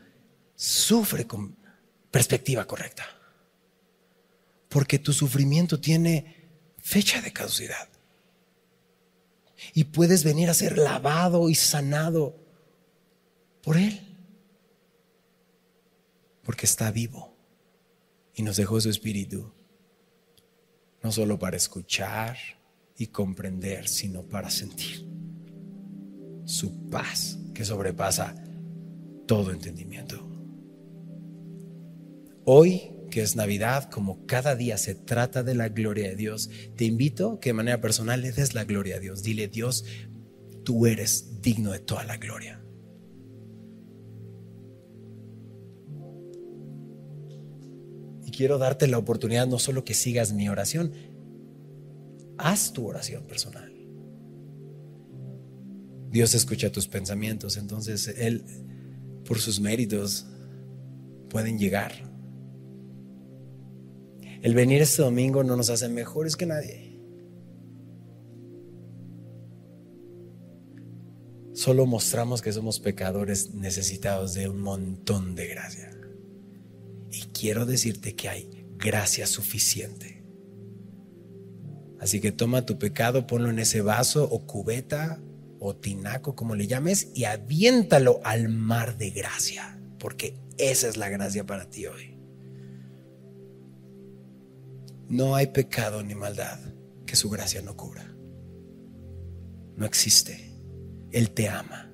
sufre 0.54 1.26
con 1.26 1.56
perspectiva 2.10 2.66
correcta. 2.66 3.04
Porque 4.70 4.98
tu 4.98 5.12
sufrimiento 5.12 5.78
tiene 5.78 6.48
fecha 6.78 7.20
de 7.20 7.32
caducidad. 7.32 7.88
Y 9.74 9.84
puedes 9.84 10.24
venir 10.24 10.48
a 10.48 10.54
ser 10.54 10.78
lavado 10.78 11.50
y 11.50 11.54
sanado 11.54 12.34
por 13.62 13.76
Él. 13.76 14.00
Porque 16.42 16.64
está 16.64 16.90
vivo 16.90 17.36
y 18.37 18.43
nos 18.43 18.57
dejó 18.57 18.80
su 18.80 18.91
espíritu. 18.91 19.51
No 21.03 21.11
solo 21.11 21.39
para 21.39 21.57
escuchar 21.57 22.37
y 22.97 23.09
comprender, 23.09 23.89
sino 23.89 24.22
para 24.22 24.51
sentir 24.51 25.07
su 26.45 26.89
paz 26.89 27.39
que 27.55 27.64
sobrepasa 27.64 28.34
todo 29.26 29.51
entendimiento. 29.51 30.24
Hoy, 32.45 32.93
que 33.11 33.22
es 33.22 33.34
Navidad, 33.34 33.91
como 33.91 34.26
cada 34.26 34.55
día 34.55 34.78
se 34.78 34.95
trata 34.95 35.43
de 35.43 35.55
la 35.55 35.70
gloria 35.70 36.09
de 36.09 36.16
Dios, 36.16 36.51
te 36.76 36.84
invito 36.84 37.41
que 37.41 37.51
de 37.51 37.55
manera 37.55 37.80
personal 37.80 38.20
le 38.20 38.32
des 38.32 38.55
la 38.55 38.64
gloria 38.64 38.97
a 38.97 39.01
Dios. 39.01 39.22
Dile, 39.22 39.49
Dios, 39.49 39.84
tú 40.62 40.87
eres 40.87 41.41
digno 41.41 41.72
de 41.72 41.80
toda 41.80 42.05
la 42.05 42.18
gloria. 42.18 42.65
Quiero 48.37 48.59
darte 48.59 48.87
la 48.87 48.99
oportunidad 48.99 49.47
no 49.47 49.59
solo 49.59 49.84
que 49.84 49.95
sigas 49.95 50.32
mi 50.32 50.49
oración, 50.49 50.93
haz 52.37 52.72
tu 52.72 52.87
oración 52.87 53.24
personal. 53.24 53.72
Dios 56.11 56.34
escucha 56.34 56.70
tus 56.70 56.87
pensamientos, 56.87 57.57
entonces 57.57 58.09
Él, 58.09 58.45
por 59.24 59.39
sus 59.39 59.61
méritos, 59.61 60.26
pueden 61.28 61.59
llegar. 61.59 61.93
El 64.43 64.55
venir 64.55 64.82
este 64.82 65.03
domingo 65.03 65.43
no 65.43 65.57
nos 65.57 65.70
hace 65.70 65.89
mejores 65.89 66.37
que 66.37 66.47
nadie. 66.47 67.01
Solo 71.55 71.87
mostramos 71.87 72.43
que 72.43 72.53
somos 72.53 72.78
pecadores 72.80 73.55
necesitados 73.55 74.34
de 74.34 74.49
un 74.49 74.61
montón 74.61 75.34
de 75.34 75.49
gracia. 75.49 75.91
Y 77.16 77.22
quiero 77.32 77.64
decirte 77.64 78.14
que 78.14 78.28
hay 78.28 78.66
gracia 78.76 79.26
suficiente. 79.26 80.22
Así 81.98 82.20
que 82.20 82.30
toma 82.30 82.66
tu 82.66 82.78
pecado, 82.78 83.26
ponlo 83.26 83.48
en 83.48 83.58
ese 83.58 83.80
vaso 83.80 84.24
o 84.24 84.46
cubeta 84.46 85.18
o 85.58 85.74
tinaco, 85.74 86.36
como 86.36 86.54
le 86.54 86.66
llames, 86.66 87.08
y 87.14 87.24
aviéntalo 87.24 88.20
al 88.22 88.50
mar 88.50 88.98
de 88.98 89.08
gracia, 89.08 89.80
porque 89.98 90.36
esa 90.58 90.88
es 90.88 90.98
la 90.98 91.08
gracia 91.08 91.46
para 91.46 91.70
ti 91.70 91.86
hoy. 91.86 92.18
No 95.08 95.36
hay 95.36 95.46
pecado 95.46 96.02
ni 96.02 96.14
maldad 96.14 96.58
que 97.06 97.16
su 97.16 97.30
gracia 97.30 97.62
no 97.62 97.78
cubra. 97.78 98.14
No 99.74 99.86
existe. 99.86 100.52
Él 101.12 101.30
te 101.30 101.48
ama. 101.48 101.90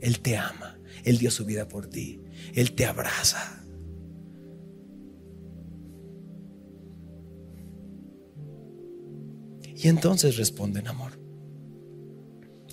Él 0.00 0.20
te 0.20 0.36
ama. 0.36 0.78
Él 1.02 1.18
dio 1.18 1.32
su 1.32 1.44
vida 1.44 1.66
por 1.66 1.88
ti. 1.88 2.22
Él 2.54 2.76
te 2.76 2.86
abraza. 2.86 3.64
Y 9.80 9.86
entonces 9.86 10.36
responde 10.36 10.80
en 10.80 10.88
amor. 10.88 11.20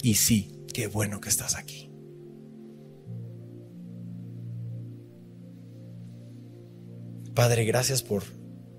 Y 0.02 0.16
sí, 0.16 0.66
qué 0.74 0.88
bueno 0.88 1.22
que 1.22 1.30
estás 1.30 1.56
aquí. 1.56 1.92
Padre, 7.36 7.64
gracias 7.66 8.02
por 8.02 8.24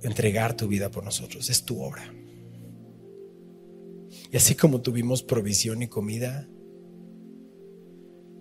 entregar 0.02 0.56
tu 0.56 0.66
vida 0.66 0.90
por 0.90 1.04
nosotros. 1.04 1.50
Es 1.50 1.64
tu 1.64 1.80
obra. 1.80 2.12
Y 4.32 4.36
así 4.36 4.56
como 4.56 4.80
tuvimos 4.80 5.22
provisión 5.22 5.82
y 5.82 5.86
comida, 5.86 6.48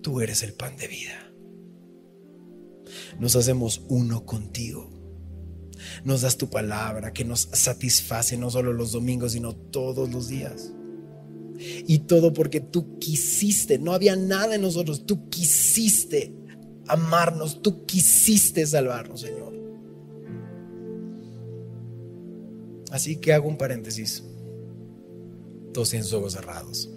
tú 0.01 0.19
eres 0.19 0.41
el 0.41 0.53
pan 0.53 0.75
de 0.77 0.87
vida. 0.87 1.31
Nos 3.19 3.35
hacemos 3.35 3.85
uno 3.87 4.25
contigo. 4.25 4.89
Nos 6.03 6.21
das 6.21 6.37
tu 6.37 6.49
palabra 6.49 7.13
que 7.13 7.25
nos 7.25 7.49
satisface 7.51 8.37
no 8.37 8.49
solo 8.49 8.73
los 8.73 8.91
domingos, 8.91 9.33
sino 9.33 9.55
todos 9.55 10.11
los 10.11 10.27
días. 10.27 10.71
Y 11.87 11.99
todo 11.99 12.33
porque 12.33 12.59
tú 12.59 12.99
quisiste, 12.99 13.79
no 13.79 13.93
había 13.93 14.15
nada 14.15 14.55
en 14.55 14.61
nosotros, 14.61 15.05
tú 15.05 15.29
quisiste 15.29 16.33
amarnos, 16.87 17.61
tú 17.61 17.85
quisiste 17.85 18.65
salvarnos, 18.65 19.21
Señor. 19.21 19.53
Así 22.91 23.17
que 23.17 23.33
hago 23.33 23.47
un 23.47 23.57
paréntesis. 23.57 24.23
Todos 25.73 25.89
tienen 25.89 26.05
sus 26.05 26.13
ojos 26.13 26.33
cerrados. 26.33 26.89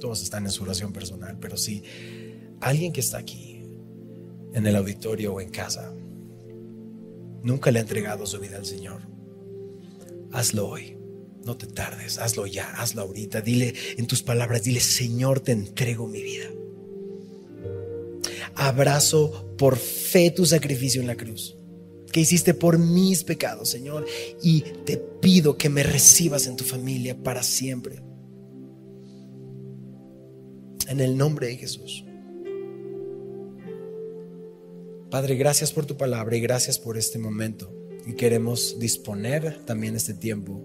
Todos 0.00 0.22
están 0.22 0.44
en 0.44 0.50
su 0.50 0.62
oración 0.62 0.92
personal. 0.92 1.38
Pero 1.40 1.56
si 1.56 1.82
alguien 2.60 2.92
que 2.92 3.00
está 3.00 3.18
aquí, 3.18 3.62
en 4.54 4.66
el 4.66 4.76
auditorio 4.76 5.34
o 5.34 5.40
en 5.40 5.50
casa, 5.50 5.92
nunca 7.42 7.70
le 7.70 7.78
ha 7.78 7.82
entregado 7.82 8.26
su 8.26 8.38
vida 8.38 8.56
al 8.56 8.66
Señor, 8.66 9.02
hazlo 10.32 10.68
hoy. 10.68 10.96
No 11.44 11.56
te 11.56 11.66
tardes, 11.66 12.18
hazlo 12.18 12.46
ya, 12.46 12.70
hazlo 12.72 13.02
ahorita. 13.02 13.40
Dile 13.40 13.74
en 13.96 14.06
tus 14.06 14.22
palabras, 14.22 14.64
dile, 14.64 14.80
Señor, 14.80 15.40
te 15.40 15.52
entrego 15.52 16.06
mi 16.06 16.22
vida. 16.22 16.46
Abrazo 18.54 19.54
por 19.56 19.76
fe 19.76 20.30
tu 20.30 20.44
sacrificio 20.44 21.00
en 21.00 21.06
la 21.06 21.16
cruz, 21.16 21.56
que 22.12 22.20
hiciste 22.20 22.54
por 22.54 22.78
mis 22.78 23.24
pecados, 23.24 23.70
Señor, 23.70 24.04
y 24.42 24.62
te 24.84 24.96
pido 24.96 25.56
que 25.56 25.68
me 25.68 25.82
recibas 25.82 26.46
en 26.46 26.56
tu 26.56 26.64
familia 26.64 27.16
para 27.16 27.42
siempre. 27.42 28.02
En 30.88 31.00
el 31.00 31.16
nombre 31.16 31.46
de 31.46 31.56
Jesús. 31.56 32.04
Padre, 35.10 35.36
gracias 35.36 35.72
por 35.72 35.86
tu 35.86 35.96
palabra 35.96 36.36
y 36.36 36.40
gracias 36.40 36.78
por 36.78 36.98
este 36.98 37.18
momento. 37.18 37.72
Y 38.06 38.12
queremos 38.12 38.78
disponer 38.78 39.64
también 39.64 39.96
este 39.96 40.12
tiempo 40.12 40.62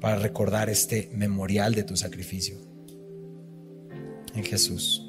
para 0.00 0.18
recordar 0.18 0.68
este 0.70 1.08
memorial 1.12 1.74
de 1.74 1.84
tu 1.84 1.96
sacrificio. 1.96 2.58
En 4.34 4.42
Jesús. 4.42 5.05